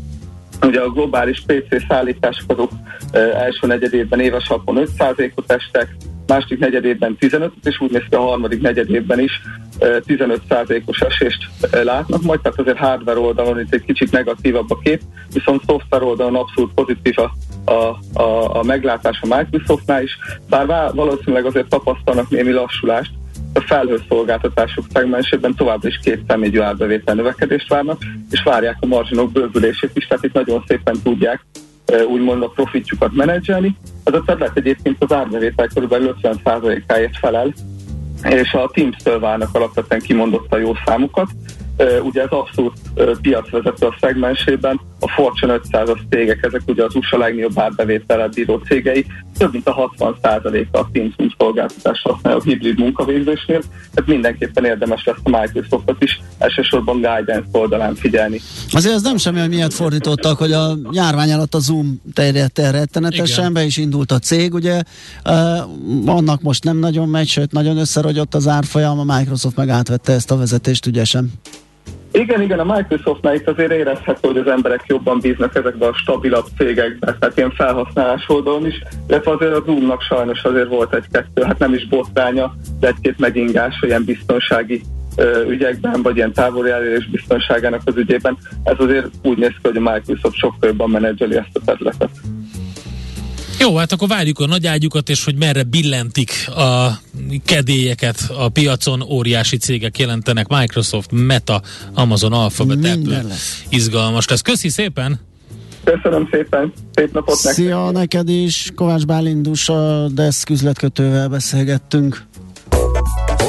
Ugye 0.63 0.81
a 0.81 0.91
globális 0.91 1.43
PC 1.47 1.87
szállítások 1.89 2.51
azok 2.51 2.71
első 3.13 3.67
negyedében 3.67 4.21
éves 4.21 4.49
alapon 4.49 4.89
5%-ot 4.99 5.53
estek, 5.53 5.97
második 6.27 6.59
negyedében 6.59 7.17
15 7.17 7.53
és 7.63 7.81
úgy 7.81 7.91
néz 7.91 8.03
ki 8.09 8.15
a 8.15 8.21
harmadik 8.21 8.61
negyedében 8.61 9.21
is 9.21 9.41
15%-os 9.81 11.01
esést 11.01 11.49
látnak 11.71 12.23
majd, 12.23 12.41
tehát 12.41 12.59
azért 12.59 12.77
hardware 12.77 13.19
oldalon 13.19 13.61
itt 13.61 13.75
egy 13.75 13.85
kicsit 13.85 14.13
negatívabb 14.13 14.71
a 14.71 14.79
kép, 14.83 15.01
viszont 15.33 15.63
software 15.67 16.05
oldalon 16.05 16.35
abszolút 16.35 16.75
pozitív 16.75 17.15
a, 17.19 17.31
a, 17.73 17.99
a, 18.23 18.57
a 18.59 18.63
meglátás 18.63 19.21
a 19.23 19.37
Microsoftnál 19.37 20.03
is, 20.03 20.19
bár 20.49 20.95
valószínűleg 20.95 21.45
azért 21.45 21.69
tapasztalnak 21.69 22.31
némi 22.31 22.53
lassulást, 22.53 23.11
a 23.53 23.61
felhőszolgáltatások 23.61 24.85
szegmensében 24.93 25.55
továbbra 25.55 25.89
is 25.89 25.99
két 26.03 26.23
személyű 26.29 26.61
árbevétel 26.61 27.15
növekedést 27.15 27.69
várnak, 27.69 28.03
és 28.31 28.43
várják 28.43 28.77
a 28.81 28.87
marginok 28.87 29.33
bővülését 29.33 29.91
is, 29.95 30.07
tehát 30.07 30.25
itt 30.25 30.33
nagyon 30.33 30.65
szépen 30.67 30.97
tudják 31.03 31.45
úgymond 32.09 32.43
a 32.43 32.49
profitjukat 32.49 33.13
menedzselni. 33.13 33.77
Ez 34.05 34.15
a 34.15 34.23
terület 34.27 34.57
egyébként 34.57 34.97
az 34.99 35.13
árbevétel 35.13 35.67
kb. 35.67 35.95
50%-áért 36.23 37.17
felel, 37.17 37.53
és 38.29 38.53
a 38.53 38.71
Teams-től 38.73 39.19
várnak 39.19 39.55
alapvetően 39.55 40.01
kimondott 40.01 40.53
a 40.53 40.59
jó 40.59 40.73
számukat. 40.85 41.31
Ugye 42.03 42.23
ez 42.23 42.31
abszolút 42.31 42.79
piacvezető 43.21 43.87
a 43.87 43.97
szegmensében, 44.01 44.81
a 45.01 45.09
Fortune 45.09 45.61
500-as 45.65 45.99
cégek, 46.11 46.43
ezek 46.43 46.61
ugye 46.67 46.85
az 46.85 46.95
USA 46.95 47.19
legnagyobb 47.19 47.59
árbevétellel 47.59 48.29
bíró 48.29 48.57
cégei, 48.57 49.07
több 49.39 49.53
mint 49.53 49.69
a 49.69 49.91
60%-a 49.99 50.79
a 50.79 50.89
Teams 50.93 51.15
mint 51.17 51.35
szolgáltatás 51.39 52.03
használja 52.03 52.39
a 52.39 52.43
hibrid 52.43 52.79
munkavégzésnél, 52.79 53.61
tehát 53.95 54.07
mindenképpen 54.07 54.65
érdemes 54.65 55.05
lesz 55.05 55.17
a 55.23 55.41
Microsoftot 55.41 56.03
is 56.03 56.21
elsősorban 56.39 56.95
guidance 56.95 57.49
oldalán 57.53 57.95
figyelni. 57.95 58.41
Azért 58.73 58.95
az 58.95 59.03
nem 59.03 59.17
semmi, 59.17 59.41
hogy 59.41 59.49
miért 59.49 59.75
fordítottak, 59.75 60.39
hogy 60.39 60.53
a 60.53 60.77
járvány 60.91 61.33
alatt 61.33 61.55
a 61.55 61.59
Zoom 61.59 62.01
terjedt 62.15 62.59
el 62.59 62.73
rettenetesen, 62.73 63.53
be 63.53 63.65
is 63.65 63.77
indult 63.77 64.13
a 64.13 64.19
cég, 64.19 64.55
ugye, 64.55 64.83
uh, 65.25 66.11
annak 66.11 66.43
most 66.43 66.65
nem 66.65 66.77
nagyon 66.77 67.09
megy, 67.09 67.29
sőt 67.29 67.53
nagyon 67.53 67.77
összerogyott 67.77 68.35
az 68.35 68.49
árfolyam, 68.49 68.99
a 68.99 69.17
Microsoft 69.17 69.57
meg 69.57 69.69
átvette 69.69 70.13
ezt 70.13 70.31
a 70.31 70.37
vezetést 70.37 70.87
ügyesen. 70.87 71.33
Igen, 72.13 72.43
igen, 72.43 72.59
a 72.59 72.75
Microsoftnál 72.75 73.35
itt 73.35 73.49
azért 73.49 73.73
érezhető, 73.73 74.29
hogy 74.29 74.39
az 74.39 74.47
emberek 74.47 74.85
jobban 74.87 75.21
bíznak 75.21 75.55
ezekbe 75.55 75.87
a 75.87 75.95
stabilabb 75.95 76.47
cégekbe, 76.59 77.17
tehát 77.19 77.37
ilyen 77.37 77.51
felhasználás 77.51 78.25
oldalon 78.29 78.67
is, 78.67 78.83
illetve 79.09 79.31
azért 79.31 79.55
a 79.55 79.63
Zoomnak 79.65 80.03
sajnos 80.03 80.43
azért 80.43 80.69
volt 80.69 80.95
egy-kettő, 80.95 81.43
hát 81.43 81.59
nem 81.59 81.75
is 81.75 81.89
botránya, 81.89 82.55
de 82.81 82.87
egy-két 82.87 83.19
megingás, 83.19 83.79
ilyen 83.81 84.05
biztonsági 84.05 84.83
ügyekben, 85.49 86.03
vagy 86.03 86.17
ilyen 86.17 86.33
távoli 86.33 86.71
elérés 86.71 87.11
biztonságának 87.11 87.81
az 87.85 87.97
ügyében. 87.97 88.37
Ez 88.65 88.77
azért 88.79 89.07
úgy 89.23 89.39
néz 89.39 89.49
ki, 89.63 89.69
hogy 89.69 89.77
a 89.77 89.93
Microsoft 89.93 90.37
sokkal 90.37 90.69
jobban 90.69 90.91
menedzseli 90.91 91.37
ezt 91.37 91.57
a 91.57 91.61
területet. 91.65 92.11
Jó, 93.61 93.77
hát 93.77 93.93
akkor 93.93 94.09
várjuk 94.09 94.39
a 94.39 94.47
nagy 94.47 94.67
ágyukat, 94.67 95.09
és 95.09 95.25
hogy 95.25 95.37
merre 95.37 95.63
billentik 95.63 96.31
a 96.49 96.89
kedélyeket 97.45 98.31
a 98.37 98.49
piacon. 98.49 99.03
Óriási 99.03 99.57
cégek 99.57 99.99
jelentenek, 99.99 100.49
Microsoft, 100.49 101.11
Meta, 101.13 101.63
Amazon, 101.95 102.33
Alphabet, 102.33 102.85
Apple. 102.85 103.25
Izgalmas 103.69 104.29
lesz. 104.29 104.41
Köszi 104.41 104.69
szépen! 104.69 105.21
Köszönöm 105.85 106.29
szépen, 106.31 106.73
szép 106.95 107.13
napot 107.13 107.35
nektek! 107.35 107.53
Szia 107.53 107.91
neked 107.91 108.29
is, 108.29 108.71
Kovács 108.75 109.05
Bálindus, 109.05 109.69
a 109.69 110.09
Desk 110.09 110.51
üzletkötővel 110.51 111.29
beszélgettünk. 111.29 112.29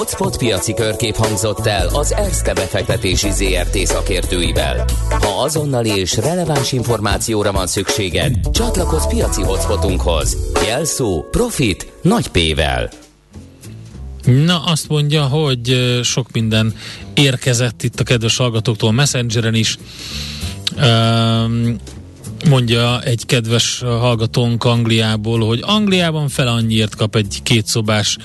Hotspot 0.02 0.38
piaci 0.38 0.74
körkép 0.74 1.16
hangzott 1.16 1.66
el 1.66 1.88
az 1.88 2.14
ERSZTE 2.14 2.54
befektetési 2.54 3.30
ZRT 3.32 3.78
szakértőivel. 3.78 4.86
Ha 5.10 5.44
azonnali 5.44 5.90
és 5.90 6.18
releváns 6.18 6.72
információra 6.72 7.52
van 7.52 7.68
szükséged, 7.68 8.50
csatlakozz 8.52 9.06
piaci 9.06 9.42
hotspotunkhoz. 9.42 10.38
Jelszó 10.66 11.26
Profit 11.32 11.92
nagy 12.02 12.28
P-vel. 12.28 12.90
Na, 14.26 14.64
azt 14.64 14.88
mondja, 14.88 15.24
hogy 15.24 16.00
sok 16.04 16.32
minden 16.32 16.76
érkezett 17.14 17.84
itt 17.84 18.00
a 18.00 18.04
kedves 18.04 18.38
hallgatóktól 18.38 18.92
Messengeren 18.92 19.56
is. 19.56 19.78
Um, 20.78 21.76
mondja 22.50 23.02
egy 23.02 23.26
kedves 23.26 23.80
hallgatónk 23.80 24.64
Angliából, 24.64 25.40
hogy 25.40 25.60
Angliában 25.66 26.28
fel 26.28 26.48
annyiért 26.48 26.96
kap 26.96 27.16
egy 27.16 27.40
kétszobás 27.44 28.18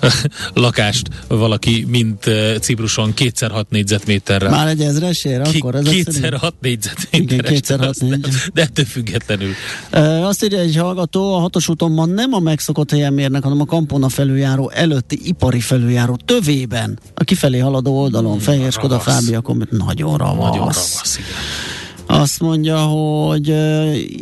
lakást 0.54 1.08
valaki, 1.28 1.84
mint 1.88 2.26
eh, 2.26 2.54
Cipruson 2.60 3.14
kétszer 3.14 3.50
hat 3.50 3.70
négyzetméterre. 3.70 4.50
Már 4.50 4.68
egy 4.68 4.80
ezresért? 4.80 5.56
Akkor 5.56 5.74
ez 5.74 5.84
kétszer 5.84 6.34
hat 6.34 6.54
négyzetméterre. 6.60 7.48
kétszer 7.48 7.78
hat 7.78 8.00
négyzetméterre. 8.00 8.50
De 8.54 8.62
ettől 8.62 8.84
függetlenül. 8.84 9.52
E, 9.90 10.26
azt 10.26 10.44
írja 10.44 10.58
egy 10.58 10.76
hallgató, 10.76 11.34
a 11.34 11.38
hatos 11.38 11.68
úton 11.68 12.10
nem 12.10 12.32
a 12.32 12.38
megszokott 12.38 12.90
helyen 12.90 13.12
mérnek, 13.12 13.42
hanem 13.42 13.60
a 13.60 13.64
Kampona 13.64 14.08
felüljáró 14.08 14.70
előtti 14.70 15.20
ipari 15.24 15.60
felüljáró 15.60 16.18
tövében, 16.24 16.98
a 17.14 17.24
kifelé 17.24 17.58
haladó 17.58 18.00
oldalon, 18.00 18.32
hmm, 18.32 18.40
Fehér 18.40 18.72
Skoda 18.72 19.00
Fábia, 19.00 19.42
nagyon 19.70 20.16
ravasz. 20.16 20.36
Nagyon 20.36 20.58
ravasz, 20.58 21.18
igen. 21.18 21.71
Azt 22.06 22.40
mondja, 22.40 22.78
hogy 22.78 23.54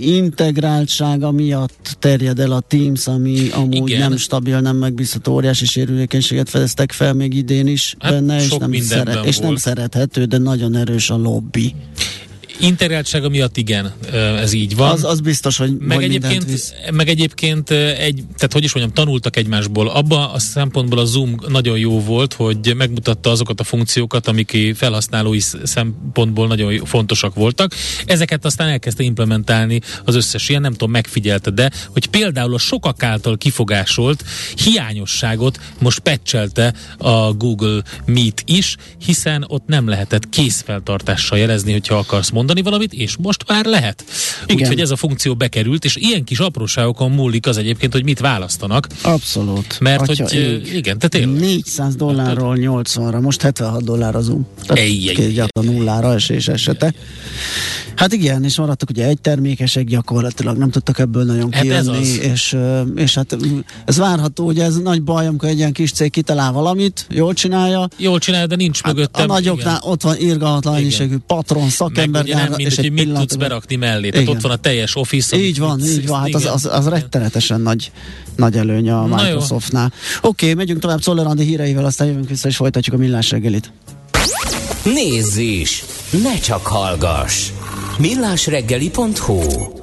integráltsága 0.01 1.31
miatt 1.31 1.97
terjed 1.99 2.39
el 2.39 2.53
a 2.53 2.61
Teams, 2.61 3.07
ami 3.07 3.49
amúgy 3.53 3.89
Igen. 3.89 4.09
nem 4.09 4.17
stabil, 4.17 4.61
nem 4.61 4.77
megbízható, 4.77 5.33
óriási 5.33 5.67
sérülékenységet 5.67 6.49
fedeztek 6.49 6.93
fel 6.93 7.13
még 7.13 7.35
idén 7.35 7.67
is 7.67 7.97
hát 7.99 8.13
benne, 8.13 8.43
és 8.43 8.57
nem, 8.59 8.73
szeret, 8.73 9.27
és 9.27 9.39
nem 9.39 9.57
szerethető, 9.57 10.25
de 10.25 10.39
nagyon 10.39 10.77
erős 10.77 11.11
a 11.11 11.17
lobby. 11.17 11.75
Integráltsága 12.61 13.29
miatt 13.29 13.57
igen, 13.57 13.93
ez 14.13 14.53
így 14.53 14.77
van. 14.77 14.91
Az, 14.91 15.05
az 15.05 15.21
biztos, 15.21 15.57
hogy 15.57 15.77
meg 15.79 16.03
egyébként, 16.03 16.75
meg 16.93 17.09
egyébként 17.09 17.71
egy, 17.71 18.25
tehát 18.35 18.53
hogy 18.53 18.65
is 18.65 18.75
mondjam, 18.75 18.95
tanultak 18.95 19.37
egymásból. 19.37 19.89
Abba 19.89 20.33
a 20.33 20.39
szempontból 20.39 20.99
a 20.99 21.05
Zoom 21.05 21.35
nagyon 21.49 21.79
jó 21.79 22.01
volt, 22.01 22.33
hogy 22.33 22.73
megmutatta 22.77 23.31
azokat 23.31 23.61
a 23.61 23.65
funkciókat, 23.65 24.29
amik 24.29 24.57
felhasználói 24.75 25.39
szempontból 25.63 26.47
nagyon 26.47 26.85
fontosak 26.85 27.35
voltak. 27.35 27.75
Ezeket 28.07 28.45
aztán 28.45 28.69
elkezdte 28.69 29.03
implementálni 29.03 29.81
az 30.05 30.15
összes 30.15 30.49
ilyen, 30.49 30.61
nem 30.61 30.73
tudom, 30.73 30.91
megfigyelte, 30.91 31.51
de 31.51 31.71
hogy 31.93 32.07
például 32.07 32.55
a 32.55 32.59
sokak 32.59 33.03
által 33.03 33.37
kifogásolt 33.37 34.25
hiányosságot 34.65 35.61
most 35.79 35.99
pecselte 35.99 36.75
a 36.99 37.33
Google 37.33 37.83
Meet 38.07 38.43
is, 38.47 38.77
hiszen 39.05 39.45
ott 39.49 39.67
nem 39.67 39.89
lehetett 39.89 40.29
készfeltartással 40.29 41.39
jelezni, 41.39 41.73
hogyha 41.73 41.97
akarsz 41.99 42.31
mondani 42.31 42.49
mondani 42.55 42.63
valamit, 42.63 42.93
és 42.93 43.17
most 43.17 43.45
már 43.47 43.65
lehet. 43.65 44.05
Úgyhogy 44.49 44.81
ez 44.81 44.91
a 44.91 44.97
funkció 44.97 45.35
bekerült, 45.35 45.85
és 45.85 45.97
ilyen 45.97 46.25
kis 46.25 46.39
apróságokon 46.39 47.11
múlik 47.11 47.47
az 47.47 47.57
egyébként, 47.57 47.93
hogy 47.93 48.05
mit 48.05 48.19
választanak. 48.19 48.87
Abszolút. 49.03 49.81
Mert 49.81 50.09
Atya, 50.09 50.23
hogy 50.23 50.35
ég. 50.35 50.75
igen, 50.75 50.99
tehát 50.99 51.11
tényleg. 51.11 51.41
400 51.41 51.97
dollárról 51.97 52.57
80-ra, 52.59 53.21
most 53.21 53.43
76 53.43 53.85
dollár 53.85 54.15
az 54.15 54.25
Zoom. 54.25 54.47
Tehát 54.67 55.49
a 55.53 55.63
nullára 55.63 56.15
esés 56.15 56.49
esete. 56.49 56.95
Hát 57.97 58.13
igen, 58.13 58.45
és 58.45 58.57
maradtak 58.57 58.91
ugye 58.91 59.07
egy 59.07 59.21
termékesek 59.21 59.85
gyakorlatilag, 59.85 60.57
nem 60.57 60.71
tudtak 60.71 60.99
ebből 60.99 61.25
nagyon 61.25 61.53
hát 61.53 61.63
kijönni, 61.63 62.07
és, 62.07 62.57
és 62.95 63.15
hát 63.15 63.37
ez 63.85 63.97
várható, 63.97 64.45
hogy 64.45 64.59
ez 64.59 64.77
nagy 64.77 65.03
baj, 65.03 65.27
amikor 65.27 65.49
egy 65.49 65.59
ilyen 65.59 65.73
kis 65.73 65.93
cég 65.93 66.11
kitalál 66.11 66.53
valamit, 66.53 67.07
jól 67.11 67.35
csinálja. 67.35 67.89
Jól 67.97 68.19
csinálja, 68.19 68.47
de 68.47 68.57
nincs 68.57 68.83
hát 68.83 68.95
mögöttem. 68.95 69.31
A 69.31 69.33
nagyoknál 69.33 69.77
igen. 69.77 69.93
ott 69.93 70.03
van 70.03 70.17
irgalmatlan 70.17 70.79
patron, 71.27 71.69
szakember, 71.69 72.27
nem 72.35 72.53
mindegy, 72.57 72.77
hogy 72.77 72.93
mit 72.93 73.13
tudsz 73.13 73.35
berakni 73.35 73.77
mellé. 73.77 74.11
Tehát 74.11 74.29
ott 74.29 74.41
van 74.41 74.53
a 74.53 74.57
teljes 74.57 74.97
Office. 74.97 75.37
Így 75.37 75.59
van, 75.59 75.81
így 75.81 76.07
van. 76.07 76.21
Hát 76.21 76.35
az, 76.35 76.47
az, 76.47 76.69
az 76.73 76.89
rettenetesen 76.89 77.61
nagy, 77.61 77.93
nagy 78.37 78.57
előny 78.57 78.91
a 78.91 79.07
Microsoftnál. 79.07 79.93
Oké, 80.23 80.45
okay, 80.45 80.55
megyünk 80.55 80.81
tovább 80.81 81.01
Czoller 81.01 81.37
híreivel, 81.37 81.85
aztán 81.85 82.07
jövünk 82.07 82.29
vissza 82.29 82.49
és 82.49 82.57
folytatjuk 82.57 82.95
a 82.95 82.99
millás 82.99 83.31
reggelit. 83.31 83.73
Nézz 84.85 85.37
is! 85.37 85.85
Ne 86.23 86.39
csak 86.39 86.67
hallgass! 86.67 87.49
millásreggeli.hu 88.01 89.80